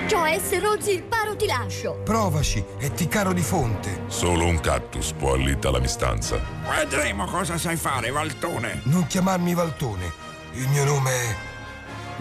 Cioè, 0.06 0.40
se 0.42 0.58
rozzi 0.58 0.92
il 0.92 1.02
paro 1.02 1.36
ti 1.36 1.44
lascio. 1.44 2.00
Provaci 2.02 2.64
e 2.78 2.94
ti 2.94 3.08
caro 3.08 3.34
di 3.34 3.42
fonte. 3.42 4.04
Solo 4.06 4.46
un 4.46 4.58
cactus 4.58 5.12
può 5.12 5.34
allita 5.34 5.70
la 5.70 5.78
mistanza. 5.78 6.40
Vedremo 6.66 7.26
cosa 7.26 7.58
sai 7.58 7.76
fare, 7.76 8.10
Valtone. 8.10 8.80
Non 8.84 9.06
chiamarmi 9.06 9.52
Valtone. 9.52 10.10
Il 10.52 10.66
mio 10.68 10.84
nome 10.86 11.10
è 11.10 11.36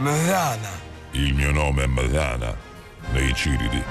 Mrana. 0.02 0.70
Il 1.12 1.34
mio 1.34 1.52
nome 1.52 1.84
è 1.84 1.88
Madana, 1.88 2.54
nei 3.14 3.34
Ciridi. 3.34 3.84